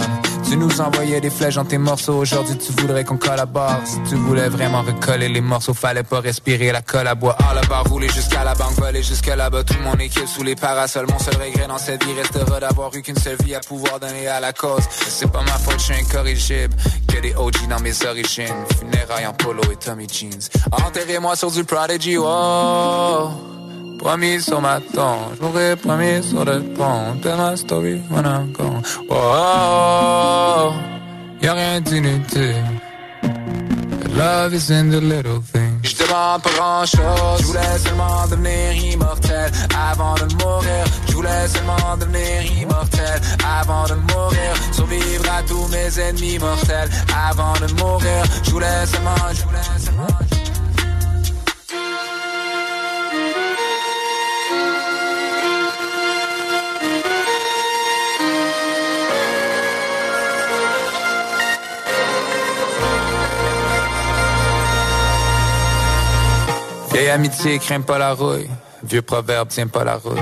[0.50, 2.16] Tu nous envoyais des flèches dans tes morceaux.
[2.16, 3.80] Aujourd'hui, tu voudrais qu'on collabore.
[3.86, 7.36] Si tu voulais vraiment recoller les morceaux, fallait pas respirer la colle à bois.
[7.40, 9.64] Ah, là-bas, rouler jusqu'à la banque, voler jusque là-bas.
[9.64, 11.08] Tout mon équipe sous les parasols.
[11.10, 14.28] Mon seul regret dans cette vie restera d'avoir eu qu'une seule vie à pouvoir donner
[14.28, 14.84] à la cause.
[14.90, 16.76] C'est pas ma faute, je suis incorrigible.
[17.08, 18.66] Que des OG dans mes origines.
[18.80, 20.50] Funérailles en polo et Tommy Jeans.
[20.72, 23.30] Enterrez-moi sur du Prodigy, oh.
[24.02, 27.20] Promis sur ma tombe, j'aurais promis sur le pont.
[27.22, 28.82] Tell my story when I'm gone.
[29.08, 30.74] Oh, oh, oh,
[31.40, 32.82] y'a rien d'inutile.
[34.18, 35.82] Love is in the little things.
[35.84, 39.52] Je demande pas grand chose, je voulais seulement devenir immortel
[39.92, 40.84] avant de mourir.
[41.08, 43.22] Je voulais seulement devenir immortel
[43.62, 44.52] avant de mourir.
[44.72, 46.90] Survivre à tous mes ennemis mortels
[47.30, 48.24] avant de mourir.
[48.44, 50.41] Je voulais seulement, je voulais seulement.
[66.92, 68.50] Vieille amitié craint pas la rouille.
[68.84, 70.18] Vieux proverbe tient pas la route.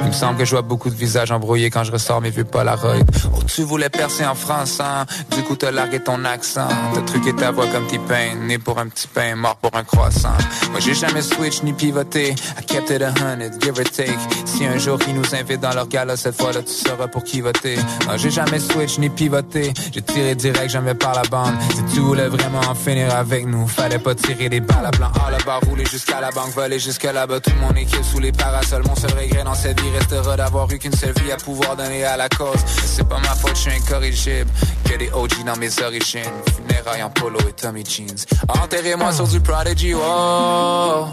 [0.00, 2.44] Il me semble que je vois beaucoup de visages embrouillés quand je ressors mes vieux
[2.44, 3.02] Polaroid.
[3.34, 5.04] Oh, tu voulais percer en France, hein?
[5.34, 6.68] Du coup, t'as largué ton accent.
[6.94, 8.34] T'as truqué ta voix comme petit pain.
[8.46, 10.36] Né pour un petit pain, mort pour un croissant.
[10.70, 12.30] Moi, j'ai jamais switch ni pivoté.
[12.30, 14.18] I kept it a hundred, give or take.
[14.44, 17.40] Si un jour ils nous invitent dans leur gala, cette fois-là, tu sauras pour qui
[17.40, 17.76] voter?
[18.06, 19.72] Non, j'ai jamais switch ni pivoté.
[19.92, 21.54] J'ai tiré direct, jamais par la bande.
[21.74, 25.10] Si tu voulais vraiment en finir avec nous, fallait pas tirer des balles à blanc.
[25.14, 27.40] Ah, là-bas, rouler jusqu'à la banque, voler jusque là-bas.
[27.40, 28.82] Tout mon équipe sous les parasols.
[28.86, 32.04] Mon seul regret dans cette vie restera d'avoir eu qu'une seule vie à pouvoir donner
[32.04, 32.58] à la cause.
[32.66, 34.50] C'est pas ma faute, je suis incorrigible.
[34.84, 36.22] Que des OG dans mes origines.
[36.54, 38.26] Funérailles en polo et Tommy Jeans.
[38.48, 41.06] Enterrez-moi sur du Prodigy, oh.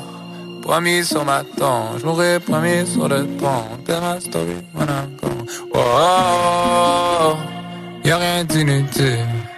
[0.61, 3.65] Promis sur ma tombe, je mourrai promis sur le pont.
[3.85, 5.45] Tell my story when I'm gone.
[5.73, 8.07] Oh, oh, oh.
[8.07, 9.52] y'a rien d'inutile.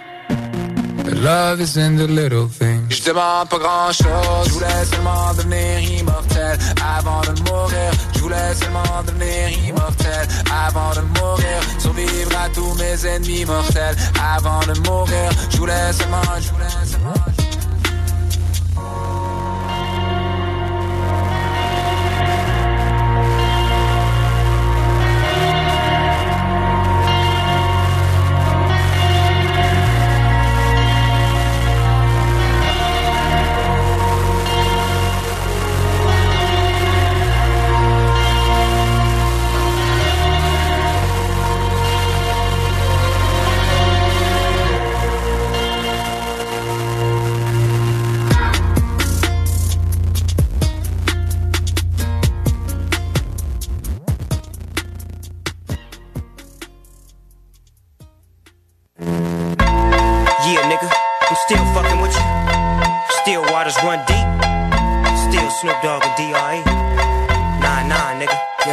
[1.14, 2.90] Love is in the little things.
[2.90, 6.58] Je demande pas grand chose, je voulais seulement devenir immortel
[6.98, 7.90] avant de mourir.
[8.14, 10.26] Je voulais seulement devenir immortel
[10.66, 11.60] avant de mourir.
[11.78, 15.30] Survivre à tous mes ennemis mortels avant de mourir.
[15.50, 17.45] Je voulais seulement, je voulais seulement.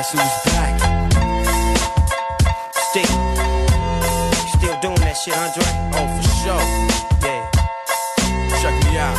[0.04, 0.76] Guess who's back?
[2.92, 3.16] Still.
[4.52, 5.64] Still doing that shit, Andre?
[5.96, 6.64] Oh, for sure.
[7.24, 7.48] Yeah.
[8.60, 9.16] Check me out.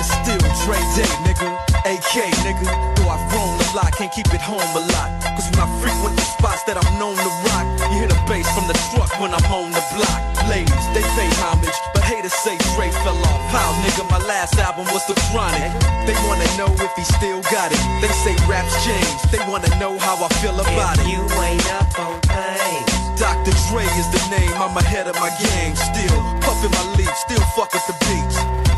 [0.00, 1.52] It's still Dre Day, nigga.
[1.84, 2.64] AK, nigga.
[2.96, 5.12] Though I've grown a lot, can't keep it home a lot.
[5.36, 8.48] Cause when I frequent the spots that I'm known to rock, you hear the bass
[8.56, 10.48] from the truck when I'm on the block.
[10.48, 13.43] Ladies, they pay homage, but haters say Dre fell off.
[13.54, 15.70] How, nigga, my last album was The Chronic.
[16.10, 17.78] They wanna know if he still got it.
[18.02, 19.22] They say raps change.
[19.30, 21.06] They wanna know how I feel about it.
[21.06, 22.90] You ain't up on things.
[23.14, 23.54] Dr.
[23.70, 25.76] Dre is the name, I'm ahead of my game.
[25.76, 28.73] Still puffin' my leaf, still fuck with the beats.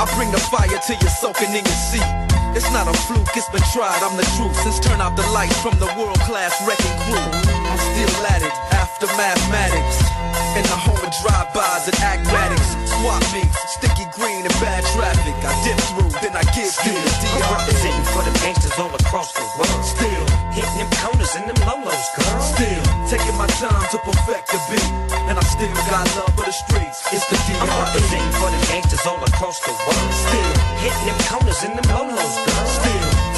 [0.00, 2.08] I bring the fire till you're soaking in your seat.
[2.56, 4.56] It's not a fluke, it's been tried, I'm the truth.
[4.64, 7.20] Since turn out the lights from the world class wrecking crew.
[7.20, 10.00] I'm still at it, after mathematics.
[10.56, 12.68] In the home of drive-bys and acmatics.
[12.96, 15.34] Swap meets, sticky green and bad traffic.
[15.40, 17.02] I dip through, then I you the
[17.40, 19.82] I'm representing for the gangsters all across the world.
[19.82, 22.40] Still hitting them corners and them lolos, girl.
[22.44, 24.90] Still taking my time to perfect the beat.
[25.28, 27.00] And I still got love for the streets.
[27.10, 27.64] It's the DR.
[27.64, 28.44] I'm representing uh-huh.
[28.44, 30.12] for the gangsters all across the world.
[30.12, 30.52] Still
[30.84, 32.49] hitting them corners and them lolos, girl.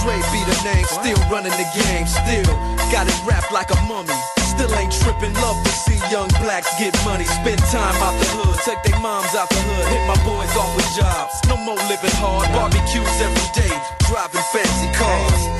[0.00, 2.48] Dre be the name, still running the game, still
[2.88, 4.16] got it wrapped like a mummy.
[4.40, 7.24] Still ain't tripping, love to see young blacks get money.
[7.24, 10.74] Spend time out the hood, take their moms out the hood, hit my boys off
[10.74, 11.32] with jobs.
[11.48, 13.74] No more living hard, barbecues every day,
[14.08, 15.59] driving fancy cars.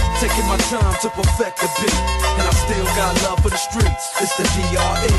[0.21, 1.97] taking my time to perfect the beat,
[2.37, 4.05] and I still got love for the streets.
[4.21, 5.17] It's the DRE.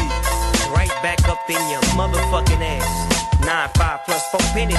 [0.71, 2.87] Right back up in your motherfucking ass.
[3.43, 4.79] Nine five plus four pennies.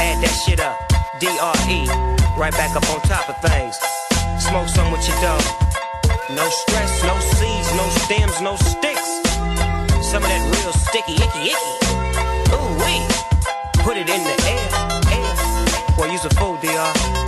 [0.00, 0.80] Add that shit up.
[1.20, 1.84] DRE.
[2.40, 3.76] Right back up on top of things.
[4.40, 5.44] Smoke some with your dog.
[6.32, 9.08] No stress, no seeds, no stems, no sticks.
[10.08, 11.72] Some of that real sticky, icky, icky.
[12.56, 13.04] Ooh wee.
[13.84, 14.66] Put it in the air,
[15.12, 15.96] air.
[15.96, 17.19] Boy, use a fool, DR.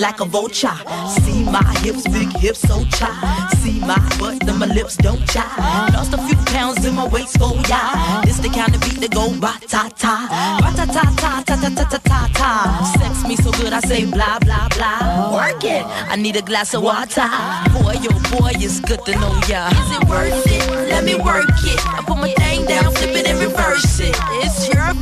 [0.00, 0.74] like a vulture.
[1.22, 3.48] See my hips, big hips, so chai.
[3.58, 5.44] See my butt, then my lips don't chai.
[5.92, 8.22] Lost a few pounds in my waist, oh yeah.
[8.24, 10.14] This the kind of beat that go ra ta ta,
[10.62, 12.92] ra ta ta ta ta ta ta ta ta ta.
[12.98, 15.34] Sex me so good, I say blah blah blah.
[15.34, 15.84] Work it.
[15.84, 17.28] I need a glass of water.
[17.74, 19.68] Boy, yo, oh boy, it's good to know ya.
[19.68, 20.88] Is it worth it?
[20.88, 21.80] Let me work it.
[21.86, 24.16] I put my thing down, flip it and reverse it.
[24.42, 24.94] It's your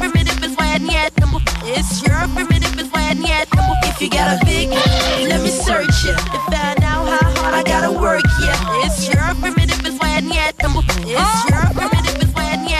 [4.08, 7.92] you got a big Let me search it to find out how hard I gotta
[7.92, 8.86] work, yeah.
[8.86, 12.78] It's your primitive it's why I It's your primitive it's why I need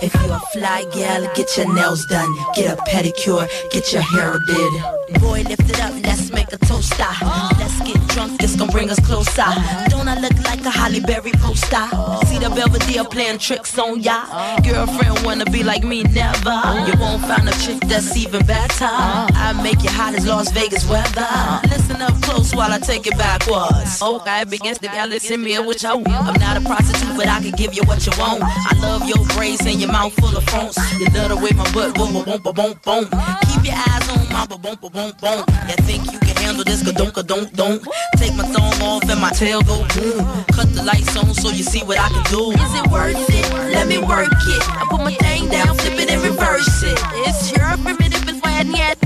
[0.00, 4.38] if you're a fly gal, get your nails done, get a pedicure, get your hair
[4.46, 5.20] did.
[5.20, 6.94] Boy, lift it up, let's make a toast.
[6.98, 7.50] Ah.
[7.58, 9.50] Let's get drunk, this gon' bring us closer.
[9.88, 11.86] Don't I look like a Holly Berry poster?
[12.26, 14.24] See the Belvedere playing tricks on ya.
[14.62, 16.58] Girlfriend wanna be like me, never.
[16.86, 18.88] You won't find a chick that's even better.
[18.88, 21.26] I make you hot as Las Vegas weather.
[21.70, 23.98] Listen up close while I take it backwards.
[24.02, 26.08] Oh, okay, begins to listen me what you want.
[26.08, 28.42] I'm not a prostitute, but I can give you what you want.
[28.42, 30.76] I love your braids and your mouth full of phones.
[30.98, 33.04] You love the way my butt boom, boom, boom, boom, boom.
[33.48, 35.44] Keep your eyes on my boom, boom, boom, boom.
[35.68, 36.82] You think you can handle this?
[36.82, 37.82] Ka don't, don't, don't.
[38.16, 40.24] Take my thumb off and my tail go boom.
[40.56, 42.50] Cut the lights on so you see what I can do.
[42.52, 43.46] Is it worth it?
[43.76, 44.62] Let me work it.
[44.80, 46.98] I put my thing down, flip it and reverse it.
[47.28, 48.96] It's your primitive and why yet.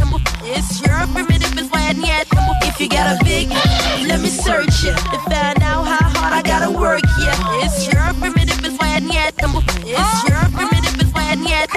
[0.44, 2.26] It's your primitive and why yet.
[2.62, 3.48] If you got a big,
[4.08, 7.02] let me search it to find out how hard I gotta work.
[7.18, 9.34] Yeah, it's your primitive and why yet.
[9.38, 11.68] It's your primitive and why yet.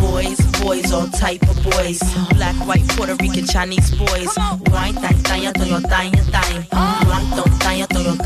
[0.00, 2.00] Boys, boys, all type of boys.
[2.34, 4.32] Black, white, Puerto Rican, Chinese boys.
[4.70, 6.73] Wine, thang, thang, thang, thang, thang.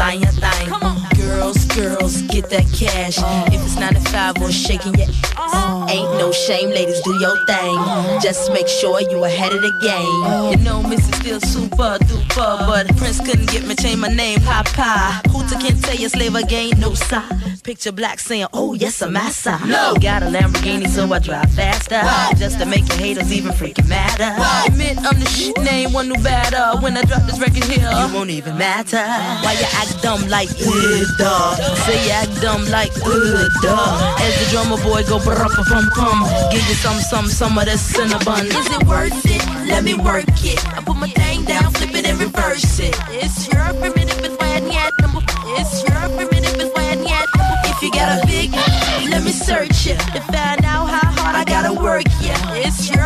[0.09, 1.21] Wine, thong, thang, thang, thang, thang.
[1.21, 3.19] Girls, girls, get that cash.
[3.19, 3.45] Uh-huh.
[3.53, 5.85] If it's 95 or shaking your uh-huh.
[5.85, 7.77] ass, ain't no shame, ladies, do your thing.
[7.77, 8.19] Uh-huh.
[8.19, 10.51] Just make sure you ahead of the game.
[10.51, 15.21] You know, Missy still super duper, but Prince couldn't get me change my name, Papa.
[15.29, 17.38] Hooter can't tell you slave again, no sign.
[17.69, 19.61] Picture black saying, oh yes, I'm massa.
[19.67, 19.95] No.
[20.01, 22.01] Got a Lamborghini, so I drive faster.
[22.39, 24.25] Just to make your haters even freaking matter.
[24.67, 26.81] Admit I'm the shit, name one new batter.
[26.81, 28.97] When I drop this record here, you won't even matter.
[29.45, 31.57] Why you act dumb like, uh, duh.
[31.85, 34.17] Say you act dumb like, uh, duh.
[34.17, 36.25] As the drummer boy go brr pum pum.
[36.51, 38.47] Give you some, some, some of that cinnabon.
[38.49, 39.45] Is it worth it?
[39.69, 40.67] Let me work it.
[40.73, 42.97] I put my thing down, flip it and reverse it.
[43.11, 44.25] It's your primitive
[47.99, 48.53] got a big,
[49.11, 52.05] let me search it to find out how hard I gotta work.
[52.21, 52.98] Yeah, it's your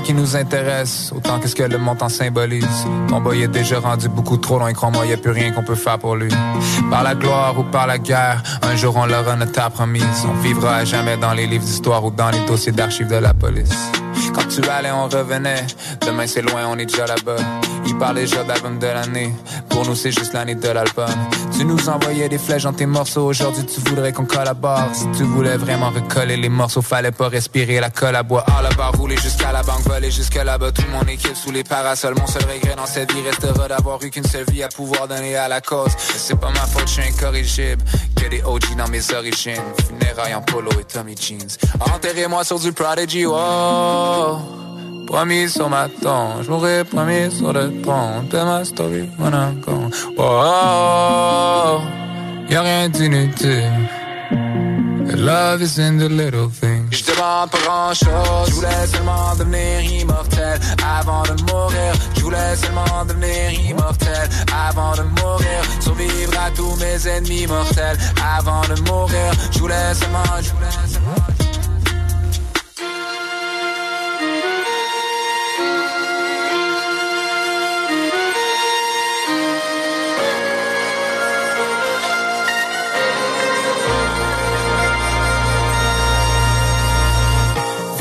[0.00, 2.86] qui nous intéresse, autant qu'est-ce que le montant symbolise.
[3.10, 5.74] Mon boy est déjà rendu beaucoup trop loin, crois-moi, y a plus rien qu'on peut
[5.74, 6.32] faire pour lui.
[6.90, 10.26] Par la gloire ou par la guerre, un jour on l'aura notre promise.
[10.28, 13.34] On vivra à jamais dans les livres d'histoire ou dans les dossiers d'archives de la
[13.34, 13.92] police.
[14.34, 15.66] Quand tu allais, on revenait.
[16.06, 17.42] Demain c'est loin, on est déjà là-bas.
[17.86, 19.32] Il parle déjà d'album de l'année.
[19.72, 21.08] Pour nous, c'est juste l'année de l'album.
[21.56, 23.26] Tu nous envoyais des flèches dans tes morceaux.
[23.26, 24.88] Aujourd'hui, tu voudrais qu'on collabore.
[24.92, 28.44] Si tu voulais vraiment recoller les morceaux, fallait pas respirer la colle à bois.
[28.58, 30.72] À la rouler jusqu'à la banque, voler jusque là-bas.
[30.72, 32.14] Toute mon équipe sous les parasols.
[32.18, 35.36] Mon seul regret dans cette vie restera d'avoir eu qu'une seule vie à pouvoir donner
[35.36, 35.92] à la cause.
[35.98, 37.82] C'est pas ma faute, je suis incorrigible.
[38.16, 39.62] Que des OG dans mes origines.
[39.86, 41.56] Funérailles en polo et Tommy Jeans.
[41.80, 44.61] Enterrez-moi sur du Prodigy, oh.
[45.06, 48.24] Promis sur ma tombe, je promis sur le pont.
[48.30, 49.90] Tell ma story gone.
[50.16, 51.80] Oh, oh, oh,
[52.48, 53.88] y'a rien d'inutile.
[55.16, 56.88] Love is in the little things.
[56.90, 61.92] Je demande pas grand chose, je voulais seulement devenir immortel avant de mourir.
[62.16, 65.62] Je voulais seulement devenir immortel avant de mourir.
[65.80, 67.98] Survivre à tous mes ennemis mortels
[68.36, 69.32] avant de mourir.
[69.52, 71.41] Je voulais seulement, je voulais seulement.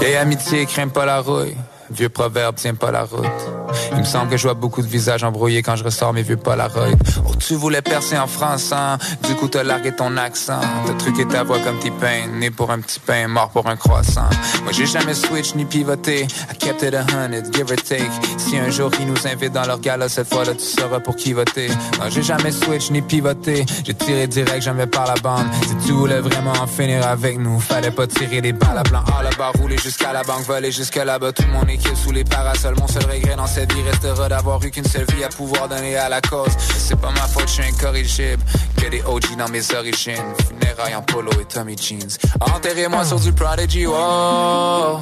[0.01, 1.55] Vieille amitié craint pas la rouille.
[1.91, 3.60] Vieux proverbe tient pas la route.
[3.91, 6.37] Il me semble que je vois beaucoup de visages embrouillés quand je ressors mes vieux
[6.37, 6.87] Polaroid.
[7.27, 8.97] Oh, tu voulais percer en France, hein?
[9.27, 10.59] Du coup, t'as largué ton accent.
[10.85, 12.27] T'as truqué ta voix comme T-Pain.
[12.39, 14.29] Né pour un petit pain, mort pour un croissant.
[14.63, 16.27] Moi, j'ai jamais switch ni pivoté.
[16.51, 18.09] I kept it a hundred, give or take.
[18.37, 21.33] Si un jour ils nous invitent dans leur gala, cette fois-là, tu sauras pour qui
[21.33, 21.69] voter.
[21.99, 23.65] Non, j'ai jamais switch ni pivoté.
[23.85, 25.45] J'ai tiré direct, jamais par la bande.
[25.67, 29.03] Si tu voulais vraiment en finir avec nous, fallait pas tirer des balles à blanc.
[29.07, 31.31] Ah, là-bas, rouler jusqu'à la banque, voler jusque là-bas.
[31.31, 32.75] Tout mon équipe sous les parasols.
[32.79, 35.95] Mon seul regret dans cette vie restera d'avoir eu qu'une seule vie à pouvoir donner
[35.95, 36.51] à la cause.
[36.57, 38.43] C'est pas ma faute, je suis incorrigible.
[38.77, 40.33] Que des OG dans mes origines.
[40.47, 42.17] Funérailles en polo et Tommy Jeans.
[42.39, 44.97] Enterrez-moi sur du Prodigy, oh.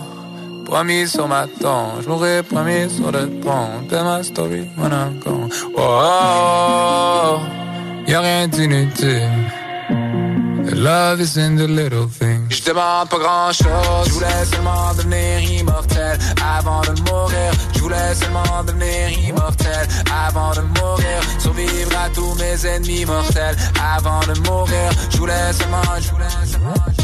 [0.66, 3.88] Promis sur ma tombe, je mourrai promis sur le pont.
[3.90, 5.50] Tell my story when I'm gone.
[5.76, 7.40] Oh.
[8.08, 9.30] y'a rien d'inutile.
[10.66, 12.50] Love is in the little things.
[12.50, 14.08] Je demande pas grand chose.
[14.08, 17.52] Je voulais seulement devenir immortel avant de mourir.
[17.74, 19.88] Je voulais seulement devenir immortel
[20.28, 21.20] avant de mourir.
[21.40, 23.56] Survivre à tous mes ennemis mortels
[23.96, 24.92] avant de mourir.
[25.12, 26.99] Je voulais seulement, je voulais seulement.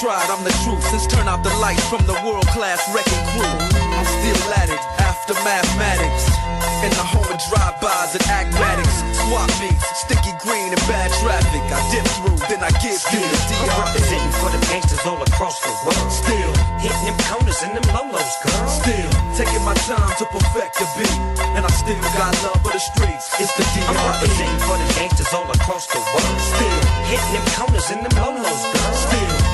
[0.00, 0.80] Tried, I'm the truth.
[0.88, 3.52] Since turn out the lights from the world class wrecking crew.
[3.92, 6.24] I'm still at it, after mathematics.
[6.80, 8.96] In the home of drive-bys and acmatics.
[9.28, 11.60] Swap meets, sticky green and bad traffic.
[11.68, 13.76] I dip through, then I give you the I'm DRE.
[13.76, 16.08] representing for the gangsters all across the world.
[16.08, 18.68] Still, hitting them corners and them lolos, girl.
[18.72, 21.18] Still, taking my time to perfect the beat.
[21.52, 23.36] And I still got love for the streets.
[23.36, 26.38] It's the I'm representing for the gangsters all across the world.
[26.40, 28.79] Still, hitting them corners and them lolos, girl.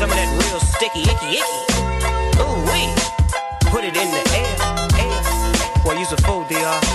[0.00, 2.40] Some of that real sticky, icky, icky.
[2.40, 2.88] Ooh wee.
[3.70, 4.56] Put it in the air,
[4.96, 5.82] air.
[5.84, 6.89] Well, use a fool, DR.